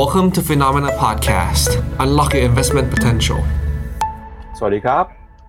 [0.00, 1.70] Welcome to Phenomena Podcast.
[2.04, 3.40] Unlock your investment potential.
[4.58, 5.04] สวัสดีครับ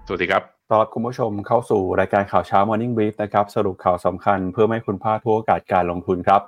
[0.08, 6.42] สวัสดีครับต้อนรับคุณผู้ชมเข้าสู่รายการข่าวเช้า Morning Brief นะครับ สรุปข่าวสำคัญเพื่อไม่ให้คุณพลาดทุกโอกาสการลงทุนครับ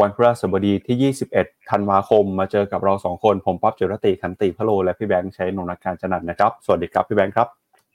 [0.00, 7.48] วันพฤหัสบดีที่ 21 ธันวาคม มาเจอกับเรา 2 คน ผมป๊อบเจรติคันติพะโล และพี่แบงค์ใช้นนทการจนันท์นะครับ สวัสดีครับพี่แบงค์ครับ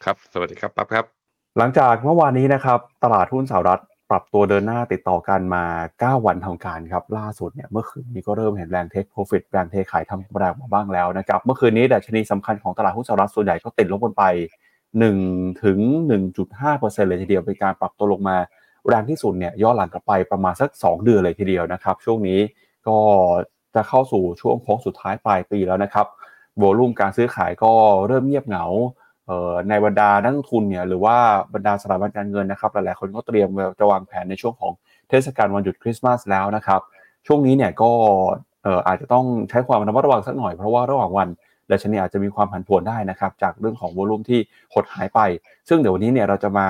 [0.03, 1.05] ครับ สวัสดีครับปั๊บครับ
[1.57, 5.63] หลังจากเมื่อวานนี้นะครับ ตลาดหุ้นสหรัฐ ปรับตัวเดินหน้าติดต่อกันมา
[6.19, 14.23] 9 วันทำการครับล่าสุดเนี่ยเมื่อคืนนี้ก็เริ่มเห็นแรงเทคโปรฟิตแรงเทขายทำกำไรออกมาบ้างแล้วนะครับเมื่อคืนนี้ดัชนีสำคัญของตลาดหุ้นสหรัฐส่วนใหญ่ก็ติดลบกันไป
[14.93, 15.79] 1ถึง
[16.43, 18.37] 1.5%เลยทีเดียวเป็นการปรับตัวลงมา
[18.87, 22.39] แรงที่สุดเนี่ยย้อนหลังกลับไปประมาณสัก 2 เดือนเลยทีเดียวนะครับช่วงนี้
[22.87, 22.97] ก็
[23.75, 26.07] จะเข้าสู่ช่วงโค้งสุดท้ายปลายปีแล้วนะครับ
[26.57, 27.71] โวลุ่มการซื้อขายก็
[28.07, 28.65] เริ่มเงียบเหงา
[29.69, 31.17] ในบรรดานักลงทุนเนี่ยหรือว่า
[31.53, 34.71] บรรดาสถาบันการเงินนะครับหลายๆคนก็เตรียมจะวางแผนในช่วงของ
[35.09, 36.81] เทศกาลวันหยุดคริสต์มาสแล้วนะครับ
[37.27, 37.91] ช่วงนี้เนี่ยก็
[38.87, 41.27] อาจจะต้องใช้ความระมัดระวังสักหน่อยเพราะว่าระหว่างวัน
[41.71, 44.39] ดัชนีอาจจะมีความผันผวนได้นะครับ จากเรื่องของวอลุ่มที่
[44.73, 45.19] หดหายไป
[45.67, 46.67] ซึ่งเดี๋ยววันนี้เนี่ยเราจะมา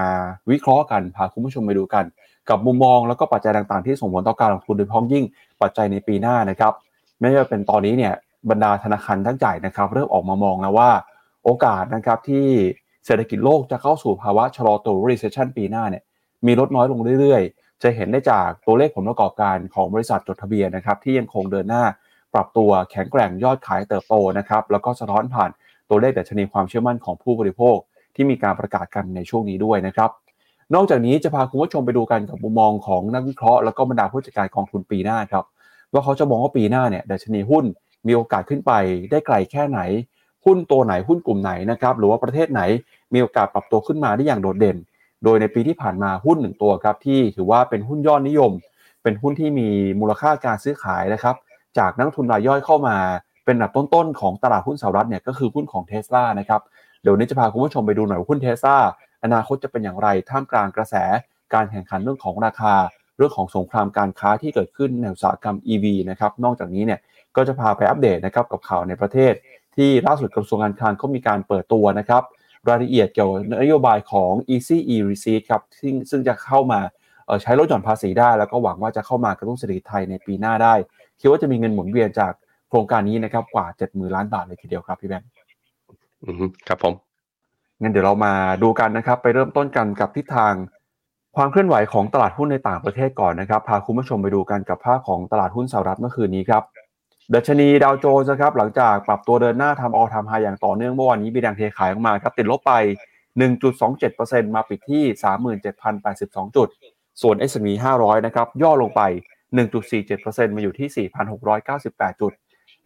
[0.51, 2.05] วิเคราะห์กันพาคุณผู้ชมไปดูกัน
[2.49, 5.23] กับมุมมองแล้วก็ปัจจัยต่างๆที่ส่งผลต่อการลงทุนโดยเฉพาะยิ่ง
[5.61, 6.73] ปัจจัยในปีหน้านะครับ
[7.19, 8.13] ไม่ว่าเป็นตอนนี้เนี่ย
[8.49, 10.89] บรรดาธนาคารทั้งใหญ่นะครับ เริ่มออกมามองแล้วว่า
[11.45, 12.47] โอกาสนะครับที่
[13.05, 16.03] เศรษฐกิจโลกจะเข้าสู่ภาวะชะลอตัว recession ปีหน้าเนี่ย
[16.45, 21.83] มีลดน้อยลงเรื่อยๆ จะเห็นได้จากตัวเลขผลประกอบการของบริษัทจดทะเบียนนะครับที่ยังคงเดินหน้า
[22.33, 25.49] ปรับตัวแข็งแกร่งยอดขายเติบโตนะครับแล้วก็สะท้อนผ่าน
[25.89, 27.77] ตัวเลขดัชนีความเชื่อมั่นของผู้บริโภค
[28.15, 30.09] ที่มีการประกาศกันในช่วงนี้ด้วยนะครับ
[30.73, 35.43] นอกจากนี้จะพาคุณผู้ชมไปดูกันกับมุมมองของนักวิเคราะห์แล้วก็บรรดาผู้จัดการกองทุนปีหน้าครับ
[35.93, 37.65] ว่าเขาจะมองว่าปีหน้าเนี่ยดัชนีหุ้น
[38.07, 38.71] มีโอกาสขึ้นไป
[39.11, 39.79] ได้ไกลแค่ไหน
[40.45, 42.61] หุ้นตัวไหนหุ้นกลุ่มไหนนะครับหรือว่าประเทศไหน
[43.13, 44.77] มีโอกาสปรับตัวขึ้นมาได้อย่างโดดเด่น
[45.23, 48.51] โดยในปีที่ผ่านมาหุ้นหนึ่งตัวครับที่ถือว่าเป็นหุ้นยอดนิยม
[49.03, 51.35] เป็นหุ้นที่มีมูลค่าการซื้อขายนะครับ
[51.77, 52.97] จากนักทุนรายย่อยเข้ามา
[53.45, 56.61] เป็นอันดับต้นๆของตลาดหุ้นสหรัฐเนี่ยก็คือหุ้นของเทสลานะครับ
[57.01, 58.77] เดี๋ยวนี้จะพาคุณผู้ชมไปดูหน่อยว่าหุ้นเทสลา
[59.23, 60.95] อนาคตจะเป็นอย่างไรท่ามกลางกระแส
[61.53, 62.73] การแข่งขันเรื่องของราคา
[63.17, 66.99] เรื่องของสงครามการค้าที่เกิดขึ้นในอุตสาหกรรม EV นะครับนอกจากนี้เนี่ย
[67.35, 69.33] ก็จะพาไปอัปเดตนะครับกับข่าวในประเทศ
[69.75, 72.23] ที่ล่าสุดกระทรวงการคลังเขามีการเปิดตัวนะครับ
[72.69, 76.79] รายละเอียดเกี่ยวกับนโยบายของ Easy e Receipt ครับซึ่งซึ่งจะเข้ามา
[77.41, 80.73] ใช้ลดหย่อนภาษีได้ แล้วก็หวังว่าจะเข้ามากระตุ้นเศรษฐกิจไทยในปีหน้าได้
[81.19, 82.33] คิดว่าจะมีเงินหมุนเวียนจาก
[82.69, 85.29] โครงการนี้นะครับกว่า70,000ล้านบาทเลยทีเดียวครับพี่แบงค์
[86.67, 86.93] ครับผม
[87.81, 88.33] งั้นเดี๋ยวเรามา
[88.63, 90.53] ดูกันนะครับ ไปเริ่มต้นกันกับทิศทาง
[91.35, 96.63] ความเคลื่อนไหวของตลาดหุ้นในต่างประเทศก่อนนะครับ พาคุณผู้ชมไปดูกันกับภาพของตลาดหุ้นสหรัฐเมื่อคืนนี้ครับ
[97.33, 102.73] ดัชนีดาวโจนส์นะครับหลังจากปรับตัวเดินหน้าทำออทามไฮอย่างต่อเนื่องเมื่อวานนี้มีแรงเทขายออกมาครับติดลบไป
[103.43, 105.03] 1.27%มาปิดที่
[105.79, 106.67] 37,082 จุด
[107.21, 107.67] ส่วน S&P
[107.99, 109.01] 500 นะครับย่อลงไป
[109.79, 111.07] 1.47%มาอยู่ที่
[111.59, 112.31] 4,698 จุด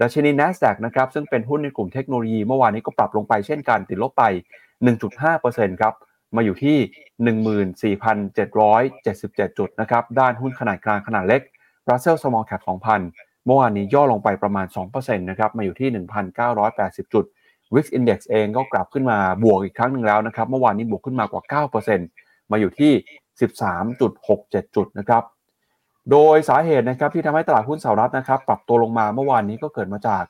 [0.01, 4.23] ดัชนี NASDAQ นะครับซึ่งเป็นหุ้นในกลุ่มเทคโนโลยีเมื่อวานนี้ก็ปรับลงไปเช่นกันติดลบไป
[5.03, 5.94] 1.5%ครับ
[6.35, 6.78] มาอยู่ที่
[9.51, 11.41] 14,777 จุดนะครับด้านหุ้นขนาดกลางขนาดเล็ก
[11.89, 15.89] Russell Small Cap 2,000 มื่อวานนี้ย่อลงไปประมาณ2%นะครับมาอยู่ที่
[16.51, 17.25] 1,980 จุด
[17.73, 21.63] Wix Index เองก็กลับขึ้นมาบวกอีกครั้งหนึ่งแล้วนะครับเมื่อวานนี้บวกขึ้นมากว่า
[22.03, 22.91] 9%มาอยู่ที่
[23.99, 25.23] 13.67 จุดนะครับ
[26.11, 30.23] โดยสาเหตุนะครับที่ทำให้ตลาดหุ้นสหรัฐนะครับปรับตัวลงมาเมื่อวานนี้ก็เกิดมาจาก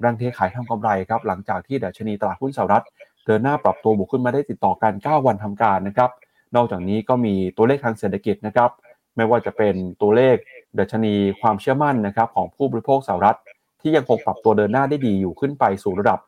[0.00, 2.84] แรงเทขายทำกำไรครับหลังจากที่ดัชนีตลาดหุ้นสหรัฐ
[3.26, 6.10] เดินหน้าปรับตัวบวกขึ้นมาได้ติดต่อกัน 9 วันทำการนะครับ
[6.56, 8.70] นอกจากนี้ก็มีตัวเลขทางเศรษฐกิจนะครับ
[9.16, 10.36] ไม่ว่าจะเป็นตัวเลข
[10.78, 13.38] ดัชนีความเชื่อมั่นนะครับของผู้บริโภคสหรัฐ
[13.80, 16.18] ที่ยังคงปรับตัวเดินหน้าได้ดีอยู่ขึ้นไปสู่ระดับ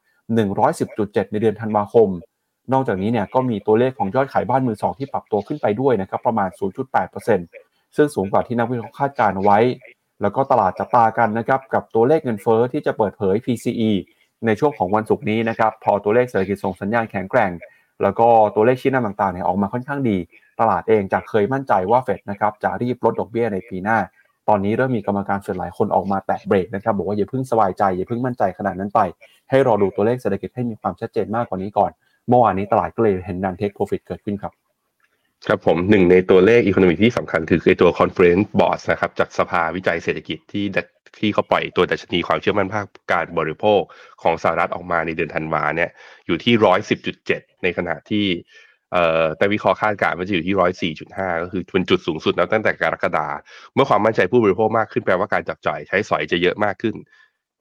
[0.62, 2.08] 110.7 ในเดือนธันวาคม
[2.72, 6.48] นอกจากนี้เนี่ยก็มีตัวเลขของยอดขายบ้านมือสองที่ปรับตัวขึ้นไปด้วยนะครับประมาณ
[7.22, 9.58] 0.8%ซึ่งสูงกว่าที่นักวิเคราะห์คาดการไว้
[10.22, 13.90] แล้วก็ตลาดจับตากันนะครับกับตัวเลขเงินเฟ้อที่จะเปิดเผย PCE
[14.46, 17.50] ในช่วงของวันศุกร์นี้นะครับพอตัวเลขเศรษฐกิจส่งสัญญาณแข็งแกร่ง
[18.02, 20.16] แล้วก็ตัวเลขชี้นำต่างๆเนี่ยออกมาค่อนข้างดี
[20.60, 23.98] ตลาดเองจากเคยมั่นใจว่าเฟดนะครับจะรีบลดดอกเบี้ยในปีหน้า
[24.48, 29.00] ตอนนี้เริ่มมีกรรมการส่วนหลายคนออกมาแตะเบรกนะครับบอกว่าอย่าเพิ่งสบายใจอย่าเพิ่งมั่นใจขนาดนั้นไป
[29.50, 31.90] ให้รอดูตัวเลขเศรษฐกิจให้มีความชัดเจนมากกว่านี้ก่อน
[32.28, 34.52] เมื่อวานนี้ตลาดก็เลยเห็นดันเทคโปรฟิตเกิดขึ้นครับ
[35.46, 40.64] ครับผมหนึ่งในตัวเลขอีโคโนมิที่สำคัญคือไอตัว Conference Board นะครับจากสภาวิจัยเศรษฐกิจที่
[41.18, 43.80] ที่เขาปล่อยตัวดัชนีความเชื่อมั่นภาคการบริโภค
[44.22, 45.90] ของสหรัฐออกมาในเดือนธันวาเนี่ย
[46.26, 48.26] อยู่ที่ร้อยสิบจุดเจ็ดในขณะที่
[48.92, 53.28] เอ่อแต่วิเคราะห์คาดการณ์มันจะอยู่ที่ร้อยสี่จุดห้าก็คือเป็นจุดสูงสุดแล้วตั้งแต่กรกฎา
[53.74, 56.94] เมื่อความมั่นใจผู้บริโภคมากขึ้นแปลว่าการจับจ่ายใช้สอยจะเยอะมากขึ้น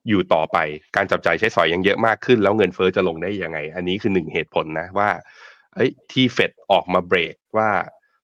[0.09, 0.57] อยู่ต่อไป
[0.95, 5.09] การจับจ่ายใช้สอยยังเยอะมากขึ้น แล้วเงินเฟอ้อจะลงได้ยังไง อันนี้คือหนึ่งเหตุผลนะว่า
[5.75, 7.69] เอ้ยที่เฟดออกมาเบรกว่า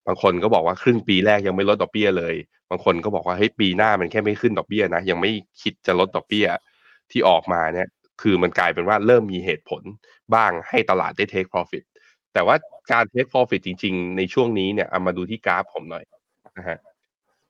[0.06, 2.34] บางคนก็บอกว่าครึ่งปีแรกยังไม่ลดดอกเบี้ยเลย
[2.70, 5.30] บางคนก็บอกว่าเฮ้ยปีหน้ามันแค่ไม่ขึ้นดอกเบี้ยนะ ยังไม่
[5.62, 6.46] คิดจะลดดอกเบี้ย
[7.10, 7.88] ที่ออกมาเนี่ย
[8.22, 9.82] คือมันกลายเป็นว่าเริ่มมีเหตุผล
[10.34, 11.84] บ้างให้ตลาดได้ take profit
[12.34, 12.56] แต่ว่า
[12.92, 16.04] การ take profit จริง ๆ ในช่วงนี้เนี่ยเอามาดูที่กราฟผมหน่อย
[16.58, 16.78] นะฮะ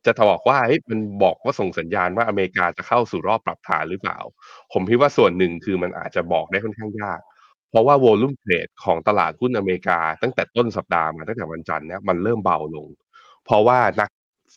[0.04, 4.18] จะบอกว่าเฮ้ยมันบอกว่าส่งสัญญาณว่าอเมริกาจะเข้าสู่รอบปรับฐานหรือเปล่า
[4.72, 7.20] ผมคิดว่าส่วนหนึ่งคือมันอาจจะบอกได้ค่อนข้างยาก
[7.70, 12.86] เพราะว่า volume trade ของตลาดหุ้นอเมริกา ตั้งแต่ต้นสัปดาห์มาตั้งแต่วันจันทร์เนี่ยมันเริ่มเบาลง
[13.44, 14.10] เพราะว่านัก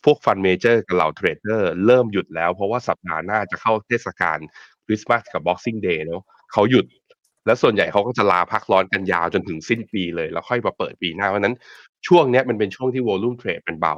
[0.04, 4.38] พวก fund manager กับเหล่า trader เริ่มหยุดแล้ว เพราะว่าสัปดาห์หน้าจะเข้าเทศกาล
[4.86, 6.86] คริสต์มาสกับ Boxing Day เนาะเขาหยุด
[7.46, 11.54] แล้วส่วนใหญ่เขาก็จะลาพักร้อนกันยาวจนถึงสิ้นปีเลย แล้วค่อยมาเปิดปีหน้าเพราะนั้น
[12.06, 13.96] ช่วงเนี้ยมันเป็นช่วงที่ volume trade เป็นเบา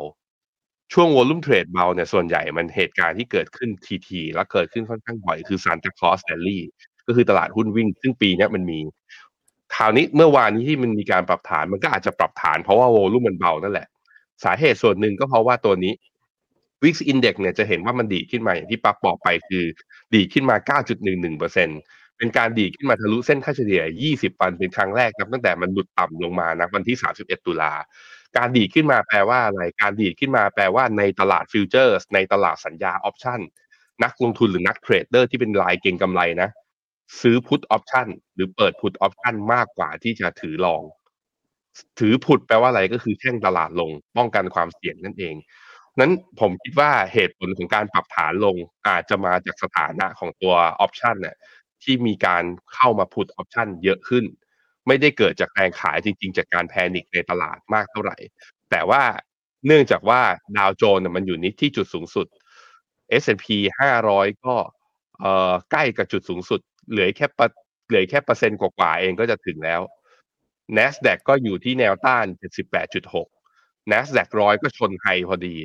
[0.93, 6.62] ช่วง volume trade เบาเนี่ยส่วนใหญ่มันเหตุการณ์ที่เกิดขึ้นทีทีและเกิดขึ้นค่อนข้างบ่อยคือซานตาคลอสแ a ลลี่
[7.06, 8.79] ก็คือตลาดหุ้นวิ่ง ซึ่งปีนี้มันมี
[9.75, 13.87] คราวนี้เมื่อวานนี้ที่มันมีการปรับฐานมันก็อาจจะปรับฐานเพราะว่า volume มันเบานั่นแหละ
[14.45, 15.93] สาเหตุส่วนหนึ่งก็เพราะว่าตัวนี้
[16.83, 19.65] Wix Index เนี่ยจะเห็นว่ามันดีขึ้นมาอย่างที่ปั๊บบอกไปคือ
[20.15, 27.73] ดีดขึ้นมา 9.11%เป็นการดีดขึ้นมาทะลุเส้นค่าเฉลี่ย 20วันเป็นครั้งแรกนับตั้งแต่มันหลุดต่ำลงมานะวันที่ 31 ตุลา
[28.37, 33.40] การดีดขึ้นมาแปลว่าอะไร การดีดขึ้นมาแปลว่าในตลาด futures ในตลาดสัญญา option
[34.05, 36.49] นักลงทุนหรือนัก trader ที่เป็นรายเก็งกำไรนะ
[37.20, 40.82] ซื้อ put option หรือเปิด put option มากกว่าที่จะถือ long
[41.99, 45.35] ถือ put แปลว่าอะไรก็คือแทงตลาดลง ป้องกันความเสี่ยงนั่นเอง
[46.00, 48.56] นั้นผมคิดว่าเหตุผลของการปรับฐานลง
[48.88, 51.37] อาจจะมาจากสถานะของตัว option เนี่ย
[51.84, 52.44] ที่มีการ
[52.75, 54.25] เข้ามา put option เยอะขึ้น
[54.86, 58.16] ไม่ได้เกิดจากแรงขายจริง ๆ จากการ panic ในตลาดมากเท่าไหร่
[58.70, 59.02] แต่ว่า
[59.66, 60.20] เนื่องจากว่า
[60.56, 62.26] ดาวโจนส์มันอยู่นิดที่จุดสูงสุด
[63.22, 63.46] S&P
[63.78, 64.56] 500 ก็
[65.70, 66.60] ใกล้กับจุดสูงสุด
[66.90, 67.26] เหลือแค่
[67.88, 69.80] เหลือแค่เปอร์เซ็นต์กว่าๆเองก็จะถึงแล้ว
[70.76, 72.25] NASDAQ ก็อยู่ที่แนวต้าน
[72.88, 75.56] 78.6 NASDAQ ร้อยก็ชนไฮพอดี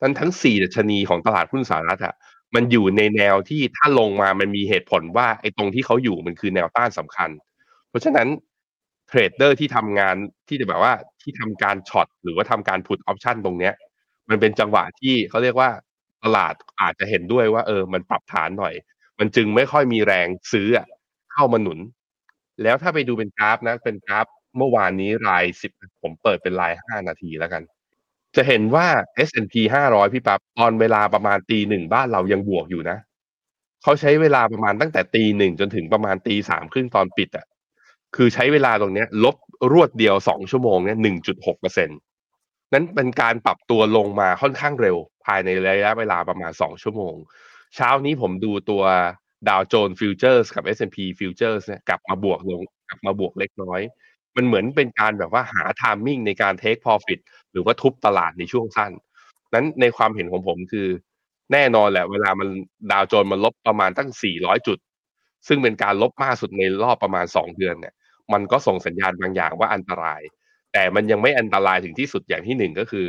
[0.00, 2.14] นั้นทั้ง 4 ดัชนีของตลาดหุ้นสหรัฐอะ
[2.54, 7.30] มันอยู่ในแนวที่ถ้าลงมามันมีเหตุผลว่าไอ้ตรงที่เขาอยู่มันคือแนวต้านสำคัญ
[7.88, 8.28] เพราะฉะนั้น
[9.08, 10.16] trader ที่ทำงาน
[10.48, 10.92] ที่จะแบบว่า
[11.22, 13.74] ที่ทำการ short หรือว่าทำการ put option ตรงเนี้ย
[14.28, 15.70] มันเป็นจังหวะที่เขาเรียกว่า
[16.24, 18.74] ตลาดอาจจะเห็นด้วยว่า เออ มันปรับฐานหน่อย
[19.18, 20.68] มันจึงไม่ค่อยมีแรงซื้อ
[21.32, 21.78] เข้ามาหนุน
[22.62, 24.26] แล้วถ้าไปดูเป็นกราฟนะ เป็นกราฟ
[24.56, 25.72] เมื่อวานนี้รายสิบ
[26.02, 27.62] ผมเปิดเป็นรายห้านาทีแล้วกัน
[28.36, 28.86] จะเห็นว่า
[29.28, 29.54] S&P
[29.88, 32.98] 500 พี่ปั๊บตอนเวลาประมาณตีหนึ่งบ้านเรายังบวกอยู่นะ
[33.82, 37.46] เขาใช้เวลาประมาณตั้งแต่ตีหนึ่งจนถึงประมาณตีสามครึ่งตอนปิดอะ
[38.16, 39.36] คือใช้เวลาตรงนี้ลบ
[39.72, 41.94] รวดเดียวสองชั่วโมงเนี่ยหนึ่งจุดหกเปอร์เซ็นต์
[42.72, 44.96] นั้นเป็นการปรับตัวลงมาค่อนข้างเร็ว
[45.26, 47.14] ภายในระยะเวลาประมาณสองชั่วโมง
[47.76, 48.82] เช้านี้ผมดูตัว
[49.48, 53.80] ดาวโจนส์ฟิวเจอร์สกับ S&P ฟิวเจอร์สเนี่ยกลับมาบวกลงกลับมาบวกเล็กน้อย
[54.36, 57.20] มันเหมือนเป็นการแบบว่าหา timing ในการ take profit
[57.52, 58.92] หรือว่าทุบตลาดในช่วงสั้น
[59.54, 60.88] นั้นในความเห็นของผมคือ
[61.52, 62.48] แน่นอนแหละ เวลามัน
[62.90, 64.78] ดาวโจนส์มันลบประมาณตั้ง 400 จุด
[65.48, 67.94] ซึ่งเป็นการลบมากสุดในรอบประมาณ 2 เดือนเนี่ย
[68.32, 70.20] มันก็ส่งสัญญาณบางอย่างว่าอันตราย
[70.72, 73.06] แต่มันยังไม่อันตรายถึงที่สุดอย่างที่หนึ่งก็คือ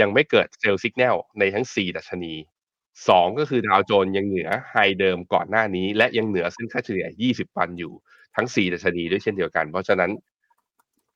[0.00, 2.34] ยังไม่เกิดเซลล์สัญญาณในทั้งสี่ดัชนี
[3.08, 7.92] สองก็คือดาวโจนยังเหนือไฮเดิมก่อนหน้านี้ และยังเหนือเส้นค่าเฉลี่ย 20 วันอยู่
[8.36, 10.10] ทั้งสี่ดัชนีด้วยเช่นเดียวกัน เพราะฉะนั้น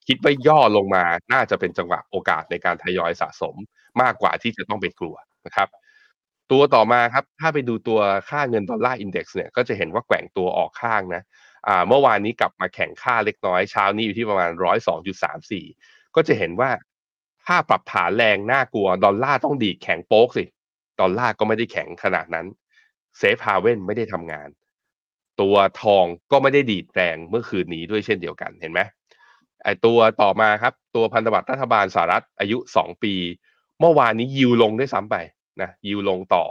[0.09, 3.55] คิดว่าย่อลงมาน่าจะเป็นจังหวะโอกาสในการทยอยสะสม
[4.03, 5.17] มากกว่าที่จะต้องไปกลัว
[5.47, 5.69] นะครับ
[6.53, 8.01] ตัวต่อมาครับ ถ้าไปดูตัว
[8.31, 11.23] ค่าเงิน Dollar Index เนี่ย ก็จะเห็นว่าแกว่งตัวออกข้างนะ
[11.69, 15.65] อ่า เมื่อวานนี้กลับมาแข็งค่าเล็กน้อย เช้านี้อยู่ที่ประมาณร้อยสองจุดสามสี่
[16.15, 16.71] ก็จะเห็นว่า
[17.47, 20.45] ถ้าปรับฐานแรงน่ากลัว ดอลลาร์ต้องดีดแข็งโป๊กสิ
[21.01, 22.47] ดอลลาร์ก็ไม่ได้แข็งขนาดนั้น
[23.19, 24.49] safe haven ไม่ได้ทำงาน
[25.41, 28.81] ตัวทองก็ไม่ได้ดีดแรงเมื่อคืนนี้ด้วยเช่นเดียวกัน เห็นไหม
[29.67, 33.15] ไอตัวต่อมาครับ ตัวพันธบัตรรัฐบาลสหรัฐอายุสองปี
[33.81, 35.17] เมื่อวานนี้ยิวลงได้ซ้ำไป
[35.61, 36.45] นะยิวลงต่อ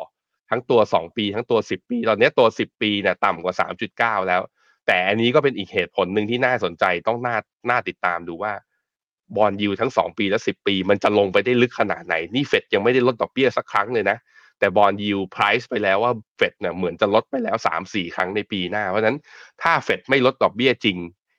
[0.50, 4.42] ทั้งตัวสองปีทั้งตัวสิบปี ตอนนี้ตัวสิบปีเนี่ยต่ำกว่าสามจุดเก้าแล้ว
[4.88, 7.38] แต่อันนี้ก็เป็นอีกเหตุผลหนึ่งที่น่าสนใจต้องน่า
[7.70, 8.54] น่าติดตามดูว่า
[9.36, 14.18] บอลยูทั้งสองปีและสิบปี มันจะลงไปได้ลึกขนาดไหน นี่เฟดยังไม่ได้ลดดอกเบี้ยสักครั้งเลยนะ
[14.60, 19.18] แต่บอลยูไพรซ์ไปแล้วว่าเฟดเนี่ยเหมือนจะลดไปแล้วสามสี่ครั้งในปีหน้า เพราะฉะนั้น
[19.62, 20.98] ถ้าเฟดไม่ลดดอกเบี้ยจริง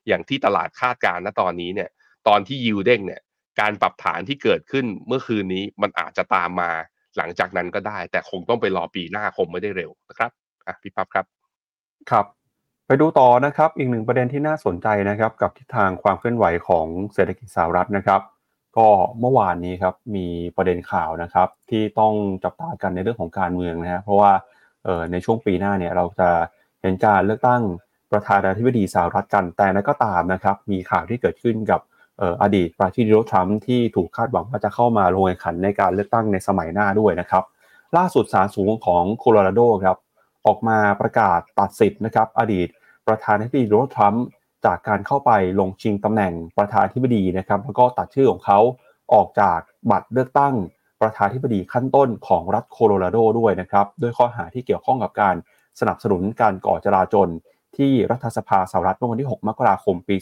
[0.09, 1.91] อย่างที่ตลาดคาดการณ์ณตอนนี้เนี่ย
[2.29, 3.21] ตอนที่ยูเด้งเนี่ย
[3.61, 6.71] การปรับฐานที่เกิดขึ้นเมื่อคืนนี้มันอาจจะตามมา
[7.17, 10.31] หลังจากนั้นก็ได้ แต่คงต้องไปรอปีหน้าคงไม่ได้เร็วนะครับ
[10.67, 11.27] อะพี่ปั๊บครับ
[12.11, 12.27] ครับ
[12.87, 18.21] ไปดูต่อนะครับ อีกหนึ่งประเด็นที่น่าสนใจนะครับ กับทิศทางความเคลื่อนไหวของเศรษฐกิจสหรัฐนะครับ
[18.77, 18.89] ก็
[19.21, 24.33] เมื่อวานนี้ครับมีประเด็นข่าวนะครับ ที่ต้องจับตากันในเรื่องของการเมืองนะฮะเพราะว่า
[25.13, 26.29] ในช่วงปีหน้าเนี่ยเราจะ
[26.83, 27.63] เห็นการเลือกตั้ง
[28.13, 31.81] ประธานาธิบดีสหรัฐกัน แต่นั้นก็ตามนะครับมีข่าวที่เกิดขึ้นกับ
[32.43, 37.45] อดีตประธานาธิบดีโดนัลด์ทรัมป์ที่ถูกคาดหวังว่าจะเข้ามาลงแข่งขันในการเลือกตั้งในสมัยหน้าด้วยนะครับ
[37.97, 39.99] ล่าสุดศาลสูงของโคโลราโดครับ
[40.47, 42.69] ออกมาประกาศตัดสิทธิ์นะครับอดีต
[43.09, 44.25] ประธานาธิบดีโดนัลด์ทรัมป์
[44.67, 48.59] จากการเข้าไปลงชิงตำแหน่งประธานาธิบดีนะครับแล้วก็ตัดชื่อของเขา
[49.15, 49.59] ออกจาก
[49.91, 50.55] บัตรเลือกตั้ง
[51.03, 55.35] ประธานาธิบดีขั้นต้นของรัฐโคโลราโดด้วยนะครับด้วยข้อหาที่เกี่ยวข้องกับการ
[55.81, 57.29] สนับสนุนการก่อจราจล
[57.79, 60.17] ที่รัฐสภาสหรัฐเมื่อวันที่ 6 มกราคม ปี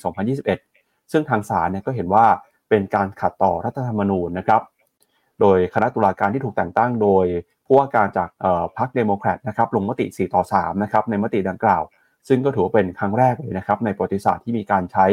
[0.52, 2.26] 2021 ซึ่งทางศาลเนี่ยก็เห็นว่า
[2.68, 4.62] เป็นการขัดต่อรัฐธรรมนูญนะครับ
[5.40, 7.26] โดยคณะตุลาการที่ถูกแต่งตั้งโดย
[7.66, 8.28] ผู้ว่าการจาก
[8.78, 11.82] พรรคเดโมแครตนะครับลงมติ 4 ต่อ 3 นะครับในมติดังกล่าว
[12.28, 15.06] ซึ่งก็ถือว่าเป็นครั้งแรกเลยนะครับในประวัติศาสตร์ที่มีการใช้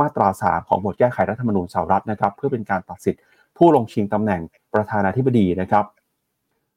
[0.00, 3.22] มาตรา 3 ของบทแก้ไขรัฐธรรมนูญสหรัฐนะครับเพื่อเป็นการตัดสิทธิ์
[3.56, 4.40] ผู้ลงชิงตำแหน่ง
[4.74, 5.84] ประธานาธิบดีนะครับ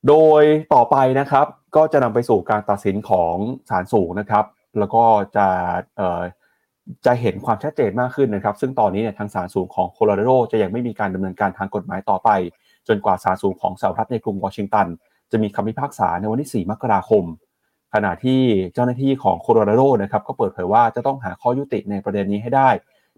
[0.07, 0.41] โดย
[0.73, 1.45] ต่อไปนะครับ
[1.75, 3.35] ก็จะนำไปสู่การตัดสินของ
[3.69, 4.45] ศาลสูงนะครับ
[4.77, 5.03] แล้วก็
[5.35, 5.47] จะ
[7.05, 12.29] จะเห็นความชัดเจนมากขึ้นนะครับ ซึ่งตอนนี้เนี่ยทางศาลสูงของโคโลราโดจะยังไม่มีการดำเนินการทางกฎหมายต่อไป
[12.87, 14.87] จนกว่าศาลสูงของสหรัฐในกรุงวอชิงตัน
[15.31, 17.23] จะมีคำพิพากษาในวันที่ 4 มกราคม
[17.93, 18.41] ขณะที่
[18.73, 22.69] เจ้าหน้าที่ของโคโลราโดนะครับก็เปิดเผยว่าจะต้องหาข้อยุติในประเด็นนี้ให้ได้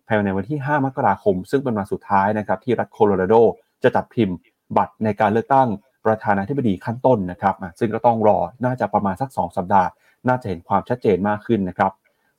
[0.08, 3.36] ภายในวันที่ 5 มกราคม ซึ่งเป็นวันสุดท้ายนะครับที่รัฐโคโลราโด
[3.84, 4.38] จะจัดพิมพ์
[4.78, 5.68] บัตรในการเลือกตั้ง
[6.06, 9.88] ประธานาธิบดีขั้นต้นนะครับซึ่งก็ต้องรอน่าจะประมาณสัก 2 สัปดาห์
[10.28, 11.92] น่าจะเห็นความชัดเจนมากขึ้นนะครับ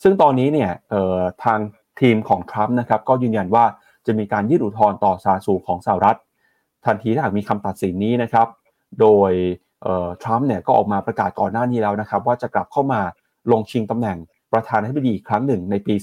[0.03, 0.71] ซึ่งตอนนี้เนี่ย
[1.45, 1.59] ทาง
[2.01, 3.65] ทีมของทรัมป์นะครับก็ยืนยันว่า
[4.07, 6.19] จะมีการยื่นอุทธรณ์ต่อศาลสูงของสหรัฐ
[6.87, 8.47] ทันทีถ้าหากมีคำตัดสินนี้นะครับ
[9.01, 9.33] โดย
[10.23, 13.01] ทรัมป์เนี่ยก็ออกมาประกาศก่อนหน้านี้แล้วนะครับ ว่าจะกลับเข้ามา
[13.53, 14.19] ลงชิงตำแหน่ง
[14.53, 15.95] ประธานาธิบดีอีกครั้งหนึ่งในปี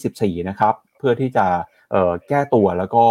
[0.00, 1.46] 2024 นะครับ เพื่อที่จะ
[2.28, 3.04] แก้ตัวแล้วก็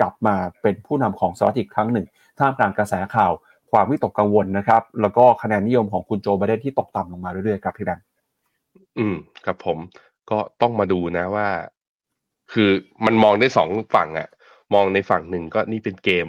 [0.00, 2.06] กลับมาเป็นผู้นำของสหรัฐอีกครั้งหนึ่ง
[2.38, 3.32] ท่ามกลางกระแสข่าว
[3.74, 8.04] ความวิตกกังวลนะครับ แล้วก็คะแนนนิยมของคุณโจไบเดนที่ตกต่ำลงมาเรื่อยๆครับพี่แบงค์
[8.98, 9.78] อืมครับผม
[10.30, 11.48] ก็ต้องมาดูนะว่า
[12.52, 12.70] คือ
[13.06, 14.28] มันมองได้สองฝั่งอะ
[14.74, 16.28] มองในฝั่งหนึ่งก็นี่เป็นเกม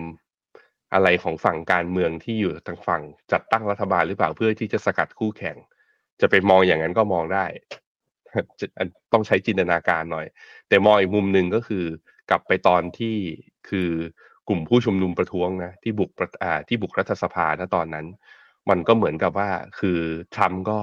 [0.93, 5.57] อะไรของฝั่งการเมืองที่อยู่ทางฝั่งจัดตั้งรัฐบาลหรือเปล่าเพื่อที่จะสกัดคู่แข่ง
[6.21, 7.45] จะไปมองอย่างนั้นก็มองได้
[9.13, 10.25] ต้องใช้จินตนาการหน่อย
[10.67, 11.85] แต่มองอีกมุมหนึ่งก็คือ
[12.29, 13.15] กลับไปตอนที่
[13.69, 13.89] คือ
[14.49, 16.09] กลุ่มผู้ชุมนุมประท้วงนะที่บุก
[16.43, 18.05] อ่าที่บุกรัฐสภาณตอนนั้น
[18.69, 19.49] มันก็เหมือนกับว่า
[19.79, 19.99] คือ
[20.35, 20.77] ทรัมป์ก็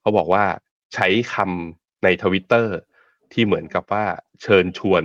[0.00, 0.44] เขาบอกว่า
[0.94, 2.76] ใช้คำในทวิตเตอร์
[3.32, 4.04] ที่เหมือนกับว่า
[4.42, 5.02] เชิญชวน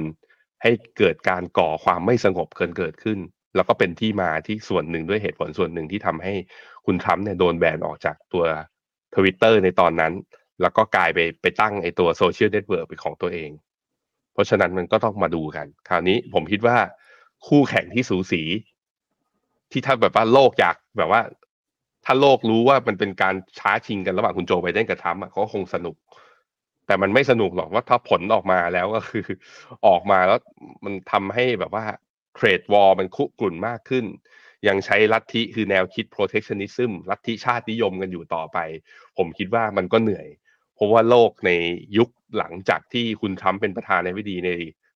[0.61, 3.19] ให้เกิดการก่อความไม่สงบเกินเกิดขึ้น
[3.55, 6.33] แล้วก็เป็นที่มาที่ส่วนหนึ่งด้วยเหตุผลส่วนหนึ่งที่ทำให้
[6.85, 8.43] คุณทรัมป์เนี่ยโดนแบนออกจากตัว
[9.15, 10.13] ทวิตเตอร์ในตอนนั้น
[10.61, 13.49] แล้วก็กลายไปไปตั้งไอตัว social network เป็นของตัวเอง
[14.33, 16.77] เพราะฉะนั้นมันก็ต้องมาดูกัน คราวนี้ผมคิดว่า
[17.47, 18.41] คู่แข่งที่สูสี
[19.71, 21.21] ที่ถ้าแบบว่าโลกอยากแบบว่า
[22.05, 25.95] ถ้าโลกรู้ว่ามันเป็นการท้าชิงกันระหว่างคุณโจไบเดนกับทรัมป์เขาคงสนุก
[26.87, 29.25] แต่มันไม่สนุกหรอกว่าถ้าผลออกมาแล้วก็คือ
[29.87, 30.39] ออกมาแล้ว
[30.85, 31.85] มันทำให้แบบว่า
[32.35, 34.05] trade war มันคุกรุ่นมากขึ้น
[34.67, 38.57] ยังใช้ลัทธิคือแนวคิด protectionism ลัทธิชาตินิยมกันอยู่ต่อไป
[39.17, 40.27] ผมคิดว่ามันก็เหนื่อย
[40.75, 41.51] เพราะว่าโลกใน
[41.97, 44.51] ยุคหลังจากที่คุณทรัมป์เป็นประธานาธิบดีใน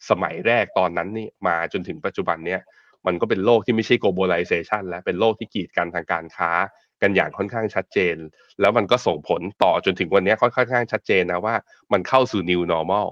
[0.10, 2.62] สมัยแรกตอนนั้นนี่มาจนถึงปัจจุบันเนี้ย
[3.08, 6.51] มันก็เป็นโลกที่ไม่ใช่ globalization แล้วเป็นโลกที่กีดกันทางการค้า
[7.01, 8.15] กันอย่างค่อนข้างชัดเจน
[8.62, 11.56] แล้วมันก็ส่งผลต่อจนถึงวันนี้ค่อนข้างชัดเจนนะว่า
[11.94, 13.10] มันเข้าสู่ new normal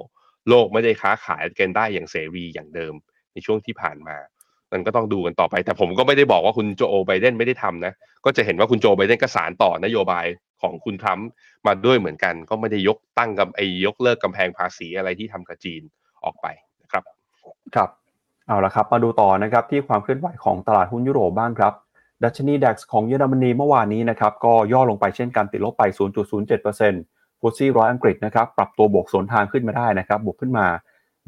[0.49, 2.93] โลกไม่ได้ค้าขายกันได้อย่างเสรีอย่างเดิม
[3.33, 4.17] ในช่วงที่ผ่านมา
[4.73, 7.93] มันก็ต้องดูกันต่อไป แต่ผมก็ไม่ได้บอกว่าคุณโจไบเดนไม่ได้ทำนะ
[8.25, 10.25] ก็จะเห็นว่าคุณโจไบเดนก็สารต่อนโยบาย
[10.61, 11.29] ของคุณทรัมป์
[11.67, 15.81] มาด้วยเหมือนกัน ก็ไม่ได้ยกตั้งกับไอ้ยกเลิกกำแพงภาษีอะไรที่ทำกับจีน
[16.25, 16.47] ออกไป
[17.75, 17.89] ครับ
[18.47, 21.73] เอาละครับมาดูต่อนะครับที่ความเคลื่อนไหวของตลาดหุ้นยุโรปบ้างครับ
[22.23, 25.83] ดัชนีดัคของเยอรมนีเมื่อวานนี้นะครับก็ย่อลงไปเช่นกันติดลบไป
[26.61, 30.67] 0.07%ฟุตซี่ร้อยอังกฤษนะครับปรับตัวบวกสวนทางขึ้นมาได้นะครับบวกขึ้นมา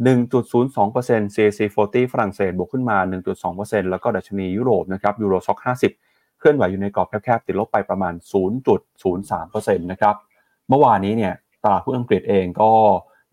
[0.08, 2.98] 1.02% CAC 40 ฝรั่งเศสบวกขึ้นมา
[3.44, 5.60] 1.2%แล้วก็ดัชนียุโรปนะครับยูโรซ็อก
[6.00, 8.14] 50 เคลื่อนไหวอยู่ในกรอบแคบๆติดลบไปประมาณ
[8.96, 10.16] 0.03%นะครับ
[10.70, 11.34] เมื่อวานนี้เนี่ย
[11.64, 12.72] ตลาดหุ้นอังกฤษเองก็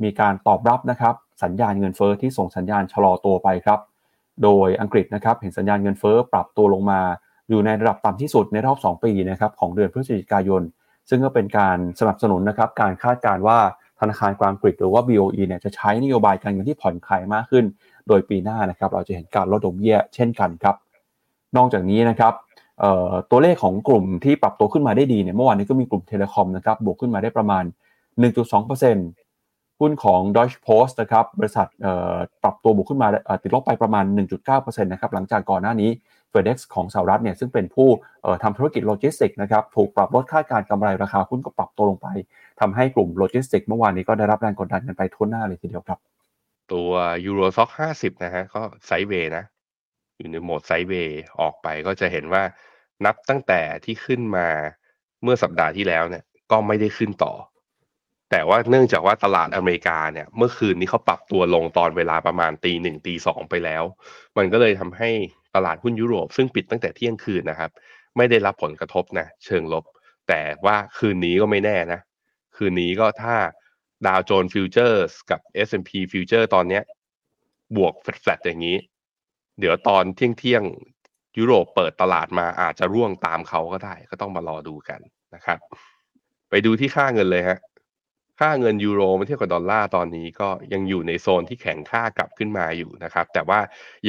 [0.03, 3.81] มีการตอบรับนะครับสัญญาณเงินเฟอ้อที่ส่งสัญญาณชะลอตัวไปครับ
[4.43, 7.01] โดยอังกฤษนะครับเห็นสัญญาณเงินเฟอ้อปรับตัวลงมา
[7.49, 10.63] อยู่ในระดับต่ำที่สุดในรอบ 2 ปีนะครับของเดือนพฤศจิกายน
[11.09, 13.59] ซึ่งก็เป็นการสนับสนุนนะครับการคาดการณ์ว่า
[14.01, 17.65] ธนาคารกลางอังกฤษหรือว่า BOE เนี่ยจะใช้นโยบายการเงินที่ผ่อนคลายมากขึ้น
[18.09, 20.77] โดยปีหน้านะครับเราจะเห็นการลดดอกเบี้ยเช่นกันครับ
[21.57, 22.33] นอกจากนี้นะครับ
[23.31, 27.65] ตัวเลขของกลุ่มที่ปรับตัวขึ้นมาได้ดีเนี่ยเมื่อวานนี้ก็มีกลุ่ม telecom นะครับบวกขึ้นมาได้ประมาณ
[28.27, 29.26] 1.2%
[29.81, 31.67] หุ้นของ Deutsche Post นะครับบริษัท
[32.43, 33.09] ปรับตัวบวกขึ้นมา
[33.43, 34.05] ติดลบไปประมาณ
[34.45, 35.91] 1.9%นะครับหลังจากก่อนหน้านี้
[36.33, 37.89] FedEx ของสหรัฐเนี่ยซึ่งเป็นผู้
[38.43, 42.09] ทำธุรกิจโลจิสติกนะครับถูกปรับลดคาดการณ์กำไรราคาหุ้นก็ปรับตัวลงไป
[42.61, 45.99] ทำให้กลุ่มโลจิสติกเมื่อวานนี้ก็ได้รับแรงกดดันกันไปทั่วหน้าเลยทีเดียวครับ
[46.73, 46.91] ตัว
[47.25, 49.45] Euro Stoxx ห้าสิบนะฮะก็ sideway นะ
[50.19, 52.43] อยู่ในโหมด sideway ออกไปก็จะเห็นว่า
[53.05, 54.49] นับตั้งแต่ที่ขึ้นมา
[55.23, 57.33] เมื่อสัปดาห์ที่แล้วเนี่ยก็ไม่ได้ขึ้นต่อ
[58.31, 63.83] แต่ว่าเนื่องจากว่าตลาดอเมริกาเนี่ยเมื่อคืนนี้เขาปรับตัวลงตอนเวลาประมาณตีหนึ่งตีสองไปแล้ว
[64.37, 65.11] มันก็เลยทำให้
[65.55, 67.71] ตลาดหุ้นยุโรป ซึ่งปิดตั้งแต่เที่ยงคืนนะครับ
[68.17, 69.85] ไม่ได้รับผลกระทบนะเชิงลบ
[70.29, 72.01] แต่ว่าคืนนี้ก็ไม่แน่นะ
[72.57, 73.35] คืนนี้ก็ถ้า
[74.07, 76.83] ดาวโจนส์ฟิวเจอร์สกับ S&P ฟิวเจอร์ตอนเนี้ย
[77.77, 78.79] บวกแฟลตๆอย่างนี้
[79.61, 80.63] เดี๋ยวตอนเที่ยงเที่ยง
[81.39, 85.01] ยุโรปเปิดตลาดมาอาจจะร่วงตามเขาก็ได้ ก็ต้องมารอดูกัน
[85.35, 85.59] นะครับ
[86.51, 87.59] ไปดูที่ค่าเงินเลยฮะ
[88.41, 93.61] ค่าเงินยูโรเมื่อเทียบกับดอลลาร์ตอนนี้ก็ยังอยู่ในโซนที่แข็งค่ากลับขึ้นมาอยู่นะครับ แต่ว่า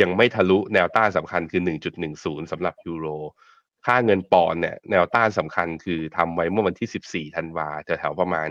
[0.01, 3.07] ยังไม่ทะลุแนวต้านสำคัญคือ 1.10สำหรับยูโร
[3.85, 8.49] ค่าเงินปอนด์เนี่ยแนวต้านสำคัญคือทำไว้เมื่อวันที่ 14 ธันวาแถวๆประมาณ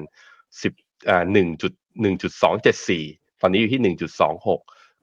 [0.63, 0.73] 10
[1.09, 3.05] อ่า1.1.274
[3.41, 4.59] ตอนนี้อยู่ที่ 1.26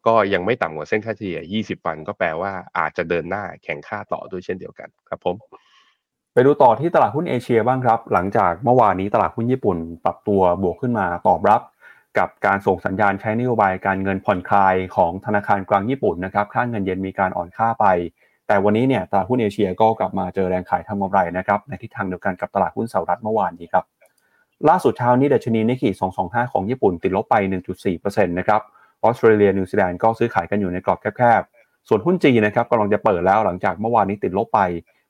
[0.07, 5.35] ก็ยังไม่ต่ำกว่าเส้นค่าเฉลี่ย 20 วัน ก็แปลว่าอาจจะเดินหน้าแข่งค่าต่อด้วยเช่นเดียวกันครับผม
[6.35, 11.61] ไปดูต่อที่ตลาดหุ้นเอเชียบ้างครับ หลังจากเมื่อวานนี้ตลาดหุ้นญี่ปุ่น ปรับตัวบวกขึ้นมาตอบรับ
[12.17, 17.85] กับการส่งสัญญาณใช้นโยบายการเงินผ่อนคลายของธนาคารกลางญี่ปุ่นนะครับค่าเงินเยนมีการอ่อนค่าไป
[18.47, 23.83] แต่วันนี้เนี่ยตลาดหุ้นเอเชียก็กลับมาเจอแรงขายทำกำไรนะครับในทิศทางเดียวกันกับตลาดหุ้นสหรัฐเมื่อวานนี้ครับ
[24.69, 25.89] ล่าสุดเช้านี้ดัชนีนิกเกอิ
[26.21, 27.35] 225 ของญี่ปุ่นติดลบไป
[27.85, 28.61] 1.4%นะครับ
[29.03, 34.59] ออสเตรเลียนิวซีแลนด์ก็ซื้อขายกันอยู่ในกรอบแคบๆส่วนหุ้นจีนนะครับกำลังจะเปิดแล้วหลังจากเมื่อวานนี้ติดลบไป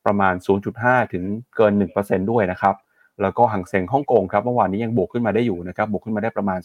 [0.06, 0.34] ประมาณ
[0.74, 1.24] 0.5 ถึง
[1.56, 2.76] เกิน 1%ด้วยนะครับ
[3.22, 6.60] แล้วก็หังเซ็งฮ่องกงครับเมื่อวานนี้ยังบวกขึ้นมาได้อยู่นะครับบวกขึ้นมาได้ประมาณ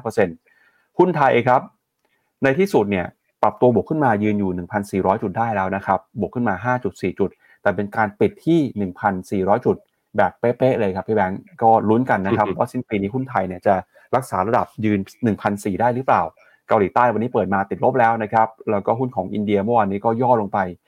[0.00, 1.60] 0.5%หุ้นไทยครับ
[2.42, 3.06] ในที่สุดเนี่ย
[3.42, 4.50] ปรับตัวบวกขึ้นมายืนอยู่
[4.86, 7.30] 1,400 จุดได้แล้วนะครับบวกขึ้นมา 5.4 จุด
[7.62, 9.76] แต่เป็นการปิดที่ 1,400 จุด
[10.16, 13.74] แบบเป๊ะๆเลยครับพี่แบงก์ก็ลุ้นกันนะครับว่าสิ้นปีนี้หุ้นไทยเนี่ยจะ
[14.16, 15.00] รักษาระดับยืน
[15.40, 16.22] 1,400 ได้หรือเปล่า
[16.68, 20.87] เกาหลีใต้วันนี้เปิดมาติดลบแล้วนะครับ แล้วก็หุ้นของอินเดียเมื่อวานนี้ก็ย่อลงไปเอ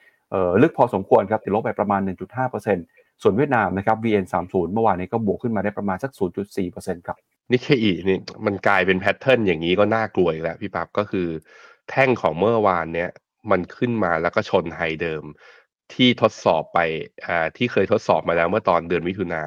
[0.61, 2.01] ลึกพอสมควรครับติดลบไปประมาณ
[2.61, 6.11] 1.5%ส่วนเวียดนามนะครับ VN30 เมื่อวานนี้ก็บวกขึ้นมาได้ประมาณสัก
[6.59, 7.17] 0.4%ครับ
[7.51, 11.27] นิเคอีนี่มันกลายเป็น pattern อย่างนี้ก็น่ากลัวอีกแล้วพี่ปั๊บก็คือ
[11.89, 13.09] แท่งของเมื่อวานเนี้ย
[13.51, 15.23] มันขึ้นมาแล้วก็ชน high เดิม
[15.93, 16.79] ที่ทดสอบไป
[17.27, 19.43] อ่าที่เคยทดสอบมาแล้วเมื่อตอนเดือนมิถุนา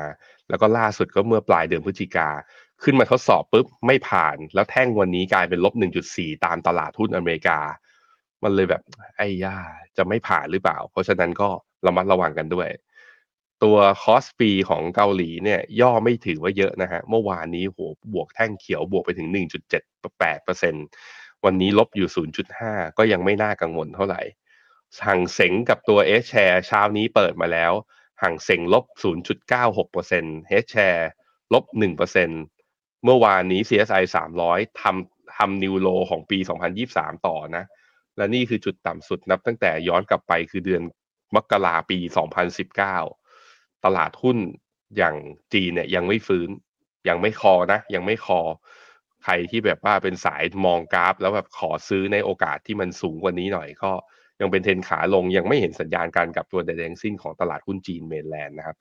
[0.48, 2.28] แล้วก็ล่าสุดก็เมื่อปลายเดือนพฤศจิกา
[2.82, 5.74] ขึ้นมาทดสอบปุ๊บไม่ผ่าน แล้วแท่งวันนี้กลายเป็นลบ
[6.08, 7.58] 1.4 ตามตลาดหุ้นอเมริกา
[8.44, 8.82] มันเลยแบบ
[9.16, 9.56] ไอ้ย่า
[9.96, 11.48] จะไม่ผ่านหรือเปล่า เพราะฉะนั้นก็
[11.86, 12.68] ระมัดระวังกันด้วย
[13.62, 17.80] ตัวคอสปีของเกาหลีเนี่ย ย่อไม่ถือว่าเยอะนะฮะ เมื่อวานนี้โห
[18.14, 19.28] บวกแท่งเขียวบวกไปถึง
[20.16, 22.08] 1.78%วันนี้ลบอยู่
[22.58, 24.22] 0.5 ก็ยังไม่น่ากังวลเท่าไหร่
[25.06, 27.72] ห่างเสงกับตัว H share เช้านี้เปิดมาแล้ว
[28.22, 28.84] ห่างเสงลบ
[29.74, 31.04] 0.96% H share
[31.54, 31.64] ลบ
[32.34, 34.02] 1%เมื่อวานนี้ CSI
[34.42, 36.38] 300ทำทำนิวโลของปี
[36.82, 37.64] 2023 ต่อนะ
[38.16, 40.82] และนี่คือจุดต่ำสุดนับตั้งแต่ย้อนกลับไปคือเดือน
[41.34, 41.98] มกราปี
[42.92, 44.38] 2019 ตลาดหุ้น
[44.96, 45.16] อย่าง
[45.52, 46.48] จีนเนี่ยยังไม่ฟื้น
[47.08, 48.40] ยังไม่คอนะ ยังไม่คอ
[49.24, 53.92] ใครที่แบบว่าเป็นสายมองกราฟ แล้วแบบขอซื้อในโอกาสที่มันสูงกว่านี้หน่อยก็
[54.40, 58.76] ยังเป็นเทนขาลงยังไม่เห็นสัญญาณการกลับตัวใดๆทั้งสิ้นของตลาดหุ้นจีนเมนแลนด์นะครับ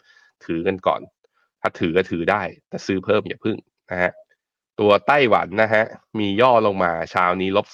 [0.46, 1.02] ถือกันก่อน
[1.62, 3.58] ถ้าถือก็ถือได้ แต่ซื้อเพิ่มอย่าพึ่ง
[3.91, 4.12] นะฮะ
[4.80, 5.84] ตัวไต้หวันนะฮะ
[6.19, 7.67] มีย่อลงมาเช้านี้ลบ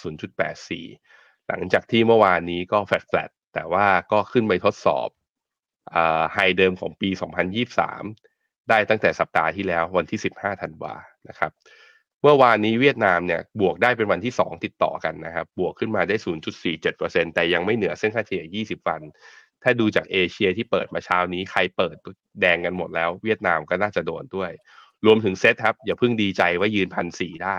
[0.53, 1.08] 0.84
[1.49, 5.07] หลังจากที่เมื่อวานนี้ก็แฟลตแต่ว่าก็ขึ้นไปทดสอบ
[6.33, 7.09] ไฮเดิมของปี
[7.89, 10.95] 2023 ได้ตั้งแต่สัปดาห์ที่แล้ววันที่ 15 ธันวา
[11.29, 11.51] นะครับ
[12.21, 16.15] เมื่อวานนี้เวียดนามเนี่ยบวกได้เป็นวันที่ 2 ติดต่อกันนะครับ บวกขึ้นมาได้
[16.75, 19.01] 0.47%แต่ยังไม่เหนือเส้นค่าเฉลี่ย 20 วัน
[19.63, 21.95] ถ้าดูจากเอเชียที่เปิดมาเช้านี้ใครเปิด
[22.41, 24.51] แดงกันหมดแล้ว เวียดนามก็น่าจะโดนด้วย
[25.05, 27.57] รวมถึงเซตครับ อย่าเพิ่งดีใจว่ายืนพันสี่ได้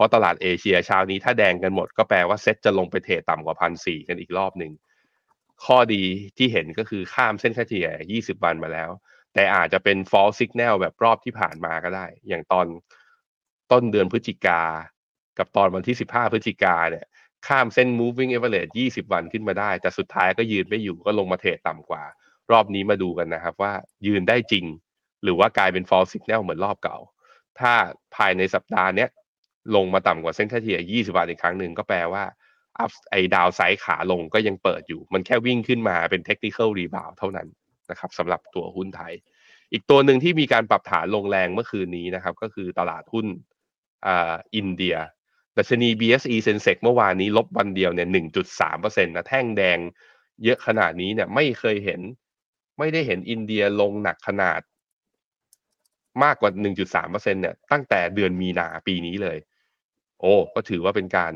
[0.00, 4.72] ราะตลาดเอเชียเช้านี้ถ้าแดงกันหมดก็แปลว่าเซ็ตจะลงไปเทรดต่ำกว่าพันสี่กันอีกรอบหนึ่ง
[5.64, 6.04] ข้อดี
[6.36, 7.88] ที่เห็นก็คือข้ามเส้นค่าเฉลี่ย
[8.20, 8.90] 20 วันมาแล้ว
[9.34, 12.66] แต่อาจจะเป็น false signal แบบรอบที่ผ่านมาก็ได้ อย่างตอน
[13.72, 14.62] ต้นเดือนพฤศจิกา
[15.38, 17.06] กับตอนวันที่ 15 พฤศจิกาเนี่ย
[17.46, 22.02] ข้ามเส้น moving average 20 วันขึ้นมาได้ แต่สุดท้ายก็ยืนไม่อยู่ก็ลงมาเทรดต่ำกว่า
[22.52, 23.72] รอบนี้มาดูกันนะครับว่า
[24.06, 24.64] ยืนได้จริง
[25.22, 26.98] หรือว่ากลายเป็น false signal เหมือนรอบเก่า
[27.60, 27.72] ถ้า
[28.16, 29.08] ภายในสัปดาห์เนี้ย
[29.74, 32.24] ลงมาต่ำกว่าเส้นค่าเฉลี่ย 20 วันอีกครั้งหนึ่งก็แปลว่า
[32.78, 37.48] up เอ้ย downside ขาลงก็ยังเปิดอยู่ มันแค่วิ่งขึ้นมาเป็น technical rebound เท่านั้น
[37.90, 39.12] นะครับสำหรับตัวหุ้นไทย
[39.72, 43.26] อีกตัวหนึ่งที่มีการปรับฐานลงแรงเมื่อคืนนี้นะครับ ก็คือตลาดหุ้น
[44.06, 44.96] อ่าอินเดีย
[45.56, 48.08] ดัชนี BSE Sensex เมื่อวานนี้ลบวันเดียวเนี่ย
[48.56, 49.78] 1.3%นะแท่งแดง
[50.44, 52.00] เยอะขนาดนี้เนี่ยไม่เคยเห็น
[52.78, 54.60] ไม่ได้เห็นอินเดียลงหนักขนาด
[56.22, 56.50] มากกว่า
[56.92, 59.38] 1.3%เนี่ยตั้งแต่เดือนมีนาปีนี้เลย
[60.20, 61.32] โอ้ก็ถือว่าเป็นการ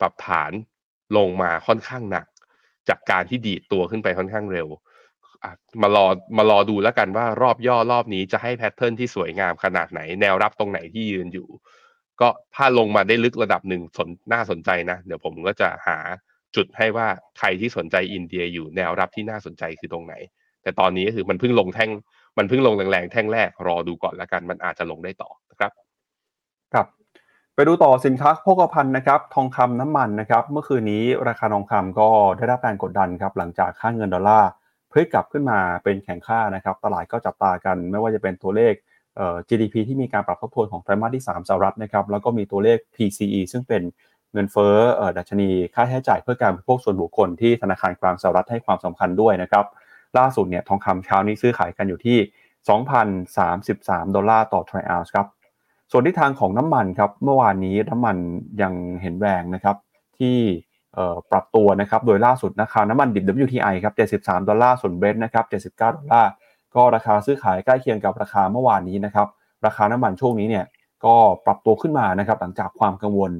[0.00, 0.52] ปรับฐาน
[1.16, 2.26] ลงมาค่อนข้างหนัก
[2.88, 4.68] จากการที่ดีดตัวขึ้นไปค่อนข้างเร็ว
[5.82, 11.48] มารอมารอดูแล้วกันว่ารอบย่อรอบนี้จะให้แพทเทิร์นที่สวยงามขนาดไหน แนวรับตรงไหนที่ยืนอยู่
[12.20, 15.98] ก็ถ้าลงมาได้ลึกระดับหนึ่งสนน่าสนใจนะ เดี๋ยวผมก็จะหา
[16.56, 20.14] จุดให้ว่าใครที่สนใจอินเดียอยู่แนวรับที่น่าสนใจคือตรงไหน
[20.62, 21.90] แต่ตอนนี้ก็คือมันเพิ่งลงแท่ง
[22.38, 25.30] มันเพิ่งลงแรงๆแท่งแรกรอดูก่อนแล้วกัน มันอาจจะลงได้ต่อ
[27.56, 34.50] ไปดูต่อสินค้าโภคภัณฑ์นะครับทองคำน้ำมันนะครับเมื่อคืนนี้ราคาทองคำก็ได้รับการกดดันครับหลังจากค่าเงินดอลลาร์
[34.90, 38.74] พลิกกลับขึ้นมาเป็นแข็งค่านะครับตลาดก็จับตากัน ไม่ว่าจะเป็นตัวเลข
[39.48, 43.82] GDP ที่มีการปรับทบทวนของไตรมาสที่ 3สหรัฐนะครับแล้วก็มีตัวเลข PCE ซึ่งเป็น
[44.32, 44.76] เงินเฟ้อ
[45.18, 49.64] ดัชนีค่าใช้จ่ายเพื่อการบริโภคส่วนบุคคลที่ธนาคารกลางสหรัฐให้ความสำคัญด้วยนะครับ
[50.18, 52.18] ล่าสุดเนี่ยทองคำเช้านี้ซื้อขายกันอยู่ที่
[53.36, 55.26] 2,033 ดอลลาร์ต่อทรัลล์ครับ
[55.96, 58.16] ส่วนที่ทางของน้ำมันครับเมื่อวานนี้น้ำมัน
[58.62, 59.76] ยังเห็นแรงนะครับ
[60.18, 60.36] ที่
[61.30, 66.30] ปรับตัวนะครับโดยล่าสุดราคาน้ำมันดิบ WTI ครับ 73 ดอลลาร์ส่วนเบรนท์นะครับ 79 ดอลลาร์
[66.74, 69.28] ก็ราคาซื้อขายใกล้เคียงกับราคาเมื่อวานนี้นะครับ
[69.66, 70.64] ราคาน้ำมันช่วงนี้เนี่ย
[71.04, 71.14] ก็
[71.46, 73.32] ปรับตัวขึ้นมานะครับหลังจากความกังวล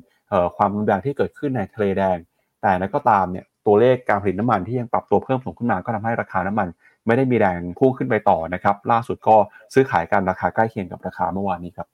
[0.56, 2.18] ความรุนแรงที่เกิดขึ้นในทะเลแดง
[2.62, 6.68] แต่นั้นก็ตามเนี่ยตัวเลขการผลิตน้ำมันที่ยังปรับตัวเพิ่มสูงขึ้นมาก็ทำให้ราคาน้ำมัน
[7.06, 9.36] ไม่ได้มีแรงพุ่งขึ้นไปต่อนะครับล่าสุดก็
[9.74, 11.88] ซื้อขายกันราคาใกล้เคียงกับราคาเมื่อวานนี้ครับ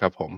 [0.00, 0.32] ครับผม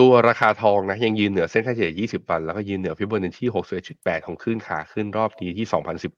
[0.00, 3.44] ตัวราคาทองนะยังยืนเหนือเส้นค่าเฉลี่ย 20 วัน แล้วก็ยืนเหนือฟิโบนัชชี
[3.86, 5.66] 61.8 ของขึ้นขาขึ้นรอบนี้ที่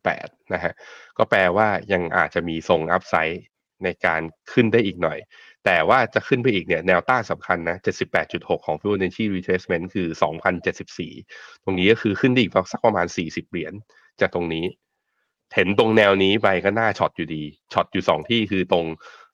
[0.00, 0.72] 2018 นะฮะ
[1.18, 3.42] ก็แปลว่ายังอาจจะมีทรง upside
[3.84, 4.20] ในการ
[4.52, 5.18] ขึ้นได้อีกหน่อย
[5.64, 7.76] แต่ว่าจะขึ้นไปอีกเนี่ยแนวต้านสำคัญนะ
[8.16, 10.08] 78.6 ของ Fibonacci retracement คือ
[10.86, 13.72] 2,074 ตรงนี้ก็คือขึ้นได้อีกสักประมาณ 40 เหรียญ
[14.20, 14.64] จากตรงนี้
[15.54, 18.84] เห็นตรงแนวนี้ไปก็น่า short อยู่ดี short อยู่ 2 ที่คือตรง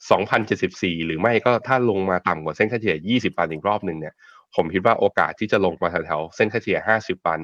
[0.03, 4.15] 2,074 หรือไม่ก็ถ้าลงมาต่ำกว่าเส้นค่าเฉลี่ย 20วันอีกรอบหนึ่งเนี่ย
[4.55, 7.41] ผมคิดว่าโอกาสที่จะลงมาแถวๆเส้นค่าเฉลี่ย 50วัน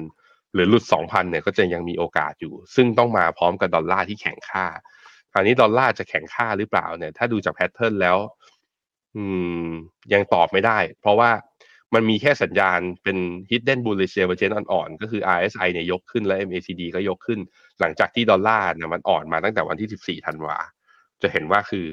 [0.53, 4.65] หรือหลุด 2,000 เนี่ยก็จะยังมีโอกาสอยู่ ซึ่งต้องมาพร้อมกับดอลลาร์ที่แข็งค่า
[5.33, 8.17] คราวนี้ดอลลาร์จะแข็งค่าหรือเปล่าเนี่ย ถ้าดูจาก pattern แล้ว
[9.15, 9.23] อื
[9.65, 9.67] ม
[10.13, 11.31] ยังตอบไม่ได้ เพราะว่า
[11.93, 13.17] มันมีแค่สัญญาณเป็น
[13.49, 17.39] hidden bullish divergence อ่อนๆ ก็คือ RSI เนี่ยยกขึ้นและ MACD ก็ยกขึ้น
[17.79, 20.57] หลังจากที่ดอลลาร์เนี่ยมันอ่อนมาตั้งแต่วันที่ 14 ธันวา
[21.21, 21.87] จะเห็นว่าคือ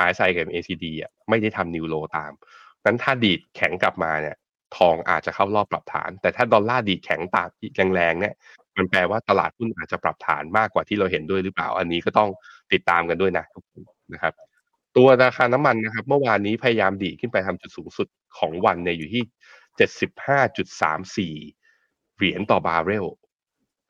[0.00, 2.32] RSI กับ MACD อะไม่ได้ทำ new low ตาม
[2.84, 4.36] นั้นถ้าดีดแข็งกลับมาเนี่ย
[4.76, 7.48] ทองอาจจะเข้ารอบปรับฐาน แต่ถ้าดอลลาร์ดีดแข็งตาม
[7.94, 8.34] แรงๆเนี่ย
[8.76, 12.30] มันแปลว่าตลาดหุ้นอาจจะปรับฐานมากกว่าที่เราเห็นด้วยหรือเปล่า อันนี้ก็ต้อง
[12.72, 14.34] ติดตามกันด้วยนะทุกคนนะครับ
[14.96, 19.22] ตัวราคาน้ำมันนะครับ เมื่อวานนี้พยายามดีดขึ้นไปทำจุดสูงสุดของวันเนี่ยอยู่ที่
[21.36, 23.06] 75.34เหรียญต่อบาร์เรล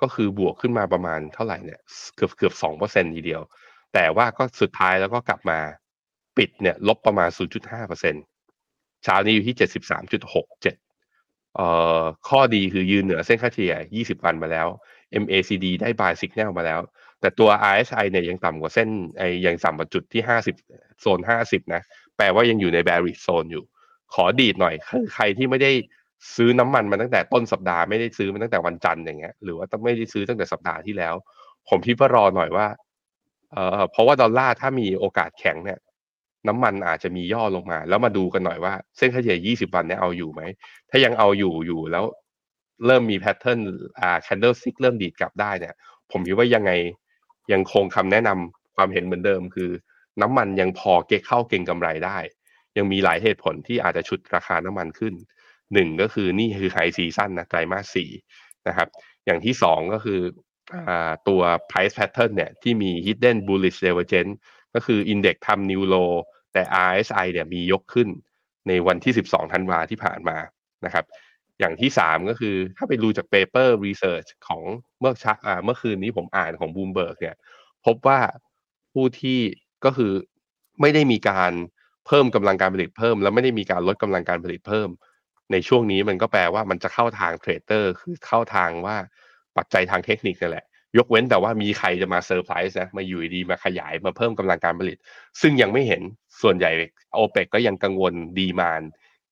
[0.03, 1.81] ก็คือบวกขึ้นมาประมาณเท่าไหร่เนี่ย
[2.17, 3.43] เกือบเกือบสองเปอร์เซ็นต์ทีเดียว
[3.95, 5.59] แต่ว่าก็สุดท้ายแล้วก็กลับมา
[6.37, 8.15] ปิดเนี่ยลบประมาณ 0.5เปอร์เซ็น
[9.05, 9.57] เช้านี้อยู่ที่
[10.31, 10.63] 73.67
[11.57, 11.67] เอ่
[12.01, 14.67] อข้อดีคือยืนเหนือเส้นค่าเฉลี่ย 20 วันมาแล้ว
[15.23, 16.81] MACD ได้ buy signal มาแล้ว
[17.21, 20.23] แต่ตัว RSI เนี่ยยังต่ำกว่าเส้นไอ้ยังต่ำกว่าจุดที่
[20.61, 21.83] 50 โซน 50 นะ
[22.17, 23.65] แปลว่ายังอยู่ใน bearish zone อยู่
[24.15, 25.73] ขอดีดหน่อยคือใครที่ไม่ได้
[26.37, 31.15] ซื้อน้ำมันมาตั้งแต่ต้นสัปดาห์ไม่ได้ซื้อมาตั้งแต่วันจันทร์อย่างเงี้ยหรือว่าต้องไม่ได้ซื้อตั้งแต่สัปดาห์ที่แล้ว
[31.69, 32.67] ผมคิดว่ารอหน่อยว่า
[33.53, 35.79] เอ่อเพราะว่าดอลลาร์ถ้ามีโอกาสแข็งเนี่ย
[36.49, 40.43] น้ำมันอาจจะมีย่อลงมา แล้วมาดูกันหน่อยว่าเส้นเฉลี่ย 20 วันเนี่ยเอาอยู่ไหม
[40.91, 42.05] ถ้ายังเอาอยู่อยู่แล้ว
[42.87, 43.61] เริ่มมีแพทเทิร์น
[44.01, 45.75] อ่า candle stick เริ่มดีดกลับได้เนี่ย
[46.11, 46.73] ผมคิดว่ายังไง
[47.53, 49.71] ยังคงคำแนะนำความเห็นเหมือนเดิมคือ
[50.21, 52.19] น้ำมันยังพอเก็กเข้าเก่งกำไรได้
[52.77, 55.15] ยังมีหลายเหตุผลที่อาจจะชุดราคาน้ำมันขึ้น
[55.75, 58.11] หนึ่งก็คือนี่คือไฮซีซั่นนะไตรมาสสี่
[58.69, 58.89] นะครับ
[59.27, 60.21] อย่างที่สองก็คือ
[60.89, 64.35] อ่าตัว price pattern เนี่ยที่มี hidden bullish divergence
[64.75, 66.13] ก็คือ index ทำ new low
[66.53, 68.09] แต่ RSI เนี่ยมียกขึ้น
[68.69, 70.39] ในวันที่ 12ธันวาที่ผ่านมา
[70.87, 71.05] นะครับ
[71.61, 74.63] อย่างที่ 3 ก็คือถ้าไปดูจาก paper research ของ
[75.01, 77.37] เมื่อชัอ่าเมื่อคืนนี้ผมอ่านของ Bloomberg เนี่ย
[77.87, 78.19] พบว่า
[78.93, 79.39] ผู้ที่
[79.85, 80.13] ก็คือ
[80.81, 81.53] ไม่ได้มีการ
[82.07, 84.89] เพิ่มกำลังการผลิตเพิ่ม แล้วไม่ได้มีการลดกำลังการผลิตเพิ่ม
[85.53, 88.97] ในช่วงนี้มันก็แปลว่ามันจะเข้าทาง trader คือเข้าทางว่า
[89.57, 90.67] ปัจจัยทางเทคนิคนั่นแหละ
[90.99, 94.97] ยกเว้นแต่ว่ามีใครจะมาเซอร์ไพรส์นะมาอยู่ดีมาขยายมาเพิ่มกำลังการผลิต
[95.41, 96.03] ซึ่งยังไม่เห็น
[96.43, 96.71] ส่วนใหญ่
[97.15, 98.83] โอเปกก็ยังกังวล demand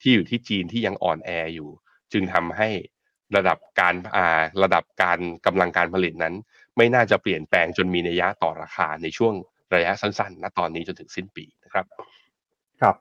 [0.01, 1.69] ที่อยู่ที่จีนที่ยังอ่อนแออยู่
[2.13, 2.69] จึงทำให้
[3.37, 6.35] ระดับการอ่าระดับการกำลังการผลิตนั้น
[6.77, 9.35] ไม่น่าจะเปลี่ยนแปลงจนมีนัยยะต่อราคาในช่วง
[9.75, 11.85] ระยะสั้นๆณตอนนี้จนถึงสิ้นปีนะครับ
[12.81, 12.97] ครับ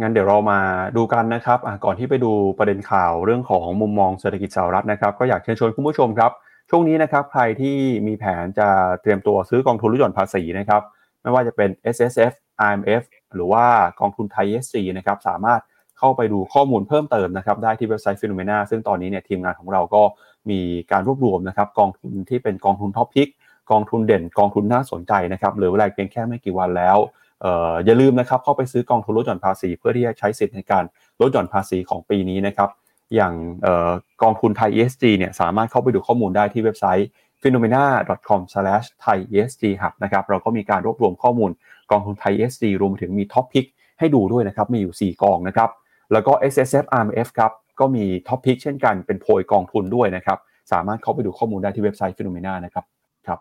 [0.00, 0.60] งั้นเดี๋ยวเรามา
[0.96, 6.32] ดูกันนะครับก่อนที่ไปดูประเด็นข่าวเรื่องของมุมมองเศรษฐกิจสหรัฐนะครับ ก็อยากเชิญชวนคุณผู้ชมครับ
[6.76, 8.68] ช่วงนี้นะครับใครที่มีแผนจะ
[9.02, 10.82] เตรียมตัวซื้อกองทุนลดหย่อนภาษีนะครับ
[11.22, 12.32] ไม่ว่าจะเป็น S S F
[12.68, 13.02] I M F
[13.34, 13.64] หรือว่า
[14.00, 15.60] กองทุนไทย SC นะครับสามารถ
[15.98, 20.02] เข้าไปดูข้อมูลเพิ่มเติมนะครับได้ที่เว็บไซต์ Finnomena ซึ่งตอนนี้เนี่ยทีมงานของเราก็
[20.50, 20.60] มี
[20.92, 23.28] การรวบรวมนะครับกองทุนที่เป็นกองทุน top pick
[23.70, 26.96] กองทุนเด่นกองทุนน่าสนใจนะครับเหลือเวลาเพียงแค่ไม่กี่วันแล้ว
[27.42, 30.84] เอออย่าลืมนะครับเข้าไปซื้อกองทุนลดหย่อนภาษี เพื่อที่จะใช้สิทธิ์ในการ
[31.20, 32.70] ลดหย่อนภาษีของปีนี้นะครับ
[33.16, 33.34] อย่าง
[33.66, 33.90] ออ
[34.22, 37.08] กองทุนไทย ESG เนี่ยสามารถเข้าไปดูข้อมูลได้ที่เว็บไซต์
[37.42, 41.50] finnomena.com/thaiesghub นะครับเราก็มีการรวบรวมข้อมูล
[41.90, 43.64] กองทุนไทย ESG รวมถึงมี top pick
[43.98, 45.70] ให้ดูด้วยนะครับมีอยู่ 4 กองนะครับ
[46.12, 50.38] แล้วก็ S S F R M F ครับก็มี top pick เช่นกันเป็นโพยกองทุนด้วยนะครับ
[50.72, 52.84] สามารถเข้าไปดูข้อมูลได้ที่เว็บไซต์ Finnomena นะครับ
[53.26, 53.38] ครับ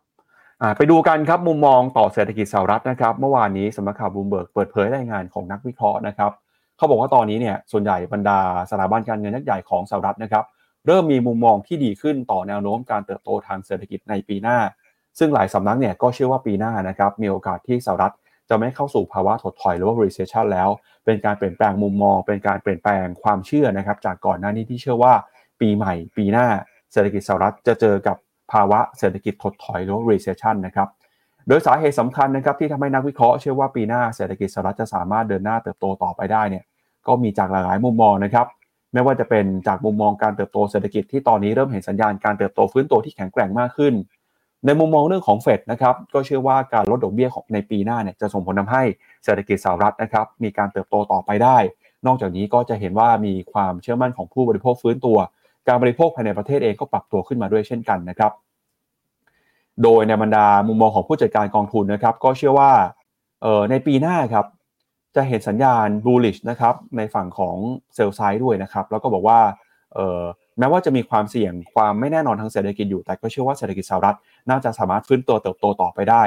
[0.77, 6.31] ไปดูกันครับมุมมองต่อเศรษฐกิจสหรัฐนะครับ เมื่อวานนี้สำนักข่าวบลูมเบิร์กเปิดเผยรายงานของนักวิเคราะห์นะครับ
[6.83, 8.39] เขาบอกว่าตอนนี้เนี่ยส่วนใหญ่บรรดา
[8.71, 10.45] สถาบันการเงินยักษ์ใหญ่ของสหรัฐนะครับ
[10.85, 14.57] เริ่มมีมุมมองที่ดีขึ้นต่อแนวโน้มการเติบโตทางเศรษฐกิจในปีหน้า
[15.19, 18.13] ซึ่งหลายสำนักเนี่ยก็เชื่อว่าปีหน้านะครับมีโอกาสที่สหรัฐ
[18.49, 20.69] จะไม่เข้าสู่ภาวะถดถอยหรือว่า recession แล้ว
[21.05, 25.13] เป็นการเปลี่ยนแปลงมุมมอง เป็นการเปลี่ยนแปลงความเชื่อนะครับ จากก่อนหน้านี้ที่เชื่อว่า
[25.61, 26.47] ปีใหม่ ปีหน้า
[26.93, 28.17] เศรษฐกิจสหรัฐจะเจอกับ
[28.51, 30.89] ภาวะเศรษฐกิจถดถอยหรือว่า recession นะครับ
[31.47, 36.63] โดยสาเหตุสำคัญนะครับที่ทำให้นักวิเคราะห์เชื่อว่าปีหน้าเศรษฐกิจสหรัฐจะสามารถเดินหน้าเติบโตต่อไปได้เนี่ย
[37.07, 38.47] ก็มีจากหลากหลายมุมมองนะครับ
[38.93, 43.93] ไม่ว่าจะเป็นจากมุมมองการเติบโตเศรษฐกิจที่ตอนนี้เริ่มเห็นสัญญาณการเติบโตฟื้นตัวที่แข็งแกร่งมากขึ้น
[44.65, 48.83] ในมุมมองเรื่องของเฟดนะครับก็เชื่อว่าการลดดอกเบี้ยของในปีหน้าเนี่ยจะส่งผลทาให้
[49.23, 51.57] เศรษฐกิจสหรัฐนะครับมีการเติบโตต่อไปได้
[52.05, 55.17] นอกจากนี้ก็จะเห็นว่ามีความเชื่อมั่นของผู้บริโภคฟื้นตัว
[55.67, 58.31] การบริโภคภายในประเทศเองก็ปรับตัวขึ้นมาด้วยเช่นกันนะครับ
[59.83, 62.71] โดยในบรรดามุมมองของผู้จัดการกองทุนนะครับ ก็เชื่อว่า
[63.69, 64.45] ในปีหน้าครับ
[65.15, 67.56] จะเห็นสัญญาณ bullish นะครับในฝั่งของ
[67.95, 69.39] เซลล์ไซด์ด้วยนะครับแล้วก็บอกว่า
[70.60, 74.17] แม้ว่าจะมีความเสี่ยงความไม่แน่นอนทางเศรษฐกิจอยู่ แต่ก็เชื่อว่าเศรษฐกิจสหรัฐ
[74.49, 76.23] น่าจะสามารถฟื้นตัวเติบโตต่อไปได้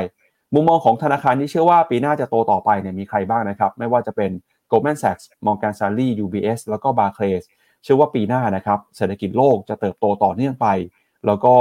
[0.55, 4.31] มุมมองของธนาคารที่เชื่อว่าปีหน้าจะโตต่อไปเนี่ยมีใครบ้างนะครับ ไม่ว่าจะเป็น
[4.71, 7.45] Goldman Sachs Morgan Stanley UBS แล้วก็ Barclays
[7.83, 10.67] เชื่อว่าปีหน้านะครับเศรษฐกิจโลกจะเติบโตต่อเนื่องไป
[11.27, 11.55] แล้วก็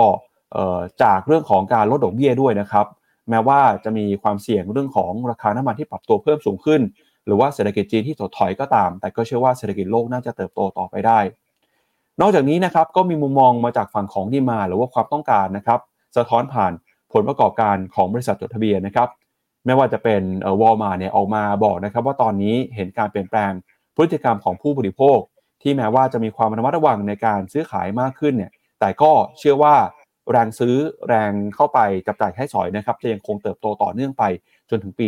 [1.04, 2.86] จากเรื่องของการลดดอกเบี้ยด้วยนะครับ
[3.30, 6.82] แม้ว่าจะมีความเสี่ยงเรื่องของราคาน้ำมันที่ปรับตัวเพิ่มสูงขึ้น
[7.26, 11.20] หรือว่าเศรษฐกิจจีนที่ถดถอยก็ตาม แต่ก็เชื่อว่าเศรษฐกิจโลกน่าจะเติบโตต่อไปได้
[12.22, 15.80] นอกจากนี้นะครับก็มีมุมมองมาจากฝั่งของดีมาหรือว่าความต้องการนะครับ
[16.18, 16.72] สะท้อนผ่าน
[17.14, 19.10] ผลประกอบการของบริษัทจดทะเบียนนะครับ
[19.66, 20.22] ไม่ว่าจะเป็น
[20.62, 23.52] วอลมาเนี่ยออกมาบอกนะครับว่าตอนนี้เห็นการเปลี่ยนแปลง
[23.96, 25.20] พฤติกรรมของผู้บริโภค
[25.62, 29.76] ที่แม้ว่าจะมีความระมัดระวังในการซื้อขายมากขึ้นเนี่ยแต่ก็เชื่อว่า
[30.32, 30.76] แรงซื้อ
[31.08, 34.24] แรงเข้าไปจับจ่ายใช้สอยนะครับจะยังคงเติบโตต่อเนื่องไป
[34.70, 35.08] จนถึงปี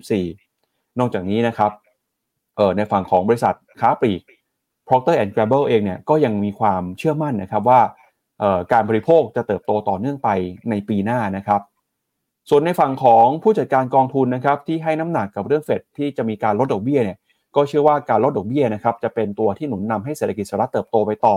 [0.00, 0.51] 2024
[0.98, 1.72] นอกจากนี้นะครับ
[2.76, 4.22] ในฝั่งของบริษัทค้าปลีก
[4.88, 7.80] Procter and Gamble เองเนี่ยก็ยังมีความเชื่อมั่นนะครับว่า
[8.72, 10.28] การบริโภคจะเติบโตต่อเนื่องไป
[10.70, 11.60] ในปีหน้านะครับ
[12.50, 17.18] ส่วนในฝั่งของผู้จัดการกองทุนนะครับที่ให้น้ำหนักกับเรื่องเฟดที่จะมีการลดดอกเบี้ยเนี่ย
[17.56, 21.36] ก็เชื่อว่าการลดดอกเบี้ยนะครับจะเป็นตัวที่หนุนนำให้เศรษฐกิจสหรัฐเติบโตไปต่อ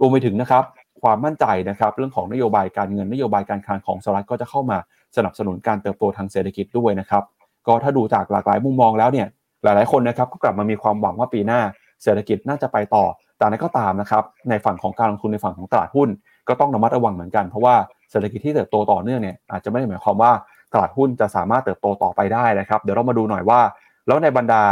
[0.00, 0.64] รวมไปถึงนะครับ
[1.02, 4.78] ความมั่นใจนะครับเรื่องของนโยบายการเงินนโยบายการคลังของสหรัฐก็จะเข้ามา
[5.16, 7.24] สนับสนุนการเติบโตทางเศรษฐกิจด้วยนะครับ
[7.68, 9.26] ก็ถ้าดูจากหลากหลายมุมมองแล้วเนี่ย
[9.64, 11.60] หลายๆคนนะครับก็กลับมามีความหวังว่าปีหน้า
[12.02, 13.04] เศรษฐกิจน่าจะไปต่อ
[13.38, 16.08] แต่นั้นก็ตามนะครับในฝั่งของการลงทุนในฝั่งของตลาดหุ้น
[16.48, 17.74] ก็ต้องระมัดระวังเหมือนกันเพราะว่า
[18.10, 20.32] เศรษฐกิจที่เติบโตต่อเนื่องเนี่ยอาจจะไม่ได้หมายความว่า
[20.72, 23.60] ตลาดหุ้นจะสามารถเติบโตต่อไปได้นะครับเดี๋ยวเรามาดูหน่อยว่า
[24.06, 24.64] แล้วในบรรดา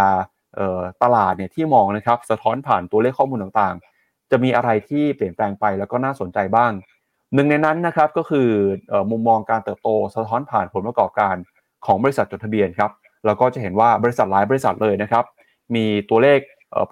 [1.03, 6.73] ตลาดเนี่ยที่มองนะครับสะท้อนผ่านตัวเลขข้อมูลต่างๆ จะมีอะไรที่เปลี่ยนแปลงไปแล้วก็น่าสนใจบ้าง
[7.35, 8.49] หนึ่งในนั้นนะครับก็คือ
[9.11, 11.35] มุมมองการเติบโตสะท้อนผ่านผลประกอบการ
[11.87, 12.91] ของบริษัทจดทะเบียนครับ
[13.27, 15.25] แล้วก็จะเห็นว่าบริษัทหลายบริษัทเลยนะครับ
[15.75, 16.41] มีตัวเลข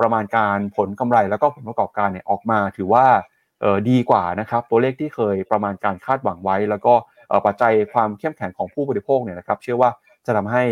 [0.01, 3.07] ประมาณการผลกำไรแล้วก็ผลประกอบการเนี่ยออกมา ถือว่า
[3.91, 6.95] ดีกว่านะครับ ตัวเลขที่เคยประมาณการคาดหวังไว้ แล้วก็
[7.47, 9.91] ปัจจัยความเข้มแข็งของผู้บริโภคเนี่ยนะครับ เชื่อว่า
[10.27, 10.63] จะทำให้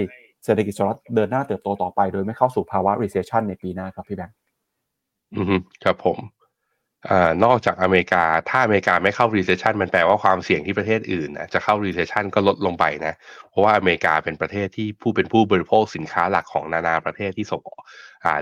[0.45, 4.37] เศรษฐกิจสหรัฐเดินหน้าเติบโตต่อไป โดยไม่เข้าสู่ภาวะ recession ในปีหน้าครับพี่แบงค์
[5.35, 6.19] อืมครับผม
[7.11, 7.13] อ
[7.45, 13.15] นอกจากอเมริกา ถ้าอเมริกาไม่เข้า recession มันแปลว่าความเสี่ยงที่ประเทศอื่นนะจะเข้า recession ก็ลดลงไปนะ
[13.51, 17.81] เพราะว่าอเมริกาเป็นประเทศที่ผู้เป็นผู้บริโภคสินค้าหลักของนานาประเทศที่ส่งออก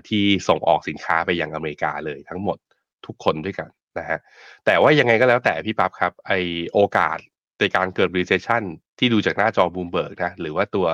[0.09, 2.59] ที่ส่งออกสินค้าไปยังอเมริกาเลยทั้งหมด
[3.07, 3.69] ทุกคนด้วยกัน
[3.99, 4.19] นะฮะ
[4.67, 6.33] แต่ว่ายังไงก็แล้วแต่พี่ปั๊บครับไอ
[6.73, 7.19] โอกาส
[7.59, 8.63] ในการเกิด recession
[8.99, 10.87] ที่ดูจากหน้าจอ Bloomberg นะหรือว่าตัว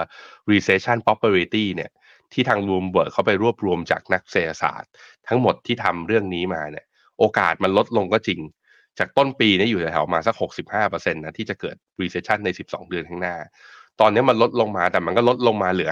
[0.51, 1.91] recession probability เนี่ย
[2.33, 4.91] ที่ทาง Bloomberg เขาไปรวบรวมจากนักเศรษฐศาสตร์
[5.29, 6.86] ทั้งหมดที่ทำเรื่องนี้มาเนี่ย
[7.19, 8.41] โอกาสมันลดลงก็จริง
[8.99, 10.35] จากต้นปีนี้อยู่แถวมาสัก
[10.75, 13.37] 65%นะที่จะเกิด recession ใน 12 เดือนข้างหน้า
[14.01, 15.91] ตอนนี้มันลดลงมาแต่มันก็ลดลงมาเหลือ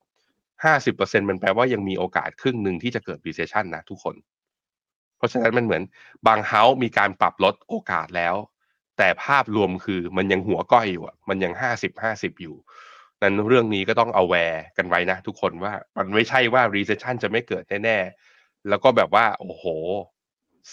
[0.00, 4.16] 50% 50%มันแปลว่ายังมีโอกาสครึ่งหนึ่งที่จะเกิด recession นะทุกคน
[5.16, 5.82] เพราะฉะนั้นมันเหมือน
[6.26, 8.34] บางเฮาส์มีการปรับลดโอกาสแล้ว
[8.98, 11.52] แต่ภาพรวมคือมันยังหัวก้อยอยู่มันยัง
[11.96, 12.56] 50-50 อยู่
[13.22, 17.98] นั้นเรื่องนี้ก็ต้องเอาแวร์กันไว้นะทุกคนว่ามันไม่ใช่ว่า recession จะไม่เกิดแน่
[18.32, 19.64] ๆ แล้วก็แบบว่า โอ้โห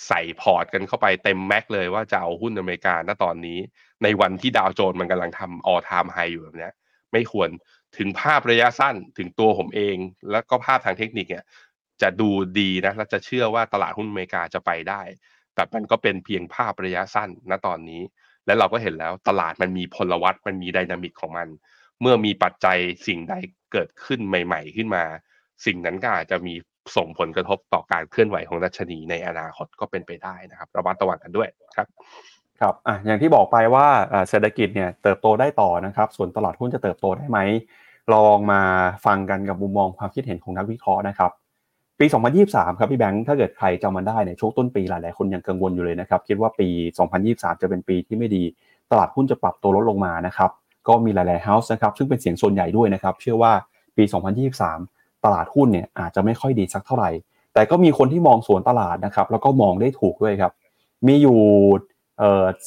[0.08, 3.60] ใส่พอร์ตกันเข้าไปเต็มแม็กเลยว่าจะเอาหุ้นอเมริกาณตอนนี้
[4.04, 6.70] ในวันที่ดาวโจนส์มันกำลังทำ all time high อยู่แบบนี้
[7.12, 7.50] ไม่ควร
[7.98, 9.96] ถึงภาพระยะสั้นถึงตัวผมเอง
[10.32, 11.46] แล้วก็ภาพทางเทคนิคเนี่ย
[12.02, 12.30] จะดู
[12.60, 15.02] ดีนะและจะเชื่อว่าตลาดหุ้นอเมริกาจะไปได้
[15.54, 18.02] แต่มันก็เป็นเพียงภาพระยะสั้นณตอนนี้
[18.46, 21.48] และเราก็เห็นแล้วตลาดมันมีพลวัตมันมี dynamic ของมัน
[22.02, 22.78] เมื่อมีปัจจัย
[23.08, 23.34] สิ่งใด
[23.72, 25.04] เกิดขึ้นใหม่ ๆ ขึ้นมา
[25.66, 26.56] สิ่งนั้นก็อาจจะมี
[26.96, 31.88] ส่งผลกระทบต่อการเคลื่อนไหวของดัชนีในอนาคตก็เป็นไปได้นะครับ ระมัดระวังกันด้วยครับ
[32.62, 33.88] ครับอะอย่างที่บอกไปว่า
[34.30, 37.40] เศรษฐกิจเนี่ยเติบโตได้ต่อนะครับ ส่วนตลาดหุ้นจะเติบโตได้ไหม
[38.14, 38.62] ลองมา
[39.06, 41.32] ฟังกันกับมุมมองความคิดเห็นของนักวิเคราะห์นะครับ
[42.00, 42.06] ปี
[42.44, 46.68] 2023 ครับพี่แบงค์ถ้าเกิดใครจำมันได้เนี่ยช่วงต้นปีหลายๆคนยังกังวลอยู่เลยนะครับ คิดว่าปี
[47.16, 48.44] 2023 จะเป็นปีที่ไม่ดี
[48.92, 50.52] ตลาดหุ้นจะปรับตัวลดลงมานะครับ
[50.88, 53.54] ก็มีหลายๆเฮาส์นะครับซึ่งเป็นเสียงส่วนใหญ่ด้วยนะครับ เชื่อว่า
[53.98, 54.04] ปี
[54.54, 57.10] 2023 ตลาดหุ้นเนี่ยอาจจะไม่ค่อยดีสักเท่าไหร่
[57.54, 60.52] แต่ก็มีคนที่มองสวนตลาดนะครับ แล้วก็มองได้ถูกด้วยครับ
[61.08, 61.40] มีอยู่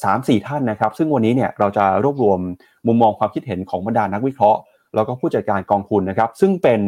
[0.03, 2.39] สามสี่ท่านนะครับ ซึ่งวันนี้เนี่ยเราจะรวบรวม
[2.87, 4.59] มุมมองความคิดเห็นของบรรดานักวิเคราะห์
[4.95, 6.79] แล้วก็ผู้จัดการกองทุนนะครับ ซึ่งเป็น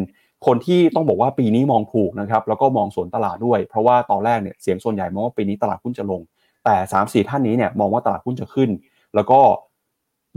[0.45, 6.21] คนที่ต้องบอกว่าปีนี้มองถูกนะครับ แล้วก็มองสวนตลาดด้วย เพราะว่าตอนแรกเนี่ยเสียงส่วนใหญ่มองว่าปีนี้ตลาดหุ้นจะลง
[6.65, 8.69] แต่สามสี่ท่านนี้เนี่ยมองว่าตลาดหุ้นจะขึ้น
[9.15, 9.39] แล้วก็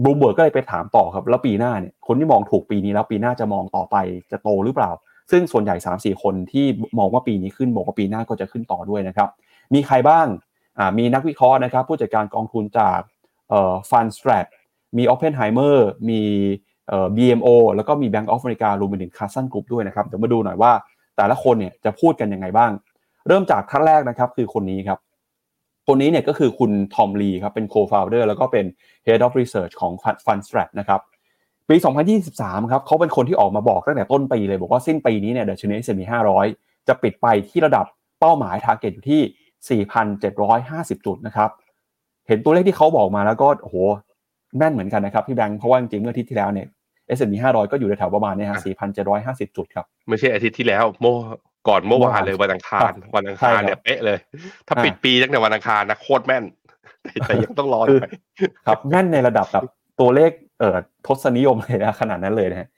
[0.03, 3.97] บลูมเบิร์กก็เลยไปถามต่อครับ แล้วปีหน้าเนี่ยคนที่มองถูกปีนี้แล้วปีหน้าจะมองต่อไป
[4.33, 4.91] จะโตหรือเปล่า
[5.33, 6.67] ซึ่งส่วนใหญ่สามสี่คนที่
[6.99, 9.29] มองว่าปีนี้ขึ้นบอกว่าปีหน้าก็จะขึ้นต่อด้วยนะครับ
[9.75, 10.27] มีใครบ้าง
[10.99, 13.01] มีนักวิเคราะห์นะครับ ผู้จัดการกองทุนจาก
[13.91, 14.47] Fundstrat
[14.99, 16.21] มีออ p เพนไฮเมอร์มี
[16.89, 20.73] เอ่อ BMO แล้วก็มี Bank of America รวมไปถึง Carson Group ด้วยนะครับ เดี๋ยวมาดูหน่อยว่า
[21.17, 22.71] แต่ละคนเนี่ยจะพูดกันยังไงบ้าง
[23.27, 24.99] เริ่มจากท่านแรกนะครับคือคนนี้ครับ
[25.87, 28.65] คนนี้เนี่ยก็คือคุณทอมลีครับเป็น co-founder แล้วก็เป็น
[29.07, 29.93] head of research ของ
[30.27, 31.01] Fundstrat นะครับ
[31.73, 31.79] ปี
[32.25, 36.03] 2023 ครับเขาเป็นคนที่ออกมาบอกตั้งแต่ต้นปีเลย บอกว่าสิ้นปีนี้เนี่ยดัชนี S&P
[36.45, 37.87] 500 จะปิดไปที่ระดับ
[38.21, 39.81] เป้าหมาย target อยู่ที่
[40.99, 41.51] 4,750 จุดนะครับ
[42.29, 43.77] เห็นตัวเลขที่เขาบอกมาแล้วก็โอ้โห
[44.59, 46.67] แม่นเหมือนกันนะครับพี่แบงค์เพราะว่าจริงๆเมื่ออาทิตย์ที่แล้วเนี่ย
[47.17, 48.61] S&P 500ก็อยู่ในแถวประมาณนี้ฮะ
[49.09, 51.07] 4,750จุดครับ ไม่ใช่อาทิตย์ที่แล้วโม
[51.69, 54.19] ก่อนเมื่อวานเลยวันอังคารวันอังคารเนี่ยเป๊ะเลย
[54.69, 56.45] ถ้าปิดปีตั้งแต่วันอังคารนะโคตรแม่น
[57.21, 58.05] แต่ยังต้องรอไป
[58.67, 59.65] ครับแม่นในระดับแบบ
[60.01, 60.31] ตัวเลข
[60.63, 62.69] เอ่อทศนิยมเลยนะขนาดนั้นเลยนะฮะ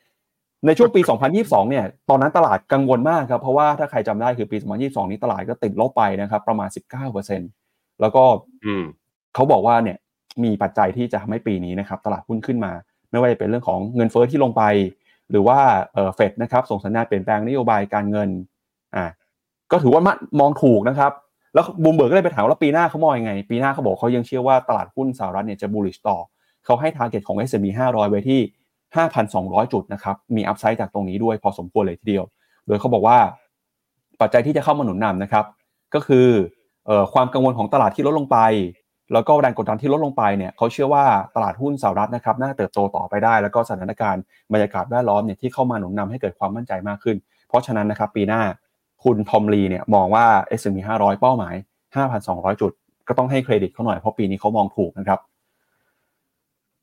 [0.67, 1.01] ในช่วงปี
[1.35, 6.69] 2022 เนี่ย ตอนนั้นตลาดกังวลมากครับ เพราะว่าถ้าใครจำได้คือปี 2022 นี้ตลาดก็ติดลบไปนะครับ ประมาณ
[7.35, 8.25] 19%แล้วก็
[9.35, 9.99] เขาบอกว่าเนี่ย
[10.45, 12.73] มีปัจจัยที่จะทำให้ปีนี้นะครับ ตลาดหุ้นขึ้นมา
[13.11, 14.63] ไม่ว่าจะเป็นเรื่องของเงินเฟ้อที่ลงไป
[15.31, 15.59] หรือว่า
[16.15, 18.29] เฟดนะครับ ส่งสัญญาณเปลี่ยนแปลงนโยบายการเงิน
[18.95, 19.05] อ่า
[19.71, 20.03] ก็ถือว่า
[20.41, 21.13] มองถูกนะครับ
[21.55, 26.17] แล้วบูมเบิร์กก็เลยไปถามว่าปีหน้าเขามองยังไง ปีหน้าเขาบอกเขายังเชื่อว่าตลาดหุ้นสหรัฐเนี่ยจะ bullish ต่อ
[26.65, 28.41] เขาให้ target ของ S&P 500 ไว้ที่
[29.07, 32.25] 5,200 จุดนะครับมี upside จากตรงนี้ด้วยพอสมควรเลยทีเดียว
[32.67, 33.19] โดยเขาบอกว่า
[34.21, 35.45] ปัจจัยที่จะเข้ามาหนุนนำนะครับ
[35.95, 36.29] ก็คือ
[37.13, 38.39] ความกังวลของตลาดที่ลดลงไป
[39.13, 44.23] แล้วก็แรงกดดันที่ลดลงไปเนี่ยเขาเชื่อว่าตลาดหุ้นสหรัฐนะครับน่าเติบโตต่อไปได้ แล้วก็สถานการณ์
[44.53, 47.17] บรรยากาศแวดล้อมเนี่ยที่เข้ามาหนุนนำให้เกิดความมั่นใจมากขึ้น
[47.49, 48.43] เพราะฉะนั้นนะครับปีหน้า
[49.05, 50.27] คุณทอมลีเนี่ยมองว่า
[50.61, 51.55] S&P 500 เป้าหมาย
[52.09, 52.73] 5,200 จุด
[53.09, 55.19] ก็ต้องให้เครดิตเขาหน่อยเพราะปีนี้เขามองถูกนะครับ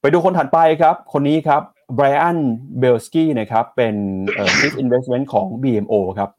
[0.01, 1.61] ไปดูคนถัดไปครับ คนนี้ครับ
[1.95, 2.37] ไบรอัน
[2.79, 3.95] เบลสกี้นะครับเป็น
[4.57, 6.29] Chief Investment ของ BMO ครับ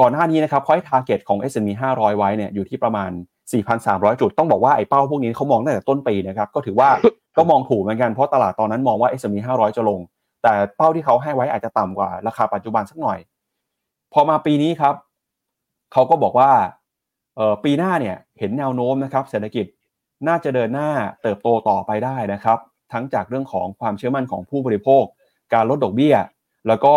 [0.00, 3.10] ก่อนหน้านี้นะครับเขาให้ target ของ S&P 500 ไว้เนี่ยอยู่ที่ประมาณ
[3.66, 6.90] 4,300 จุด ต้องบอกว่าไอ้เป้าพวกนี้เขามองตั้งแต่ต้นปีนะครับก็ถือว่า
[7.36, 10.00] ก็มองถูกเหมือนกันเพราะตลาดตอนนั้นมองว่า S&P 500 จะลง
[10.42, 13.18] แต่เป้าที่เขาให้ไว้อาจจะต่ำกว่าราคาปัจจุบันสักหน่อย
[14.12, 14.94] พอมาปีนี้ครับ
[15.92, 16.50] เขาก็บอกว่า
[17.36, 19.66] เออปีหน้าเนี่ยเห็นแนวโน้มนะครับเศรษฐกิจ
[20.28, 20.90] น่าจะเดินหน้า
[21.22, 22.58] เติบโตต่อไปได้นะครับ
[22.92, 25.04] ทั้งจากเรื่องของความเชื่อมั่นของผู้บริโภค
[25.54, 26.14] การลดดอกเบี้ย
[26.68, 26.94] แล้วก็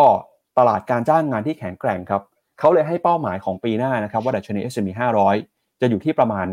[0.57, 2.21] ตลาดการจ้างงานที่แข็งแกร่งครับ
[2.59, 4.89] เขาเลยให้เป้าหมายของปีหน้านะครับว่าดัชนี S&P
[5.35, 6.47] 500 จะอยู่ที่ประมาณ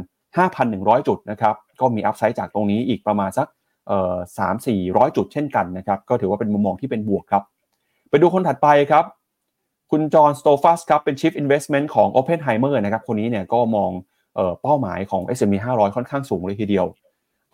[0.51, 3.47] 5,100 จุดนะครับก็มีอัพไซด์จากตรงนี้อีกประมาณสัก
[4.39, 7.43] สามสี่ร้อยจุดเช่นกันนะครับก็ถือว่าเป็นมุมมองที่เป็นบวกครับ
[8.11, 9.05] ไปดูคนถัดไปครับ
[9.91, 13.91] คุณจอห์นสโตฟัสครับเป็น Chief Investment ของ Oppenheimer นะครับคนนี้เนี่ยก็มอง
[14.63, 16.87] เป้าหมายของ S&P 500 ค่อนข้างสูงเลยทีเดียว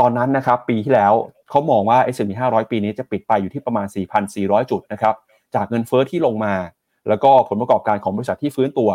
[0.00, 1.12] ตอนนั้นนะครับปีที่แล้ว
[1.50, 3.86] เขามองว่า S&P 500 ปีนี้จะปิดไปอยู่ที่ประมาณ
[4.28, 5.14] 4,400 จุดนะครับ
[5.54, 6.54] จากเงินเฟอ้อที่ลงมา
[7.08, 8.90] แล้วก็ผลประกอบการของบริษัทที่ฟื้นตัว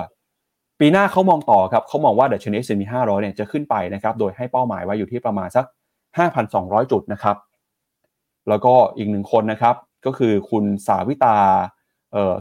[0.80, 5.66] ปีหน้าเขามองต่อครับเขามองว่าดัชนี S&P 500 เนี่ยจะขึ้นไปนะครับโดยให้เป้าหมายไว้อยู่ที่ประมาณสัก
[6.30, 7.38] 5,200 จุดนะครับ
[8.49, 9.76] แล้วก็อีกหนึ่งคนนะครับ
[10.06, 11.38] ก็คือคุณสาวิตา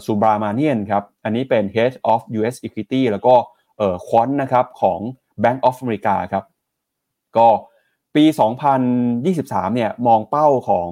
[0.06, 3.34] สุบรามาเนียนครับอันนี้เป็น Head of US Equity แล้วก็
[4.06, 5.00] ควอนนะครับของ
[5.42, 6.44] Bank of America ครับ
[7.36, 7.48] ก็
[8.16, 8.24] ปี
[9.00, 10.90] 2023 เนี่ยมองเป้าของ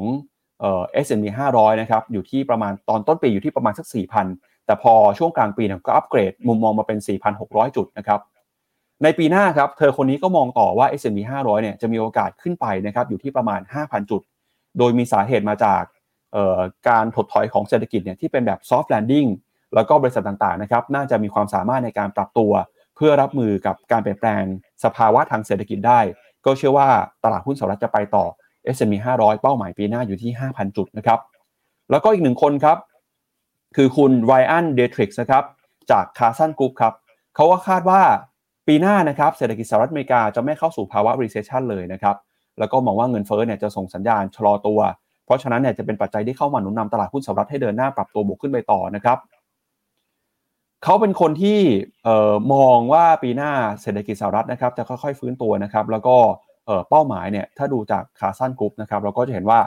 [0.61, 3.87] เอ่อ S&P 500 นะครับอยู่ที่ประมาณตอนต้นปีอยู่ที่ประมาณสัก
[4.27, 6.99] 4,000 แต่พอช่วงกลางปีเนี่ยก็อัปเกรดมุมมองมาเป็น
[7.37, 8.21] 4,600 จุดนะครับ
[9.03, 14.23] ในปีหน้าครับเธอคนนี้ก็มองต่อว่า S&P 500 เนี่ยจะมีโอกาสขึ้นไปนะครับอยู่ที่ประมาณ 5,000 จุด
[14.79, 15.83] โดยมีสาเหตุมาจาก
[16.89, 19.29] การถดถอยของเศรษฐกิจเนี่ยที่เป็นแบบ soft landing
[19.75, 22.53] แล้วก็บริษัทต่างๆนะครับน่าจะมีความสามารถในการปรับตัว
[22.97, 24.43] เพื่อรับมือกับการเปลี่ยนแปลง
[24.85, 26.01] สภาวะทางเศรษฐกิจได้
[26.45, 26.88] ก็เชื่อว่า
[27.24, 28.24] ตลาดหุ้นสหรัฐจะไปต่อ
[28.74, 31.20] S&P 500 เป้าหมายปีหน้าอยู่ที่ 5,000 จุดนะครับ
[31.91, 32.78] แล้วก็อีกหนึ่งคนครับ
[33.76, 35.45] คือคุณไรอันเดทริกส์นะครับ
[35.91, 36.95] จากคาร์ซันกรุ๊ปครับ
[37.34, 38.01] เขาก็คาดว่า
[38.66, 42.16] ปีหน้านะครับเศรษฐกิจสหรัฐอเมริกาจะไม่เข้าสู่ภาวะ recession เลยนะครับ
[42.59, 44.80] แล้วก็มองว่าเงินเฟ้อเนี่ยจะส่งสัญญาณชะลอตัว
[45.24, 49.18] เพราะฉะนั้นเนี่ยจะเป็นปัจจัยที่เข้ามาหนุนนำตลาดหุ้นสหรัฐให้เดินหน้าปรับตัวบวกขึ้นไปต่อนะครับ
[50.85, 51.59] เขาเป็นคนที่
[52.53, 53.53] มองว่าปีหน้า
[53.83, 56.16] เศรษฐกิจสหรัฐนะครับจะค่อยๆฟื้นตัวนะครับ แล้วก็
[56.91, 59.61] เป้าหมายเนี่ยถ้าดูจาก Carson Group นะครับเราก็จะเห็นว่า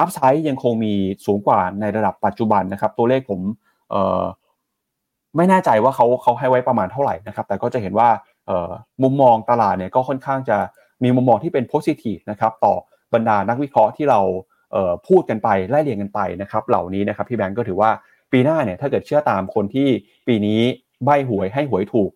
[0.00, 0.94] upside ยังคงมี
[1.26, 3.40] สูงกว่าในระดับปัจจุบันนะครับ ตัวเลขผม
[5.36, 8.08] ไม่แน่ใจว่าเขาเขาให้ไว้ประมาณเท่าไหร่นะครับ แต่ก็จะเห็นว่า
[9.02, 10.58] มุมมองตลาดเนี่ยก็ค่อนข้างจะ
[11.02, 12.74] มีมุมมองที่เป็น positive นะครับต่อ
[13.14, 14.20] บรรดานักวิเคราะห์ที่เรา
[15.08, 17.90] พูดกันไปไล่เรียงกันไปนะครับ เหล่านี้นะครับพี่แบงก์ก็ถือว่า
[18.32, 19.88] ปีหน้าเนี่ยถ้าเกิดเชื่อตามคนที่
[20.28, 20.60] ปีนี้
[21.04, 22.10] ใบหวยให้หวยถูก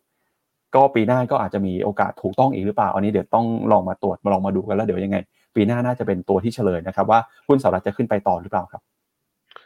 [0.74, 5.18] ก็ปีหน้าก็อาจจะมีโอกาสถูกต้องอีกหรือเปล่าอันนี้เดี๋ยวต้องลองมาตรวจมาลองมาดูกันแล้วเดี๋ยวยังไง
[5.54, 8.82] ปีหน้าน่าจะเป็นตัวที่เฉลยนะครับว่าหุ้นสหรัฐจะขึ้นไปต่อหรือเปล่าครับ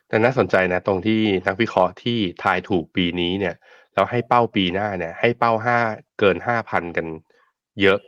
[0.08, 3.54] แต่น่าสนใจนะตรงที่นักวิเคราะห์ที่ทายถูกปีนี้เนี่ย
[3.94, 5.78] แล้วให้เป้าปีหน้าเนี่ยให้เป้าห้า
[6.18, 7.06] เกินห้าพันกัน
[7.82, 7.98] เยอะ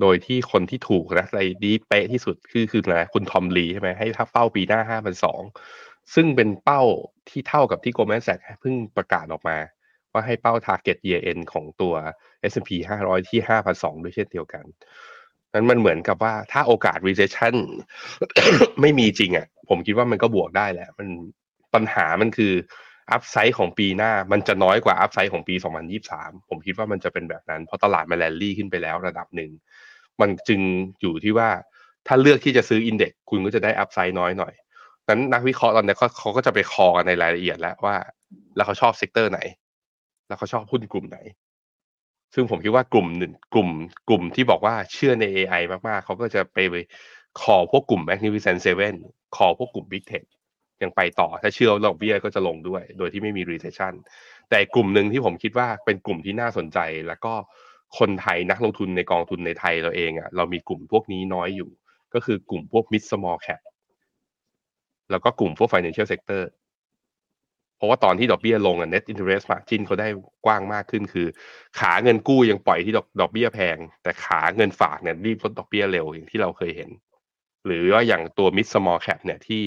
[0.00, 5.40] โดยที่คนที่ถูกนะอะไรดีเป๊ะที่สุดคือคืออะไรคุณทอมลีใช่ไหมให้ถ้าเป้าปีหน้าห้าพันสอง
[6.14, 6.82] ซึ่งเป็นเป้า
[7.28, 9.58] ที่เท่ากับที่ Goldman Sachs เพิ่งประกาศออกมา
[10.12, 11.94] ว่าให้เป้า target year end ของตัว
[12.50, 12.70] S&P
[13.02, 13.40] 500 ที่
[13.72, 14.64] 5,200 ด้วยเช่นเดียวกัน
[15.54, 17.56] นั้นมันเหมือนกับว่าถ้าโอกาส recession
[18.80, 21.08] ไม่มีจริงอะ ผมคิดว่ามันก็บวกได้แหละ มัน
[21.74, 22.52] ปัญหามันคือ
[23.12, 25.54] upside ของปีหน้า มันจะน้อยกว่า upside ของปี
[26.02, 29.50] 2023 ผมคิดว่ามันจะเป็นแบบนั้น เพราะตลาดมันแลนลี่ขึ้นไปแล้วระดับหนึ่ง
[30.20, 30.60] มันจึง
[31.00, 31.50] อยู่ที่ว่า
[32.06, 34.54] ถ้าเลือกที่จะซื้อ index คุณก็จะได้ upside น้อยหน่อย
[35.12, 37.96] นั้นนักวิเคราะห์ตอนนี้เขาเขาก็จะไป call กันในรายละเอียดแล้วว่า
[38.56, 39.40] แล้วเขาชอบ sector ไหน
[40.28, 41.18] แล้วเขาชอบหุ้นกลุ่มไหน
[42.34, 43.68] ซึ่งผมคิดว่ากลุ่มหนึ่งกลุ่ม
[44.08, 46.58] กลุ่มที่บอกว่าเชื่อใน AI มากๆ เขาก็จะไป
[47.40, 48.94] คอพวกกลุ่ม Magnificent Seven
[49.36, 50.24] call พวกกลุ่ม Big Tech
[50.82, 53.94] ยังไปต่อถ้าเชื่อดอกเบี้ยก็จะลงด้วย โดยที่ไม่มี recession
[54.50, 57.34] แต่กลุ่มหนึ่งที่ผมคิดว่าเป็นกลุ่มที่น่าสนใจ แล้วก็
[57.98, 61.70] คนไทยนักลงทุนในกองทุนในไทยเราเองอะ่ะเรามีกลุ่มพวกนี้น้อยอยู่
[62.14, 63.62] ก็คือกลุ่มพวก mid small cap
[65.10, 66.42] แล้วก็กลุ่มพวก financial sector
[67.76, 70.08] เพราะว่าตอนที่ดอกเบี้ยลงอะ net interest margin เขาได้
[70.46, 71.26] กว้างมากขึ้นคือ
[71.78, 76.90] ขาเงินกู้ยังปล่อยที่ดอกดอกเบี้ยแพง แต่ขาเงินฝากเนี่ยรีบลดดอกเบี้ยเร็วอย่างที่เราเคยเห็น
[77.66, 79.62] หรือว่าอย่างตัว mid small cap เนี่ยที่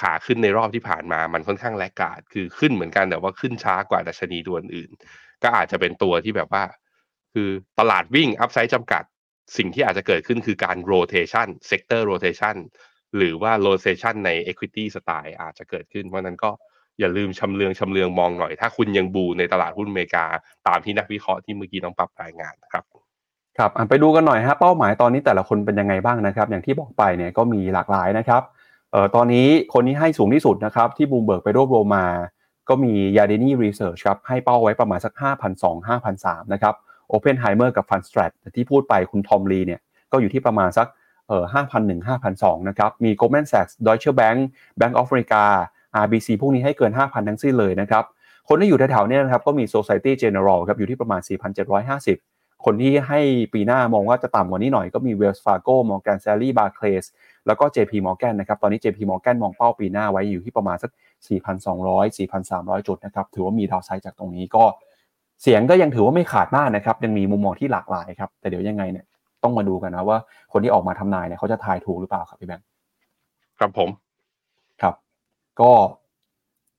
[0.00, 4.90] ขาขึ้นในรอบที่ผ่านมามันค่อนข้างแลกกาดคือขึ้นเหมือนกันแต่ว่าขึ้นช้ากว่าดัชนีตัวอื่น
[5.42, 6.64] ก็อาจจะเป็นตัวที่แบบว่า
[7.34, 7.48] คือ
[7.78, 9.04] ตลาดวิ่ง upside จำกัด
[9.56, 12.56] สิ่งที่อาจจะเกิดขึ้นคือการ rotation sector rotation
[13.16, 16.50] หรือว่า rotation ใน equity style อาจจะเกิดขึ้น เพราะนั้นก็
[17.00, 20.24] อย่าลืมชำเลืองชำเลืองมองหน่อย ถ้าคุณยัง bull ในตลาดหุ้นอเมริกา
[20.66, 22.84] ตามที่นักวิเคราะห์ที่เมื่อกี้น้องปรับรายงานนะครับ
[23.58, 28.42] ครับไปดูกันหน่อยฮะเป้าหมายตอนนี้แต่ละคนเป็นยังไงบ้างนะครับ อย่างที่บอกไปเนี่ยก็มีหลากหลายนะครับ
[28.92, 32.06] เอ่อตอนนี้คนที่ให้สูงที่สุดนะครับที่บูมเบิร์กไปรวบรวมมา
[32.68, 35.12] ก็มี Yardeni Research ครับให้เป้าไว้ประมาณสัก
[35.56, 36.74] 5,200 5,300นะครับ
[37.08, 39.80] โอเพนไฮเมอร์กับฟันส t ตรที่พูดไปคุณทอมลีเนี่ย
[40.12, 40.86] ก็อยู่ที่ประมาณสัก
[41.28, 44.38] เอ่อ5,001 5,002นะครับ มี Goldman Sachs Deutsche Bank
[44.80, 45.42] Bank of America
[46.04, 48.04] RBC พวกนี้ให้เกิน 5,000 ทั้งสิ้นเลยนะครับ
[48.48, 51.20] คนที่อยู่แถวๆนี้นะครับก็มี Societe Generale ครับอยู่ที่ประมาณ
[51.92, 53.20] 4,750 คนที่ให้
[53.54, 57.06] ปีหน้ามองว่าจะต่ำกว่านี้หน่อยก็มี Wells Fargo Morgan Stanley Barclays
[57.46, 60.90] แล้วก็ JP Morgan นะครับตอนนี้ JP Morgan มองเป้าปีหน้าไว้อยู่ที่ประมาณสัก
[61.54, 64.64] 4,200 4,300 จุดนะครับถือว่ามีดาวไซด์จากตรงนี้ก็
[65.42, 69.06] เสียงก็ยังถือว่าไม่ขาดมากนะครับยังมีมุมมองที่หลากหลายครับแต่เดี๋ยวยังไงเนี่ย
[69.46, 70.18] ต้องมาดูกันนะว่า
[70.52, 72.66] คนที่ออกมาทำนายเนี่ยเขาจะทายถูกหรือเปล่าครับพี่แบงค์
[73.58, 73.88] ครับผม
[74.82, 74.94] ครับ
[75.60, 75.72] ก็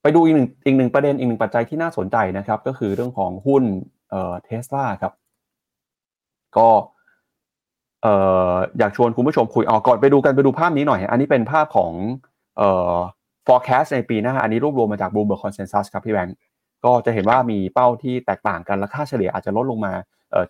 [0.02, 3.64] ไปดูอีกหนึ่งอีกหนึ่งประเด็นอีกหนึ่งปัจจัยที่น่าสนใจนะครับ ก็คือเรื่องของหุ้น
[4.10, 5.14] เอ่อเทสลาครับ
[6.58, 6.70] ก็
[8.02, 8.14] เอ่
[8.52, 11.92] ออยากชวนคุณผู้ชมคุยออกก่อนไปดูกันไปดูภาพนี้หน่อย อันนี้เป็นภาพของ
[12.58, 12.96] เอ่อ
[13.48, 16.38] forecast ในปีหน้า อันนี้รวบรวมมาจาก Bloomberg Consensus ครับพี่แบงค์
[16.86, 19.94] ก็จะเห็นว่ามีเป้าที่แตกต่างกันและค่าเฉลี่ยอาจจะลดลงมา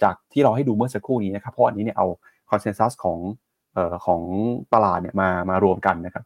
[0.04, 2.08] จากที่เราให้ดูเมื่อสักครู่นี้นะครับเพราะอันนี้เนี่ยเอา
[2.52, 3.20] consensus ของ
[3.78, 4.22] เอ่อของ
[4.74, 6.26] ตลาดเนี่ยมามารวมกันนะครับ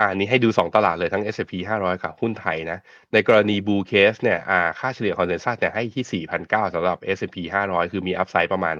[0.00, 2.78] อ่านี้ให้ดู 2 ตลาดเลยทั้ง S&P 500 กับหุ้นไทยนะ
[3.12, 7.36] ในกรณี bull case เนี่ยอ่าค่าเฉลี่ย consensus เนี่ยให้ที่ 4,900สำหรับ S&P
[7.66, 8.74] 500 คือมี upside ประมาณ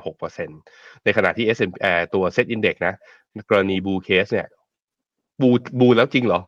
[0.44, 1.70] 6%ในขณะที่ S M
[2.14, 2.94] ตัว SET Index นะ
[3.50, 4.46] กรณี bull case เนี่ย
[5.40, 6.40] bull bull แล้วจริงเหรอ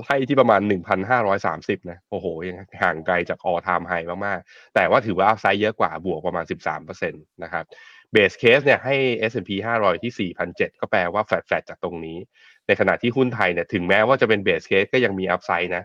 [0.00, 0.60] ไล่ที่ประมาณ
[1.24, 7.64] 1,530 นะ โอ้โหยังห่างไกลจาก all time high มาก ๆ แต่ว่าถือว่า upside เยอะกว่าบวกประมาณ 13%นะครับ
[8.12, 8.96] base case เนี่ยให้
[9.30, 9.50] S&P
[9.80, 12.18] 500 ที่ 4,007 ก็แปลว่าแฟลตๆจากตรงนี้
[12.66, 15.84] ในขณะที่หุ้นไทยเนี่ยถึงแม้ว่าจะเป็น base case ก็ยังมี upside นะ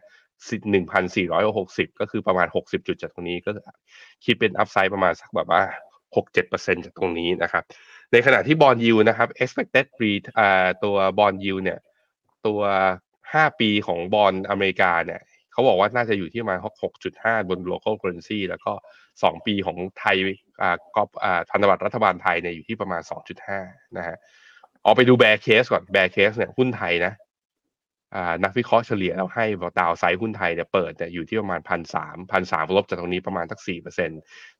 [1.20, 3.52] 1,460 ก็คือประมาณ 60 จุดจากตรงนี้ก็
[4.26, 5.62] คิดเป็น upside ประมาณสักแบบว่า
[6.16, 7.64] 6-7%จากตรงนี้นะครับ
[8.12, 11.80] ในขณะที่ bond yield นะครับ expected rate อ่าตัว bond yield เนี่ย
[12.48, 12.62] ตัว
[13.34, 15.22] 5ปีของบอลอเมริกาเนี่ย
[15.52, 16.60] เขาบอกว่าน่าจะอยู่ที่ประมาณ
[17.04, 18.74] 6.5บน local currency แล้วก็
[19.10, 20.18] 2ปีของไทย
[20.62, 23.02] อ่าก็อ่าพันธบัตรรัฐบาลไทยเนี่ยอยู่ที่ประมาณ
[23.50, 24.18] 2.5นะฮะ
[24.84, 27.14] เอาไปดู bear case ก่อน bear case เนี่ยหุ้นไทยนะ
[28.16, 29.46] อ่านักวิเคราะห์เฉลี่ยเราให้
[29.80, 34.10] downside หุ้นไทยเนี่ยเปิดเนี่ยอยู่ที่ประมาณพันสามพันสามลบจากตรงนี้ประมาณสักสี่เปอร์เซ็นต์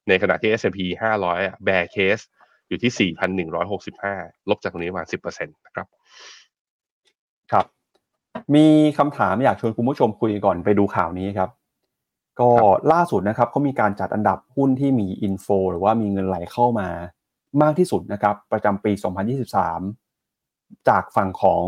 [0.08, 0.80] ในขณะที่ S&P
[1.18, 2.20] 500อะ bear case
[2.68, 4.16] อยู่ที่สี่พันหนึ่งร้อยหกสิบห้า
[4.50, 5.88] ลบจากตรงนี้ประมาณสิบเปอร์เซ็นต์นะครับ
[7.52, 7.66] ครับ
[8.56, 8.66] มี
[8.98, 11.50] คำถามอยากชวนคุณผู้ชมคุยก่อนไปดูข่าวนี้ครับ
[12.40, 12.52] ก็
[12.92, 16.90] ล่าสุดนะครับเขามีการจัดอันดับหุ้นที่มี inflow หรือว่ามีเงินไหลเข้ามา
[17.62, 18.92] มากที่สุดนะครับ ประจำปี
[20.10, 21.64] 2023 จากฝั่งของ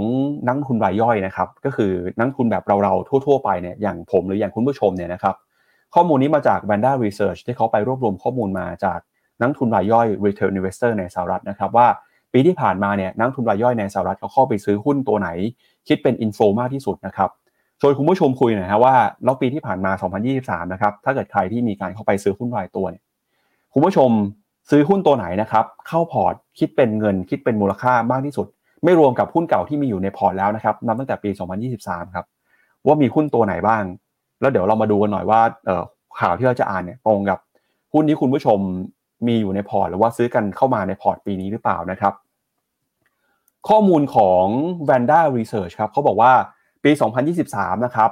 [0.48, 5.36] นักทุนรายย่อยนะครับ ก็คือนักทุนแบบเราๆทั่ว ๆ ไปเนี่ยอย่างผมหรืออย่างคุณผู้ชมเนี่ยนะครับ
[5.94, 9.00] ข้อมูลนี้มาจาก Vanda Research ที่เขาไปรวบรวมข้อมูลมาจาก
[9.42, 11.88] นักทุนรายย่อย Retail Investor ในสหรัฐนะครับว่า
[12.34, 15.30] ปีที่ผ่านมาเนี่ยนักทุนรายย่อยในสหรัฐเขาเข้าไปซื้อหุ้นตัวไหน
[15.88, 17.30] คิดเป็นอินโฟมากที่สุดนะครับ
[17.80, 19.92] ชวนคุณผู้ชมคุยหน่อยฮะว่าแล้วปีที่ผ่านมา
[20.32, 23.04] 2023 นะครับ ถ้าเกิดใครที่มีการเข้าไปซื้อหุ้นรายตัวเนี่ย
[23.74, 24.10] คุณผู้ชม
[24.70, 28.48] ซื้อหุ้นตัวไหนนะครับ เข้าพอร์ตคิดเป็นเงินคิดเป็นมูลค่ามากที่สุด
[28.84, 31.30] ไม่รวมกับหุ้นเก่าที่มีอยู่ในพอร์ตแล้วนะครับนับตั้งแต่ปี
[31.72, 32.26] 2023 ครับ
[32.86, 33.84] ว่ามีหุ้นตัวไหนบ้าง
[34.42, 35.42] แล้วเดี๋ยวเรามาดูกันหน่อยว่า
[36.20, 37.40] ข่าวที่เราจะอ่านเนี่ยตรงกับ
[37.94, 38.60] หุ้นที่คุณผู้ชม
[39.28, 42.14] มีอยู่ในพอร์ตหรือว่าซื้อกันเข้ามาในพอร์ตปีนี้หรือเปล่านะครับ
[43.70, 44.46] ข้อมูลของ
[44.90, 46.34] Vanda Research ครับเขาบอกว่า
[46.84, 46.92] ปี
[47.38, 48.12] 2023 นะครับ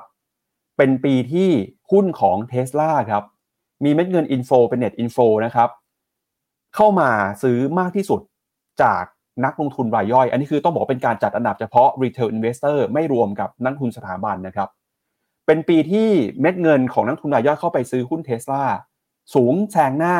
[0.78, 1.50] เป็นปีที่
[1.91, 3.24] หุ้นของ Tesla ครับ
[3.84, 5.70] มีเม็ดเงินอินโฟเป็น net info นะครับ
[6.76, 7.10] เข้ามา
[7.43, 8.22] ซื้อมากที่สุด
[8.82, 9.04] จาก
[9.45, 14.70] นักลงทุนรายย่อย อันนี้คือต้องบอกเป็นการจัดอันดับเฉพาะ retail investor ไม่รวมกับนักทุนสถาบันนะครับ
[15.45, 16.10] เป็นปีที่
[16.41, 18.64] เม็ดเงินของนักทุนรายย่อยเข้าไปซื้อหุ้น Tesla
[19.36, 20.16] สูงแซงหน้า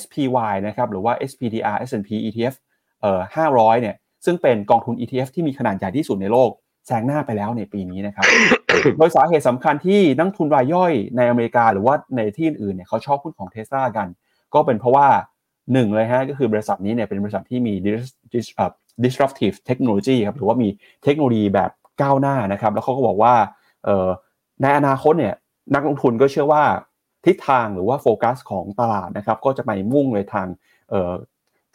[0.00, 2.54] SPY นะครับ หรือว่า SPDR S&P ETF
[3.00, 3.20] เอ่อ
[3.50, 6.50] 500 เนี่ย ซึ่งเป็นกองทุน ETF ที่มีขนาดใหญ่ที่สุดในโลก
[6.86, 8.26] แซงหน้าไปแล้วในปีนี้นะครับ
[8.98, 14.08] โดยสาเหตุสำคัญที่นักทุนรายย่อยในอเมริกาหรือว่าในที่อื่นเนี่ยเขาชอบหุ้นของเทสลากัน
[14.54, 15.06] ก็เป็นเพราะว่า
[15.72, 17.74] หนึ่งเลยฮะก็คือบริษัทนี้เนี่ยเป็นบริษัทที่มี
[19.04, 20.68] disruptive technology ครับหรือว่ามี
[21.04, 21.70] เทคโนโลยีแบบ
[22.02, 23.34] ก้าวหน้านะครับ แล้วเขาก็บอกว่า
[24.62, 25.34] ในอนาคตเนี่ย
[25.74, 26.64] นักลงทุนก็เชื่อว่า
[27.26, 30.46] ทิศทางหรือว่าโฟกัสของตลาดนะครับก็จะไปมุ่งในทาง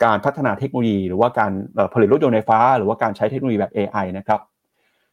[0.03, 1.51] การพัฒนาเทคโนโลยี หรือว่าการ
[1.93, 4.39] ผลิตรถยนต์ไฟฟ้า หรือว่าการใช้เทคโนโลยีแบบ AI นะครับ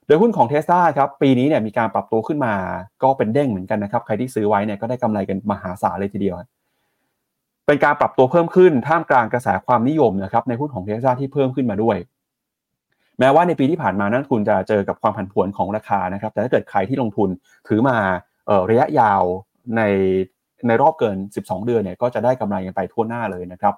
[0.07, 2.55] โดยหุ้นของเทสลาครับปีนี้เนี่ยมีการปรับตัวขึ้นมา
[3.03, 6.37] ก็เป็นเด้งเหมือนกันนะครับ ใครที่ซื้อไว้เนี่ยก็ได้กำไรกันมหาศาลเลยทีเดียว
[7.67, 11.97] เป็นการปรับตัวเพิ่มขึ้นท่ามกลางกระแสความนิยมนะครับในหุ้นของเทสลาที่เพิ่มขึ้นมาด้วย
[13.19, 17.29] แม้ว่าในปีที่ผ่านมานักทุนจะเจอกับความผันผวนของราคานะครับ แต่ถ้าเกิดใครที่ลงทุน
[17.69, 17.97] ถือมา
[18.71, 19.23] ระยะยาว
[19.77, 19.83] ใน
[20.67, 23.75] ในรอบเกิน 12 เดือนเนี่ยก็จะได้กำไรกันไปทั่วหน้าเลยนะครับ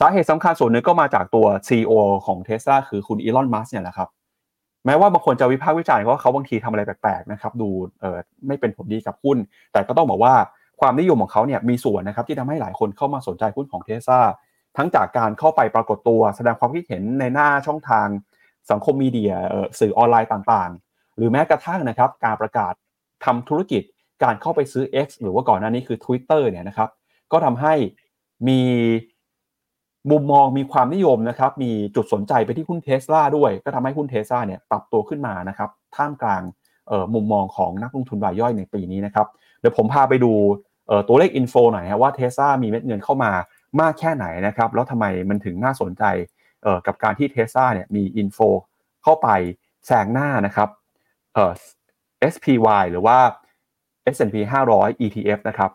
[0.00, 1.92] สาเหตุสำคัญส่วนหนึ่งก็มาจากตัว CEO
[2.26, 4.08] ของเทสลาคือคุณอีลอนมัสเนี่ยแหละครับ
[4.86, 7.68] แม้ว่าบางคนจะวิพากษ์วิจารณ์ว่าเขาบางทีทำอะไรแปลกๆนะครับดู
[8.00, 9.38] เออไม่เป็นผลดีกับหุ้น
[9.72, 10.34] แต่ก็ต้องบอกว่า
[10.80, 14.20] ความนิยมของเขาเนี่ยมีส่วนนะครับที่ทำให้หลายคนเข้ามาสนใจหุ้นของเทสซา
[14.76, 18.06] ทั้งจากการเข้าไปปรากฏตัวแสดงความคิดเห็นในหน้าช่องทาง
[18.70, 19.32] สังคมมีเดีย
[19.80, 22.72] สื่อออนไลน์ต่างๆ หรือแม้กระทั่งนะครับการประกาศ
[23.24, 23.82] ทำธุรกิจ
[24.22, 26.88] การเข้าไปซื้อ X หรือว่าก่อนหน้านี้คือ Twitter เนี่ยนะครับ
[27.32, 27.74] ก็ทำให้
[28.48, 28.60] มี
[30.10, 36.42] มุมมองมีความนิยมนะครับ มีจุดสนใจไปที่หุ้นเทสลาด้วย ก็ทำให้หุ้นเทสลาเนี่ยปรับตัวขึ้นมานะครับ ท่ามกลาง
[37.14, 39.26] มุมมองของนักลงทุนรายย่อยในปีนี้นะครับ
[39.60, 40.32] เดี๋ยวผมพาไปดู
[41.08, 43.32] ตัวเลข inflow หน่อยว่าเทสลามีเม็ดเงินเข้ามา
[43.80, 46.04] มากแค่ไหนนะครับ แล้วทำไมมันถึงน่าสนใจ
[46.86, 48.38] กับการที่เทสลาเนี่ยมี inflow
[49.02, 49.28] เข้าไป
[49.86, 50.68] แซงหน้านะครับ
[52.32, 53.18] SPY หรือว่า
[54.14, 54.36] S&P
[54.70, 55.70] 500 ETF นะครับ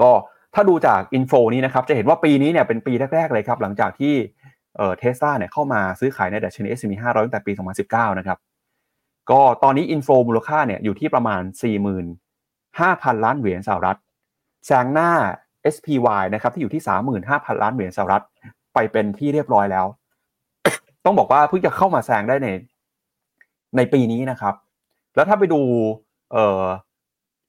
[0.00, 0.10] ก็
[0.54, 4.14] ถ้าดูจากอินโฟนี้นะครับจะเห็นว่าปีนี้เนี่ยเป็นปีแรกๆเลยครับหลังจากที่
[4.98, 7.52] เทสลาเนี่ยเข้ามาซื้อขายในดัชนี S&P 500ตั้งแต่ปี
[7.86, 8.38] 2019 นะครับ
[9.30, 11.42] ก็ตอนนี้อินโฟมูลค่าเนี่ยอยู่ที่ประมาณ
[12.22, 13.98] 45,000 ล้านเหรียญสหรัฐ
[14.66, 15.10] แซงหน้า
[15.74, 16.82] SPY นะครับที่อยู่ที่
[17.22, 18.24] 35,000 ล้านเหรียญสหรัฐ
[18.74, 19.86] ไปเป็นที่เรียบร้อยแล้ว
[21.04, 22.48] ต้องบอกว่าเพิ่งจะเข้ามาแซงได้ใน
[23.76, 24.54] ในปีนี้นะครับ
[25.14, 25.60] แล้วถ้าไปดู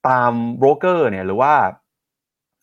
[0.08, 1.54] ตามโบรกเกอร์เนี่ยหรือว่า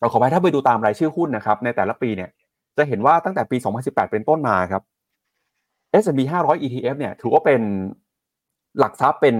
[0.00, 2.30] เราขอไปถ้าไปดูตามรายชื่อหุ้นนะครับ ในแต่ละปีเนี่ย
[2.76, 4.82] จะเห็นว่าตั้งแต่ปี 2018 เป็นต้นมาครับ
[6.02, 7.60] S&P 500 ETF เนี่ย ถือว่าเป็น
[8.78, 9.36] หลักทรัพย์เป็น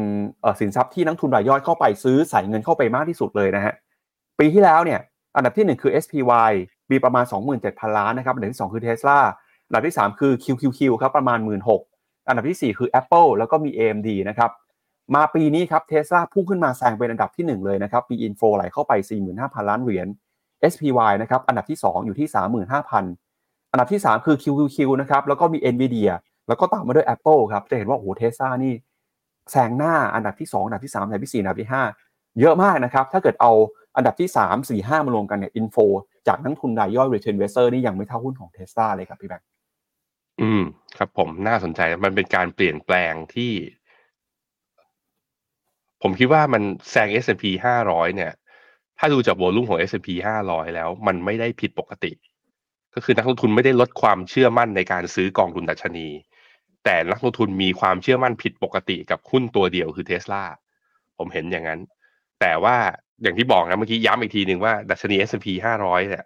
[0.61, 3.75] สินทรัพย์ที่นักทุนรายย่อยเข้าไปซื้อใส่เงินเข้าไปมากที่สุดเลยนะฮะ
[4.39, 5.01] ปีที่แล้วเนี่ย
[5.37, 6.53] อันดับที่ 1 คือ SPY
[6.91, 7.25] มีประมาณ
[7.61, 9.19] 27,000 ล้านนะครับ อันดับที่ 2 คือ Tesla
[9.67, 11.39] อันดับที่ 3 คือ QQQ ครับประมาณ
[11.85, 14.51] 16,000 อันดับที่ 4 คือ Apple แล้วก็มี AMD นะครับ
[15.15, 18.93] มาปีนี้ครับเทสลาพุ่งขึ้นมาแซงเป็นอันดับที่ 1 เลยนะครับมี inflow ไหลเข้าไป
[19.31, 20.07] 45,000 ล้านเหรียญ
[20.73, 22.29] SPY นะครับอันดับที่ 2 อยู่ที่
[22.75, 26.11] 35,000 อันดับที่ 3 คือ QQQ นะครับแล้วก็มี NVIDIA
[26.49, 28.75] แล้วก็ตามมาด้วย Apple ครับจะเห็นว่าโอ้โหเทสลานี่
[29.51, 31.71] แซงหน้าอันดับที่ 2 อันดับที่ 3 อันดับที่ 4 อันดับที่
[32.03, 33.53] 5 เยอะมากนะครับถ้าเกิดเอา
[33.97, 35.77] อันดับที่ 3 4 5 มารวมกันเนี่ย inflow
[36.29, 39.47] จากนักทุนรายย่อย Retail Investor นี่ยังไม่เท่าหุ้นของเทสลาเลยครับพี่แบงค์
[40.41, 40.63] อืม
[40.97, 43.53] ครับผมน่าสนใจมันเป็นการเปลี่ยนแปลงที่
[46.03, 47.45] ผมคิดว่ามันแซง S&P
[47.83, 48.33] 500 เนี่ย
[48.99, 50.09] ถ้าดูจากโวลุ่มของ S&P
[50.45, 52.13] 500 แล้ว มันไม่ได้ผิดปกติ
[52.95, 56.09] ก็คือนักลงทุนไม่ได้ลดความเชื่อมั่นในการซื้อกองทุนดัชนี
[56.85, 60.45] แต่นักลงทุนมีความเชื่อมั่นผิดปกติกับหุ้นตัวเดียวคือเทสลา
[61.19, 61.81] ผมเห็นอย่างนั้น
[62.41, 62.77] แต่ว่า
[63.23, 65.47] อย่างที่บอกนะเมื่อกี้ย้ำอีกทีหนึ่งว่าดัชนี S&P
[65.83, 66.25] 500 เนี่ย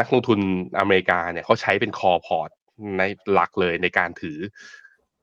[0.00, 0.38] นักลงทุน
[0.78, 2.50] อเมริกาเนี่ยเขาใช้เป็น core port
[2.98, 3.02] ใน
[3.32, 4.38] หลักเลยในการถือ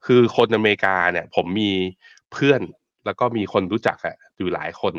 [0.05, 1.71] คือคนอเมริกาเนี่ย ผมมี
[2.33, 2.61] เพื่อน
[3.05, 4.93] แล้วก็มีคนรู้จักอะอยู่หลายคน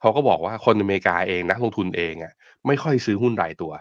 [0.00, 2.32] เขาก็บอกว่าคนอเมริกาเองนักลงทุนเองอะ
[2.66, 3.72] ไม่ค่อยซื้อหุ้นรายตัว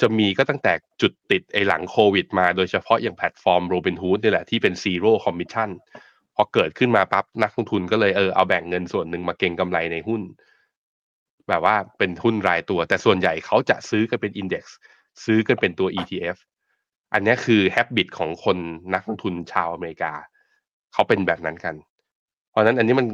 [0.00, 5.70] จะมีก็ตั้งแต่จุดติดไอหลังโควิดมาโดยเฉพาะอย่างแพลตฟอร์มโรบินฮูดนี่แหละที่เป็น zero commission
[6.34, 10.22] พอเกิดขึ้นมาปั๊บนักลงทุนก็เลยเออเอาแบ่งเงินส่วนหนึ่งมาเก็งกำไรในหุ้น
[11.48, 14.76] แบบว่าเป็นหุ้นรายตัว แต่ส่วนใหญ่เขาจะซื้อกันเป็นอินเด็กซ์
[15.24, 16.36] ซื้อกันเป็นตัว ETF
[17.12, 18.58] อันนี้คือแฮบบิตของคน
[18.94, 20.12] นักลงทุนชาวอเมริกา
[20.92, 21.74] เขาเป็นแบบนั้นกัน
[22.50, 23.06] เพราะนั้นอันนี้มัน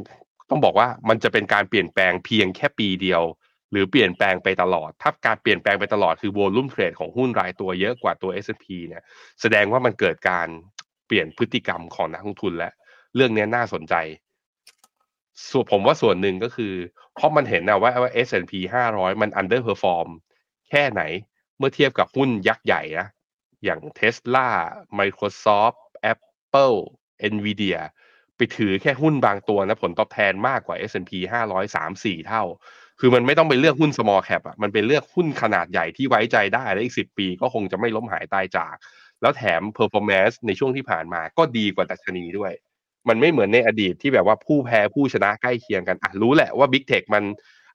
[0.49, 3.23] ต้องบอกว่ามันจะเป็นการเปลี่ยนแปลงเพียงแค่ปีเดียว
[3.71, 9.03] หรือเปลี่ยนแปลงไปตลอด ถ้าการเปลี่ยนแปลงไปตลอดคือโวลุ่มเทรดของหุ้นรายตัวเยอะกว่าตัว S&P เนี่ย
[9.41, 10.47] แสดงว่ามันเกิดการ
[11.07, 12.71] เปลี่ยนพฤติกรรมของนักลงทุนและ
[13.15, 13.95] เรื่องนี้น่าสนใจ
[15.49, 16.73] ส่วนผมว่าส่วนหนึ่งก็คือ
[17.15, 18.53] เพราะมันเห็นนะว่าว่า S&P
[18.87, 20.09] 500 มัน underperform
[20.69, 21.01] แค่ไหน
[21.57, 23.07] เมื่อเทียบกับหุ้นยักษ์ใหญ่นะ
[23.63, 24.47] อย่าง Tesla
[24.99, 25.79] Microsoft
[26.13, 26.77] Apple
[27.33, 27.79] Nvidia
[28.37, 32.43] ไปถือแค่หุ้นบางตัวนะผลตอบแทนมากกว่า S&P 500 3 4 เท่า
[32.99, 38.75] คือมันไม่ต้องไปเลือกหุ้น small cap อะมันเป็นเลือกหุ้นขนาดใหญ่ที่ไว้ใจได้และอีก 10 ปีก็คงจะไม่ล้มหายตายจาก
[39.21, 42.53] แล้วแถม performance ในช่วงที่ผ่านมาก็ดีกว่าดัชนีด้วย
[43.09, 47.23] มันไม่เหมือนในอดีตที่แบบว่าผู้แพ้ผู้ชนะใกล้เคียงกันอะรู้แหละว่า Big Tech มัน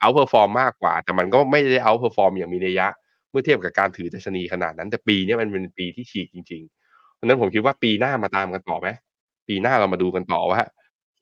[0.02, 2.88] outperform มากกว่า แต่มันก็ไม่ได้ outperform อย่างมีนัยยะ
[3.30, 8.88] เมื่อเทียบกับการถือดัชนีขนาดนั้น แต่ปีนี้มันเป็นปีที่ฉีกจริงๆเพราะนั้นผมคิดว่าปีหน้ามาตามกันต่อไหม
[9.50, 10.60] ปีหน้าเรามาดูกันต่อว่า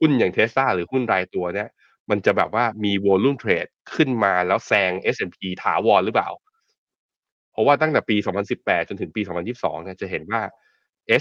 [0.01, 1.69] หุ้นอย่างเทสซาหรือหุ้นรายตัวเนี่ย
[2.11, 6.31] มันจะแบบว่ามีวอลุ่มเทรดขึ้นมาแล้วแซง S&P ถาวรหรือเปล่า
[7.53, 10.41] เพราะว่าตั้งแต่ปี 2018 จนถึงปี 2022 เนี่ยจะเห็นว่า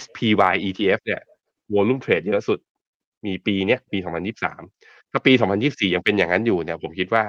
[0.02, 1.22] SPY ETF เนี่ย
[1.74, 2.60] วอลุ่มเทรดเยอะสุด
[3.26, 4.62] มีปีเนี้ยปี 2023
[5.12, 7.24] ถ้าปี 2024 ยังเป็นอย่างนั้นอยู่เนี่ย ผมคิดว่า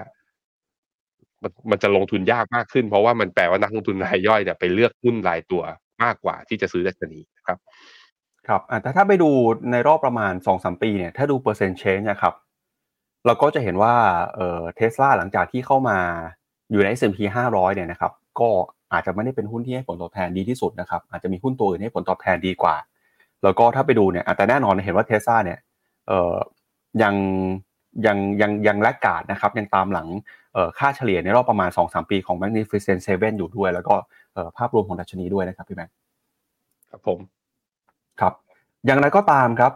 [1.42, 5.62] มันมันจะลงทุนยากมากขึ้น เพราะว่ามันแปลว่านักลงทุนรายย่อยเนี่ยไปเลือกหุ้นรายตัว
[6.02, 7.58] มากกว่าที่จะซื้อดัชนีนะครับ
[8.48, 9.30] ครับแต่ถ้าไปดู
[9.72, 12.34] ในรอบประมาณ2อสปีเนี่ยถ้าดูเปอร์เซ็นต์เชนนะครับ
[13.26, 13.94] เราก็จะเห็นว่า
[14.34, 15.98] เอ่อเทสลาหลังจากที่เข้ามา
[16.70, 17.18] อยู่ใน S&P
[17.50, 18.48] 500 เนี่ยนะครับก็
[18.92, 22.76] อาจจะไม่ได้เป็นหุ้นที่ให้ผลตอบแทนดีที่สุดนะครับอาจจะมีหุ้นตัวอื่นให้ผลตอบแทนดีกว่า
[23.42, 25.58] แล้วก็ถ้าไปดูเนี่ยแต่แน่นอนเห็นว่าเทสลาเนี่ย
[26.08, 26.36] เอ่อ
[27.02, 27.14] ยัง
[28.06, 30.06] ยังยังยังแลกกาดนะครับยังตามหลัง
[30.78, 33.94] ค่าเฉลี่ยในรอบประมาณ 2-3 ปีของ Magnificent Seven อยู่ด้วย แล้วก็
[34.56, 35.94] ภาพรวมของดัชนีด้วยนะครับพี่แบงค์
[36.90, 37.18] ครับผม
[38.86, 39.72] อย่างไรก็ตามครับ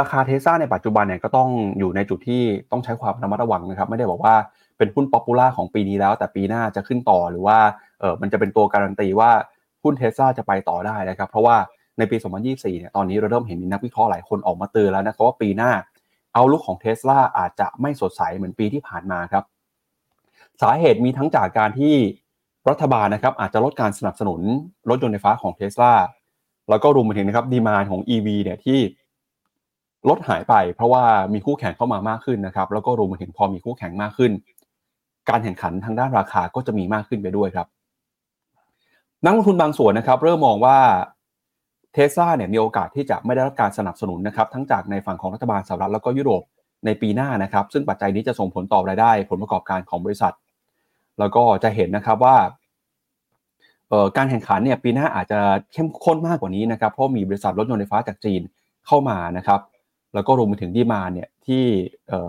[0.00, 1.48] ราคาเทสซาในปัจจุบันเนี่ยก็ต้อง
[1.78, 4.34] อยู่ในจุดที่ต้องใช้ความระมัดระวังนะครับ ไม่ได้บอกว่า
[4.78, 7.58] เป็นหุ้น popular ของปีนี้แล้ว แต่ปีหน้าจะขึ้นต่อหรือว่า
[8.00, 9.30] เออมันจะเป็นตัวการันตีว่า
[9.82, 11.56] หุ้นเทสซาจะไปต่อได้นะครับ เพราะว่า
[11.98, 12.16] ในปี
[12.48, 15.70] 2024 เนี่ยตอนนี้เราเริ่มเห็นมีนักวิเคราะห์หลายคนออกมาเตือนแล้วนะครับว่าปีหน้า
[16.34, 19.44] outlook ของเทสลาอาจจะไม่สดใสเหมือนปีที่ผ่านมาครับ
[20.62, 21.94] สาเหตุมีทั้งจากการที่
[22.70, 24.40] รัฐบาลนะครับอาจจะลดการสนับสนุน
[24.88, 25.92] รถยนต์ไฟฟ้าของเทสลา
[26.70, 28.80] แล้วก็รวมไปถึงนะครับดีมานของ EV เนี่ยที่
[30.08, 34.32] ลดหายไป เพราะว่ามีคู่แข่งเข้ามามากขึ้นนะครับ แล้วก็รวมไปถึงพอมีคู่แข่งมากขึ้น
[35.28, 37.66] การแข่งขันทางด้านราคาก็จะมีมากขึ้นไปด้วยครับ
[39.24, 40.78] นักลงทุนบางส่วนนะครับ เริ่มมองว่า
[41.92, 46.42] เทสลาเนี่ยมีโอกาสที่จะไม่ได้รับการสนับสนุนนะครับ ทั้งจากในฝั่งของรัฐบาลสหรัฐแล้วก็ยุโรป
[46.86, 50.34] ในปีหน้านะครับ ซึ่งปัจจัยนี้จะส่งผลต่อรายได้ ผลประกอบการของบริษัท
[51.18, 52.36] แล้วก็จะเห็นนะครับว่า
[54.16, 55.40] การแข่งขันเนี่ยปีหน้าอาจจะ
[55.72, 58.42] เข้มข้นมากกว่านี้นะครับเพราะมีบริษัทรถยนต์ไฟฟ้าจากจีน
[58.86, 59.60] เข้ามานะครับ
[60.14, 61.64] แล้วก็รวมไปถึงดีมาเนี่ยที่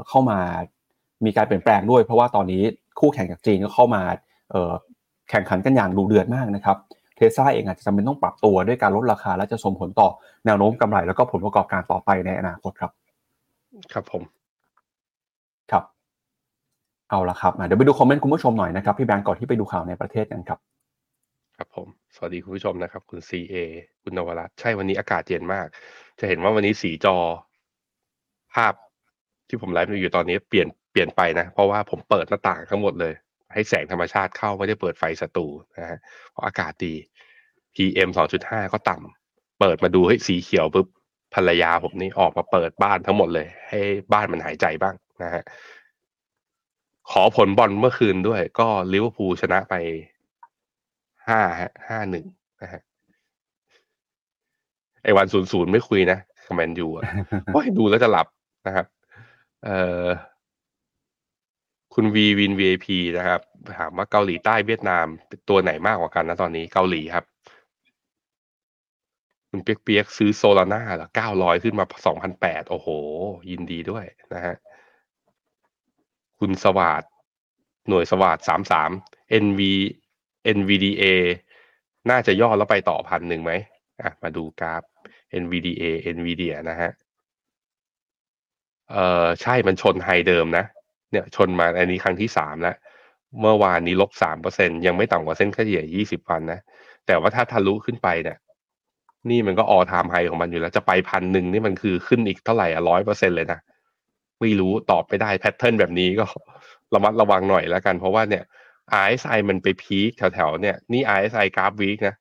[0.09, 0.39] เข้ามา
[1.25, 2.63] มีการเปลี่ยนแปลงด้วย เพราะว่าตอนนี้
[2.99, 4.01] คู่แข่งจากจีนก็เข้ามา
[5.29, 6.77] แข่งขันกันอย่างดูเดือดมากนะครับ
[7.15, 10.09] เทสซาเองอาจจะจำเป็นต้องปรับตัวด้วยการลดราคา และจะส่งผลต่อ
[10.45, 12.91] แนวโน้มกำไร แล้วก็ผลประกอบการต่อไปในอนาคตครับ
[13.93, 14.23] ครับผม
[15.71, 15.83] ครับ
[17.09, 20.59] เอาละครับเดี๋ยวไปดูคอมเมนต์คุณผู้ชมหน่อยนะครับพี่แบงก์ก่อนที่ไปดูข่าวในประเทศกันครับ
[21.57, 23.55] ครับผม สวัสดีคุณผู้ชมนะครับ คุณ CA
[24.03, 25.67] คุณนวรัตน์ใช่วันนี้อากาศเย็นมาก
[26.19, 27.17] จะเห็นว่าวันนี้สีจอ
[28.55, 28.73] ภาพ
[29.47, 33.13] ที่ผมไลฟ์อยู่ตอนนี้เปลี่ยนเปลี่ยนไปนะ เพราะว่าผมเปิดหน้าต่างทั้งหมดเลย
[33.53, 35.47] ให้แสงธรรมชาติเข้าไม่ได้เปิดไฟสตู
[35.79, 35.99] นะฮะ
[36.31, 36.93] เพราะอากาศดี
[37.75, 38.09] PM
[38.41, 40.87] 2.5 ก็ต่ำเปิดมาดูให้สีเขียวปุ๊บ
[41.35, 43.79] ภรรยาผมนี่ออกมาเปิดบ้านทั้งหมดเลย ให้
[44.13, 45.43] บ้านมันหายใจบ้างนะฮะ
[47.11, 49.75] ขอผลบอลเมื่อคืนด้วย ก็ลิเวอร์พูลชนะไป
[51.27, 52.25] ห้าฮะห้าหนึ่ง
[52.61, 52.81] นะฮะ
[55.03, 57.03] ไอวันศูนย์ศูนย์ไม่คุยนะคอมเมนต์อยู่อะ
[57.53, 58.27] โอ้ยดูแล้วจะหลับ
[58.67, 58.85] นะครับ
[59.63, 60.05] เอ่อ
[61.93, 62.85] คุณวีวิน VIP
[63.17, 63.41] นะครับ
[63.77, 65.05] ถามว่าเกาหลีใต้เวียดนาม
[65.49, 67.25] ตัวไหนมากกว่ากันนะตอนนี้เกาหลีครับ
[69.49, 72.87] คุณเปียกเปียกซื้อโซลาร่าเหรอเก้าร้อยขึ้นมาสองพันแปดโอ้โห
[73.51, 74.55] ยินดีด้วยนะฮะ
[76.39, 77.03] คุณสวัสด
[77.89, 78.91] หน่วยสวัสดสามสาม
[79.43, 79.61] NV
[80.57, 81.03] NVDA
[82.09, 83.51] น่าจะย่อแล้วไปต่อพันหนึ่งไหม
[84.01, 84.83] อะมาดูกราฟ
[85.41, 85.83] NVDA
[86.15, 86.91] NVIDIA นะฮะ
[88.91, 90.65] เอ่อใช่มันชนไฮเดิมนะ
[91.11, 92.75] เนี่ยชนมาอันนี้ครั้งที่สามแล้ว
[93.39, 96.59] เมื่อวานนี้ลบสามเปอร์เซ็นยังไม่ต่ำกว่าเส้นเฉลี่ยยี่สิบวันนะ
[97.05, 98.37] แต่ว่าถ้าทะลุขึ้นไปเนี่ย
[99.29, 103.59] นี่มันก็ออทามไฮของมันอยู่แล้ว จะไปพันหนึ่งนี่มันคือขึ้นอีกเท่าไหร่อะร้อยเปอร์เซ็นเลยนะ
[104.41, 106.25] ไม่รู้ตอบไม่ได้แพทเทิร์นแบบนี้ก็
[106.93, 108.43] ระมัดระวังหน่อยแล้วกัน เพราะว่าเนี่ย
[109.05, 112.15] RSI มันไปพีคแถวๆเนี่ยนี่ RSI กราฟวีคนะ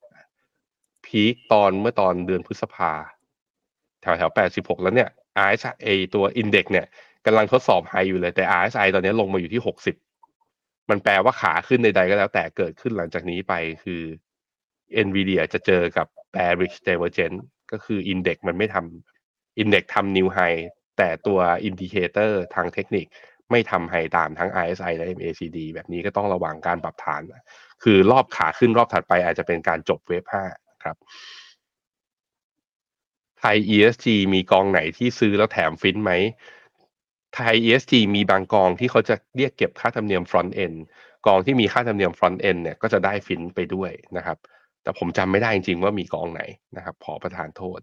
[1.06, 2.92] พีคตอนเมื่อตอนเดือนพฤษภา
[4.02, 5.08] แถวแถวแปดสิบหกแล้วเนี่ย
[5.46, 6.86] RSI ตัว index เนี่ย
[7.26, 9.96] กำลังทดสอบ high อยู่เลย แต่ RSI ตอนนี้ลงมาอยู่ที่หกสิบ
[10.90, 13.54] มันแปลว่าขาขึ้นใดๆก็แล้วแต่เกิดขึ้นหลังจากนี้ไป
[13.84, 14.02] คือ
[15.06, 17.40] NVIDIA จะเจอกับ bearish divergence
[17.72, 20.60] ก็คือ index มันไม่ทำ index ทำ new high
[20.98, 23.06] แต่ตัว indicator ทางเทคนิค
[23.50, 27.22] ไม่ทำ high ตามทั้ง RSI และ MACD แบบนี้ก็ต้องระวังการปรับฐาน
[27.82, 30.96] คือรอบขาขึ้นรอบถัดไปอาจจะเป็นการจบ wave 5ครับ
[33.38, 36.12] ไทย ESG มีกองไหนที่ซื้อแล้วแถมฟินไหม
[37.34, 40.76] ไทย ESG มีบางกองที่เขาจะเรียกเก็บค่าธรรมเนียม front end
[41.26, 44.38] กองที่มีค่าธรรมเนียม front end เนี่ยก็จะได้ฟินไปด้วยนะครับ
[44.82, 46.42] แต่ผมจำไม่ได้จริงๆว่ามีกองไหน
[46.76, 47.80] นะครับ ขอประทานโทษ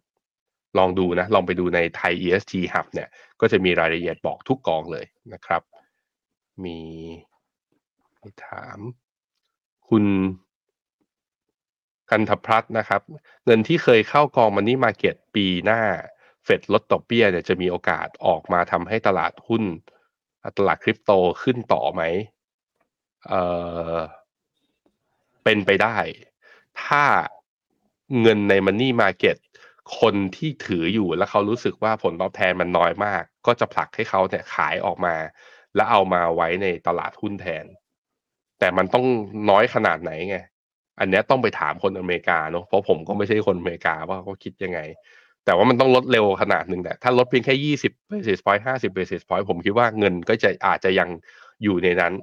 [0.78, 3.10] ลองดูนะ ลองไปดูในไทย ESG Hub เนี่ย
[3.42, 5.62] ก็จะมีรายละเอียดบอกทุกกองเลยนะครับ
[6.64, 6.80] มี
[8.22, 8.80] มีถาม
[9.90, 10.06] คุณ
[12.10, 13.02] กันทพัฒน์นะครับ
[13.46, 15.82] เงินที่เคยเข้ากองมันนี่มาเก็ตปีหน้า
[16.44, 19.64] เฟดลดดอเบี้ยเนี่ยจะมีโอกาสออกมาทำให้ตลาดหุ้น
[20.58, 21.12] ตลาดคริปโต
[21.44, 22.02] ขึ้นต่อไหม
[23.28, 23.34] เอ
[23.94, 23.98] อ
[25.44, 25.98] เป็นไปได้
[26.84, 27.04] ถ้า
[28.22, 29.38] เงินในมันนี่มาเก็ต
[30.00, 35.16] คนที่ถืออยู่แล้วเขารู้สึกว่าผลตอบแทนมันน้อยมาก ก็จะผลักให้เขาเนี่ยขายออกมา
[35.76, 37.66] แล้วเอามาไว้ในตลาดหุ้นแทน
[38.60, 39.06] แต่มันต้อง
[39.50, 40.38] น้อยขนาดไหนไง
[41.00, 44.80] อันนี้ต้องไปถามคนอเมริกาเนาะเพราะผมก็ไม่ใช่คนอเมริกาว่าเขาคิดยังไง
[45.46, 51.10] แต่ว่ามันต้องลดเร็วขนาดหนึ่งแหละถ้าลดเพียงแค่ยี่สิบ basis point ห้าสิบ basis point ผมคิดว่าเงินก็จะอาจจะยัง
[51.64, 52.14] อยู่ในนั้น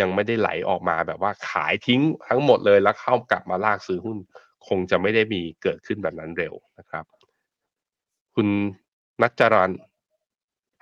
[0.00, 4.18] ยังไม่ได้ไหลออกมาแบบว่าขายทิ้งทั้งหมดเลยแล้วเข้ากลับมาลากซื้อหุ้น
[4.68, 7.04] คงจะไม่ได้มีเกิดขึ้นแบบนั้นเร็วนะครับ
[8.34, 8.48] คุณ
[9.22, 9.70] นัจจรัน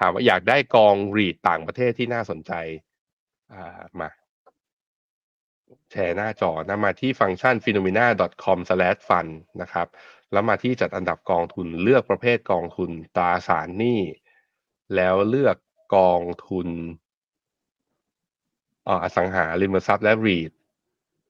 [0.01, 2.53] ถามว่าอยากได้กองรีดต่างประเทศที่น่าสนใจ
[3.53, 4.09] อ่ามา
[5.91, 9.31] แชร์หน้าจอนะมาที่ฟังก์ชัน phenomena.com/fund
[9.62, 9.89] นะครับ
[10.33, 14.01] แล้วมาที่จัดอันดับกองทุนเลือกประเภทกองทุนตราสารหนี้
[14.95, 15.57] แล้วเลือก
[15.97, 16.68] กองทุน
[18.89, 20.53] อสังหาริมทรัพย์และรีด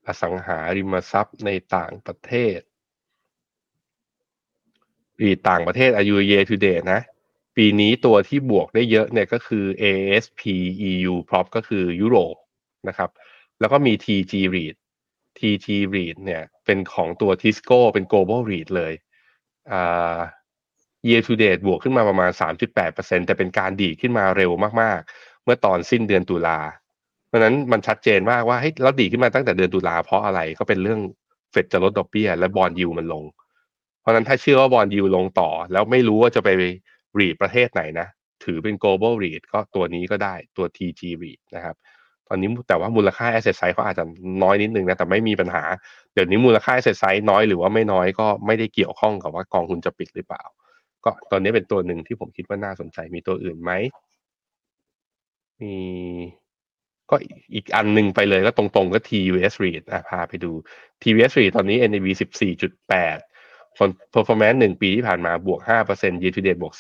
[0.09, 2.61] อสังหาริมทรัพย์ในต่างประเทศ
[5.23, 7.01] รีต่างประเทศอายุ year to date นะ
[7.57, 10.43] ปีนี้ตัวที่บวกได้เยอะเนี่ยก็คือ ASP
[10.91, 12.37] EU Prop ก็คือยุโรป
[12.89, 13.11] นะครับ
[13.61, 14.75] แล้วก็มี TG REIT
[15.39, 18.93] TG REIT เนี่ยเป็นของตัว Tisco เป็น global REIT เลย
[19.73, 20.19] อ่า
[21.09, 24.51] year to date บวกขึ้นมาประมาณ 3.8%แต่เป็นการดีขึ้นมาเร็ว
[24.83, 26.59] มาก ๆ เมื่อตอนสิ้นเดือนตุลา
[27.29, 31.01] เพราะนั้นมันชัดเจนมากว่าเฮ้ยแล้วดีขึ้นมาตั้งแต่เดือนตุลาเพราะอะไรก็เป็นเรื่อง
[31.51, 33.25] เฟดจะลดดอกเบี้ย และบอลยูมันลง
[34.01, 36.49] เพราะนั้นถ้าเชื่อว่าบอลยูลงต่อ แล้วไม่รู้ว่าจะไป
[37.19, 38.07] รีดประเทศไหนนะ
[38.45, 41.77] ถือเป็น global REIT ก็ตัวนี้ก็ได้ตัว TG REIT นะครับ
[42.29, 44.05] ตอนนี้แต่ว่ามูลค่า asset size เขาอาจจะ
[44.43, 45.63] น้อยนิดนึงนะ แต่ไม่มีปัญหา
[46.15, 50.43] เดี๋ยวนี้มูลค่า asset size น้อยหรือว่าไม่น้อยก็ไม่ได้เกี่ยวข้องกับว่ากองทุนจะปิดหรือเปล่า
[51.05, 53.73] ก็ตอนนี้เป็นตัวหนึ่งที่ผมคิดว่าน่าสนใจมีตัวอื่นไหม
[55.61, 55.75] มี
[57.11, 57.17] ก็
[57.55, 60.53] อีกอันหนึ่งไปเลยก็ตรงๆก็ TUS REIT อะพาไปดู
[61.03, 62.07] TUS REIT ตอนนี้ NAV
[62.91, 63.19] 14.8
[64.15, 65.61] performance หนึ่งปีที่ผ่านมาบวก
[65.93, 66.75] 5% year to date บวก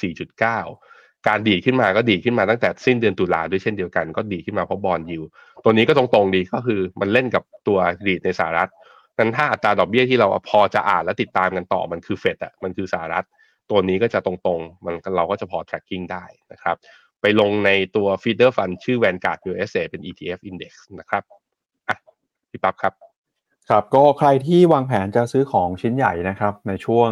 [0.60, 5.20] 4.9 การดีขึ้นมาก็ดีขึ้นมาตั้งแต่สิ้นเดือนตุลาด้วยเช่นเดียวกันก็ดีขึ้นมาเพราะบอลยู
[5.64, 8.70] ตัวนี้ก็ตรงๆดีก็คือมันเล่นกับตัวดีดในสหรัฐ
[9.18, 13.26] นั้นถ้าอัตราดอกเบี้ยที่เราพอจะอ่านและติดตามกันต่อมันคือเฟดอะมันคือสหรัฐ
[13.70, 16.76] ตัวนี้ก็จะตรงๆ มันเราก็จะพอ tracking ได้นะครับ
[17.20, 21.22] ไปลงในตัว feeder fund ชื่อ Vanguard USA เป็น ETF index นะครับ
[21.88, 21.96] อะ
[22.50, 22.94] พี่ปั๊บครับ
[23.70, 27.10] ครับก็ใครที่วางแผนจะซื้อของชิ้นใหญ่นะครับ ในช่วง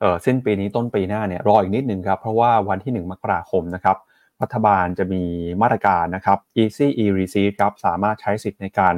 [0.00, 3.96] เออสิ้นปีนี้ต้นปีหน้าเนี่ยรออีกนิดหนึ่งครับ เพราะว่าวันที่ 1 มกราคมนะครับ
[4.42, 5.22] รัฐบาลจะมี
[5.62, 8.94] มาตรการนะครับ Easy e receipt ครับสามารถใช้สิทธิ์ในการ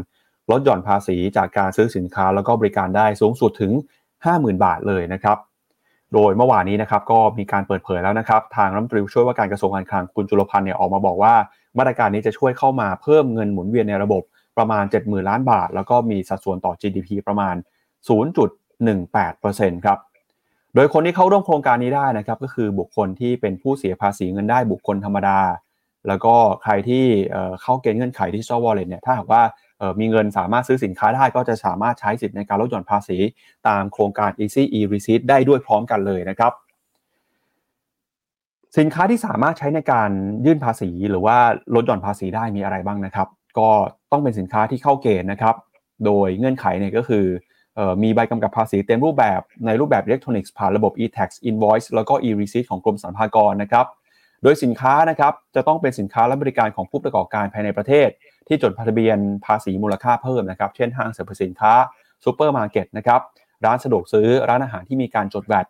[0.51, 3.73] ลดหย่อนภาษีจากการซื้อสินค้าแล้วก็บริการได้สูงสุดถึง
[4.19, 5.39] 50,000 บาทเลยนะครับ
[6.15, 11.35] โดยเมื่อวานนี้นะครับก็มีการเปิดเผยแล้วนะครับ ทางรัฐมนตรีช่วยว่าการกระทรวงการคลังคุณจุลพันธ์เนี่ยออกมาบอกว่า
[11.79, 14.23] มาตรการนี้จะช่วยเข้ามาเพิ่มเงินหมุนเวียนในระบบ
[14.59, 17.55] ประมาณ 70,000 ล้านบาท แล้วก็มีสัดส่วนต่อ GDP ประมาณ
[18.91, 19.99] 0.18%ครับ
[20.75, 25.41] โดยคนที่เข้าร่วมโครงการนี้ได้นะครับก็คือบุคคลที่เป็นผู้เสียภาษีเงินได้บุคคลธรรมดา
[26.09, 27.05] แล้วก็ใครที่
[27.63, 29.43] เข้าเกณฑ์เงื่อนไขที่ Digital Wallet เนี่ยถ้าหากว่า
[30.01, 33.19] มีเงินสามารถซื้อสินค้าได้ก็จะสามารถใช้สิทธิ์ในการลดหย่อนภาษี
[33.69, 36.53] ตามโครงการ Easy e Receipt ได้ด้วยพร้อมกันเลยนะครับ
[38.79, 40.11] สินค้าที่สามารถใช้ในการ
[40.47, 41.37] ยื่นภาษีหรือว่า
[41.75, 43.69] ลดหย่อนภาษีได้มีอะไรบ้างนะครับ ก็
[44.13, 45.55] ต้องเป็นสินค้าที่เข้าเกณฑ์นะครับ
[46.07, 47.25] โดยเงื่อนไขเนี่ยก็คือ
[48.03, 53.87] มีใบกำกับภาษีเต็มรูปแบบในรูปแบบอิเล็กทรอนิกส์ผ่านระบบ e-tax invoice แล้วก็ e-receipt ของกรมสรรพากรนะครับ
[54.43, 58.09] โดยสินค้านะครับจะต้องเป็นสินค้าและบริการของผู้ประกอบการภายในประเทศ
[58.49, 61.73] ที่จดทะเบียนภาษีมูลค่าเพิ่มนะครับ เช่นห้างสรรพสินค้า
[62.25, 63.21] ซูเปอร์มาร์เก็ตนะครับ
[63.65, 65.67] ร้านสะดวกซื้อร้านอาหารที่มีการจด VAT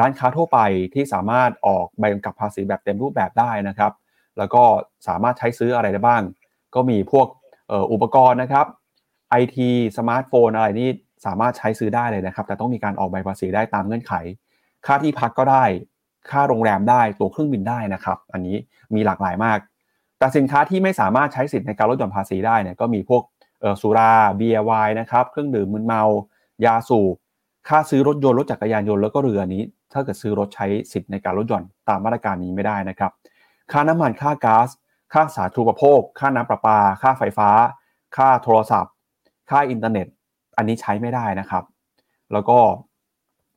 [0.00, 0.58] ร้านค้าทั่วไป
[0.94, 3.92] ที่สามารถออกใบกำกับภาษีแบบเต็มรูปแบบได้นะครับ
[4.38, 4.62] แล้วก็
[5.08, 6.22] สามารถใช้ซื้ออะไรได้บ้าง
[6.74, 7.26] ก็มีพวก
[7.92, 8.66] อุปกรณ์นะครับ
[9.30, 9.68] ไอที
[9.98, 10.90] สมาร์ทโฟนอะไรนี่
[11.26, 14.12] สามารถใช้ซื้อได้เลยนะครับ แต่ต้องมีการออกใบภาษีได้ตามเงื่อนไข
[14.86, 15.64] ค่าที่พักก็ได้
[16.30, 18.56] ค่าโรงแรมได้ตั๋วเครื่องบินได้นะครับ อันนี้
[18.94, 19.58] มีหลากหลายมาก
[20.18, 23.22] แต่สินค้าที่ไม่สามารถใช้สิทธิ์ในการลดหย่อนภาษีได้เนี่ยก็มีพวก
[23.80, 26.02] สุราเบียร์ไวน์นะครับเครื่องดื่มมึนเมา
[26.64, 27.14] ยาสูบ
[27.68, 29.62] ค่าซื้อรถยนต์รถจักรยานยนต์แล้วก็เรือนี้
[29.92, 33.10] ถ้าเกิดซื้อรถใช้สิทธิ์ในการลดหย่อนตามมาตรการนี้ไม่ได้นะครับ
[33.72, 34.68] ค่าน้ำมันค่าก๊าซ
[35.12, 37.50] ค่าสาธารณูปโภค ค่าน้ำประปา ค่าไฟฟ้า
[38.16, 38.92] ค่าโทรศัพท์
[39.50, 40.06] ค่าอินเทอร์เน็ต
[40.56, 41.64] อันนี้ใช้ไม่ได้นะครับ
[42.32, 42.58] แล้วก็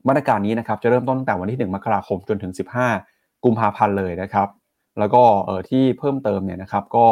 [0.08, 2.54] มาตรการนี้นะครับจะเริ่มต้นตั้งแต่วันที่ 1 มกราคมจนถึง
[2.98, 4.48] 15 กุมภาพันธ์เลยนะครับ
[5.00, 7.06] แล้วก็เออที่เพิ่มเติมเนี่ยนะครับก็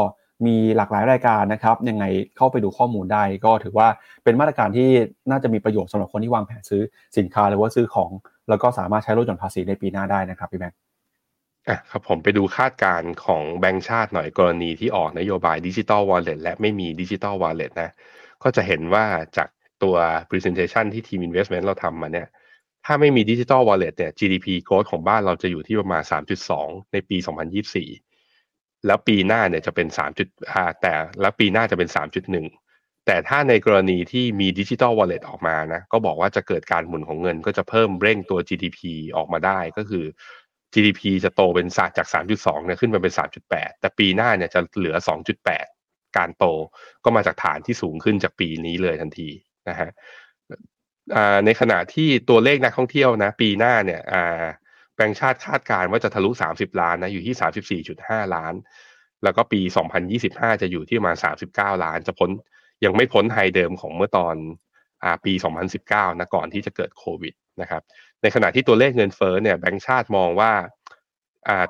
[0.45, 2.05] มีหลากหลายรายการนะครับยังไง
[2.37, 3.87] เข้าไปดูข้อมูลได้ ก็ถือว่า
[4.23, 4.89] เป็นมาตรการที่
[5.31, 6.81] น่าจะมีประโยชน์สำหรับคนที่วางแผนซื้อ
[7.17, 8.11] สินค้าหรือว่าซื้อของ
[8.49, 10.77] แล้วก็สามารถใช้ลดหย่อนภาษีในปีหน้าได้นะครับพี่แบงค์
[11.67, 17.89] อะครับผมไปดูคาดการณ์ของแบงก์ชาติหน่อยกรณีที่ออกนโยบายดิจิ t a ลวอลเล็ตและไม่มีดิจิ t a ลวอลเล็ตนะ
[18.43, 19.05] ก็จะเห็นว่า
[19.37, 19.49] จาก
[19.83, 19.95] ตัว
[20.29, 22.27] presentation ที่ทีม investment เราทำมาเนี่ย
[22.85, 26.03] ถ้าไม่มีดิจิ t a ลวอลเล็ตเนี่ย GDP growth ของบ้านเราจะอยู่ที่ประมาณ
[26.47, 27.17] 3.2 ในปี
[27.81, 29.87] 2024 แล้วปีหน้าเนี่ยจะเป็น
[30.33, 38.79] 3.5 แต่แล้วปีหน้าจะเป็น 3.1 แต่ถ้าในกรณีที่มีดิจิ t a ลวอลเล็ตออกมานะ ก็บอกว่าจะเกิดการหมุนของเงินก็จะเพิ่มเร่งตัว GDP
[39.17, 40.05] ออกมาได้ก็คือ
[40.73, 41.67] GDP จะโตเป็น
[41.97, 43.13] จาก 3.2 เนี่ยขึ้นไปเป็น
[43.51, 44.95] 3.8 แต่ปีหน้าเนี่ยจะเหลือ
[45.41, 46.45] 2.8 การโต
[47.03, 49.29] ก็มาจากฐานที่สูงขึ้นจากปีนี้เลยทันที
[49.69, 49.89] นะฮะ
[51.45, 54.01] ในขณะที่ตัวเลขนักท่องเที่ยวนะ ปีหน้าเนี่ย
[54.95, 58.53] แบงค์ชาติคาดการณ์ว่าจะทะลุ 30 ล้านนะอยู่ที่ 34.5 ล้าน
[59.23, 59.61] แล้วก็ปี
[60.11, 61.17] 2025 จะอยู่ที่ประมาณ
[61.49, 62.29] 39 ล้าน จะพ้น
[62.85, 64.35] ยังไม่พ้น high เดิมของเมื่อตอน
[65.03, 65.33] อปี
[65.77, 67.81] 2019 นะก่อนที่จะเกิดโควิดนะครับ
[68.21, 70.51] ในขณะที่ตัวเลขเงินเฟ้อเนี่ยแบงก์ชาติมองว่า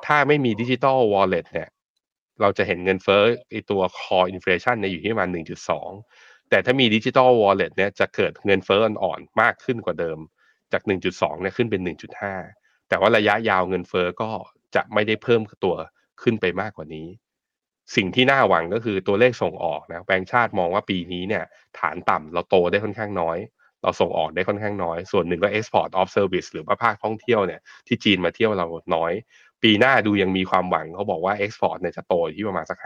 [0.06, 1.70] ถ้าไม่มี digital wallet เนี่ย
[2.42, 10.20] เราจะเห็นเงินเฟ้อไอตัว core inflation เนี่ยอยู่ที่ประมาณ1.2 แต่ถ้ามี digital wallet เนี่ยจะเกิดเงินเฟ้ออ่อนๆมากขึ้นกว่าเดิม
[10.74, 11.82] จาก 1.2เนี่ยขึ้นเป็น
[12.36, 14.30] 1.5 แต่ว่าระยะยาวเงินเฟ้อก็
[14.76, 15.76] จะไม่ได้เพิ่มตัว
[16.22, 17.08] ขึ้นไปมากกว่านี้
[17.96, 21.44] สิ่งที่น่าหวังก็คือตัวเลขส่งออกนะแบงก์ชาติมองว่าปีนี้เนี่ย
[21.80, 23.38] ฐานต่ำเราโตได้ค่อนข้างน้อย
[23.84, 29.14] เราส่งออกได้ค่อนข้างน้อย ส่วนหนึ่งก็ export of service หรือว่าภาคท่องเที่ยวเนี่ยที่จีนมาเที่ยวเราน้อย
[29.64, 32.78] ปีหน้าดูยังมีความหวังเขาบอกว่า export เนี่ยจะโตที่ประมาณสัก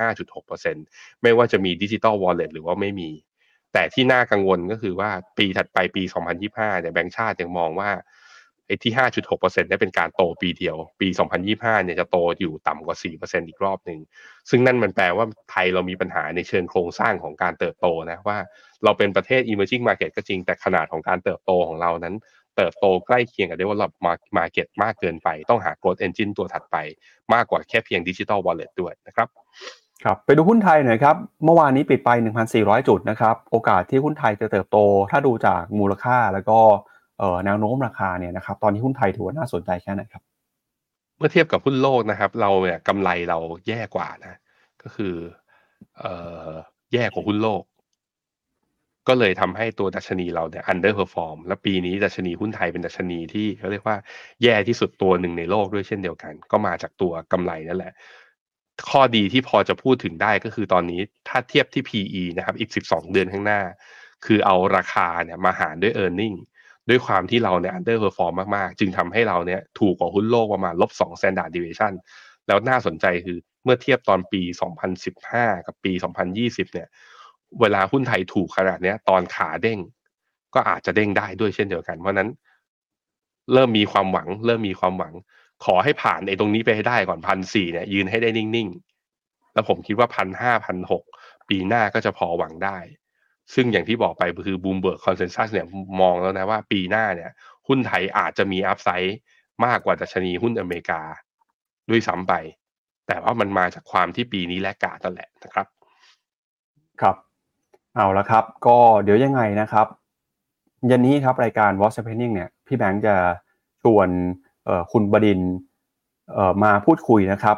[0.57, 3.09] 5.6%ไม่ว่าจะมี digital wallet หรือว่าไม่มี
[3.73, 6.03] แต่ที่น่ากังวลก็คือว่าปีถัดไปปี
[6.41, 7.89] 2025 เนี่ยแบงก์ชาติยังมองว่า
[8.67, 11.07] ไอ้ที่ 5.6%เนี่ยเป็นการโตปีเดียว ปี
[11.47, 13.99] 2025 เนี่ยจะโตอยู่ต่ำกว่า 4%อีกรอบหนึ่ง
[14.49, 18.37] ซึ่งนั่นมันแปลว่าไทยเรามีปัญหาในเชิงโครงสร้างของการเติบโตนะว่า
[18.83, 22.15] เราเป็นประเทศ emerging market ก็จริงแต่ขนาดของการเติบโตของเรานั้น
[22.57, 23.91] เติบโตใกล้เคียงกับ develop
[24.37, 26.77] market มากเกินไป ต้องหา growth engine ตัวถัดไป
[27.33, 29.27] มากกว่าแค่เพียง digital wallet ด้วยนะครับ
[30.03, 32.09] ครับไปดูหุ้นไทยหน่อยครับ เมื่อวานนี้ปิดไป
[32.49, 34.77] 1,400 จุดนะครับ โอกาสที่หุ้นไทยจะเติบโต
[35.11, 36.59] ถ้าดูจากมูลค่าแล้วก็
[37.45, 40.23] แนวโน้มราคาเนี่ยนะครับ ตอนนี้หุ้นไทยถือว่าน่าสนใจแค่ไหนครับ
[41.17, 43.37] เมื่อเทียบกับหุ้นโลกนะครับ เราเนี่ยกำไรเรา
[43.67, 44.39] แย่กว่านะ
[44.81, 45.15] ก็คือ
[45.99, 46.13] เอ่
[46.47, 46.49] อ
[46.93, 47.63] แย่กว่าหุ้นโลก
[49.07, 53.97] ก็เลยทำให้ตัวดัชนีเราเนี่ย underperform และปีนี้ดัชนีหุ้นไทยเป็นดัชนีที่เขาเรียกว่า
[54.43, 57.93] แย่ที่สุดตัวหนึ่งในโลกด้วยเช่นเดียวกัน ก็มาจากตัวกำไรนั่นแหละ
[58.89, 63.61] ข้อดีที่พอจะพูดถึงได้ก็คือตอนนี้ถ้าเทียบที่ PE นะครับอีก 12 เดือนข้างหน้า
[64.25, 66.37] คือเอาราคาเนี่ยมาหารด้วย e a r n i n g
[66.89, 71.93] ด้วยความที่เราเนี่ย underperform มากๆ จึงทำให้เราเนี่ยถูกกว่าหุ้นโลกประมาณลบ2 standard deviation
[72.47, 74.41] แล้วน่าสนใจคือเมื่อเทียบตอนปี
[75.03, 76.87] 2015 กับปี 2020 เนี่ย
[77.61, 79.79] เวลาหุ้นไทยถูกขนาดเนี้ยตอนขาเด้ง
[80.53, 82.29] ก็อาจจะเด้งได้ด้วยเช่นเดียวกัน เพราะนั้น
[83.53, 85.13] เริ่มมีความหวัง เริ่มมีความหวัง
[85.65, 91.03] ขอให้ผ่านไอ้ตรงนี้ไปให้ได้ก่อนพันสี่เนี่ย ยืนให้ได้นิ่งๆ แล้วผมคิดว่าพันห้าพันหก
[91.49, 92.77] ปีหน้าก็จะพอหวังได้
[93.53, 95.67] ซึ่งอย่างที่บอกไปคือบูมเบิร์กคอนเซนแซสเนี่ย
[96.01, 97.31] มองแล้วนะว่าปีหน้าเนี่ย
[97.67, 99.17] หุ้นไทยอาจจะมีอัพไซด์
[99.65, 101.01] มากกว่าดัชนีหุ้นอเมริกา
[101.89, 102.33] ด้วยซ้ำไป
[103.07, 105.67] แต่ว่ามันมาจากความที่ปีนี้แลกกาดนั่นแหละนะครับ
[107.01, 107.15] ครับ
[107.95, 109.87] เอาละครับ ก็เดี๋ยวยังไงนะครับ
[110.89, 113.15] ย็นนี้ครับรายการ What's Happening เนี่ยพี่แบงค์จะ
[113.83, 114.09] ชวน
[114.91, 115.39] คุณบดิน
[116.63, 117.57] มาพูดคุยนะครับ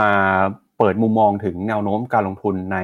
[0.00, 0.10] มา
[0.78, 2.78] เปิดมุมมองถึงแนวโน้มการลงทุนใน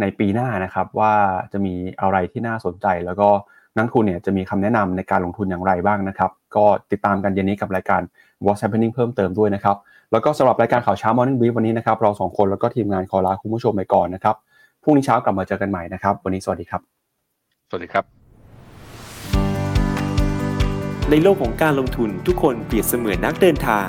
[0.00, 1.14] ในปีหน้านะครับ ว่า
[1.52, 3.28] จะมีอะไรที่น่าสนใจ แล้วก็
[3.76, 8.00] นักทุนเนี่ยจะมีคำแนะนำในการลงทุนอย่างไรบ้างนะครับ ก็ติดตามกันเย็นนี้กับรายการ
[8.44, 9.76] What's Happening เพิ่มเติมด้วยนะครับ
[10.12, 14.36] แล้วก็สำหรับรายการข่าวเช้า Morning Brief วันนี้นะครับเราสองคนแล้วก็ทีมงานขอลาคุณผู้ชมไปก่อนนะครับ
[14.82, 16.80] พรุ่งนี้เช้ากลับมาเจอกันใหม่นะครับ วันนี้สวัสดีครับ
[17.68, 18.25] สวัสดีครับ
[21.10, 23.86] ในโลกของการลงทุนทุกคนเปรียบเสมือนนักเดินทาง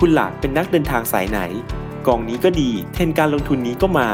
[0.00, 1.40] คุณล่ะเป็นนักเดินทางสายไหน
[2.06, 4.08] กองนี้ก็ดี เทรนการลงทุนนี้ก็มา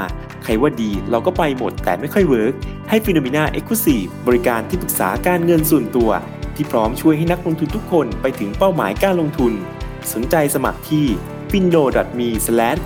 [0.45, 2.55] ใครว่าดีเราก็ไปหมดแต่ไม่ค่อย work
[2.89, 6.11] ให้ Finnomena Exclusive บริการที่ปรึกษาการเงินส่วนตัว
[6.55, 9.53] ที่พร้อมช่วยให้นักลงทุนทุกคนไปถึงเป้าหมายการลงทุน
[10.13, 11.07] สนใจสมัครที่
[11.51, 11.85] f i n o
[12.19, 12.29] m e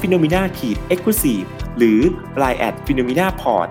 [0.01, 0.47] f i n o m e n a e
[0.97, 1.47] x c l u s i v e
[1.79, 2.01] หรือ
[2.43, 3.71] line at f i n o m e n a p o r t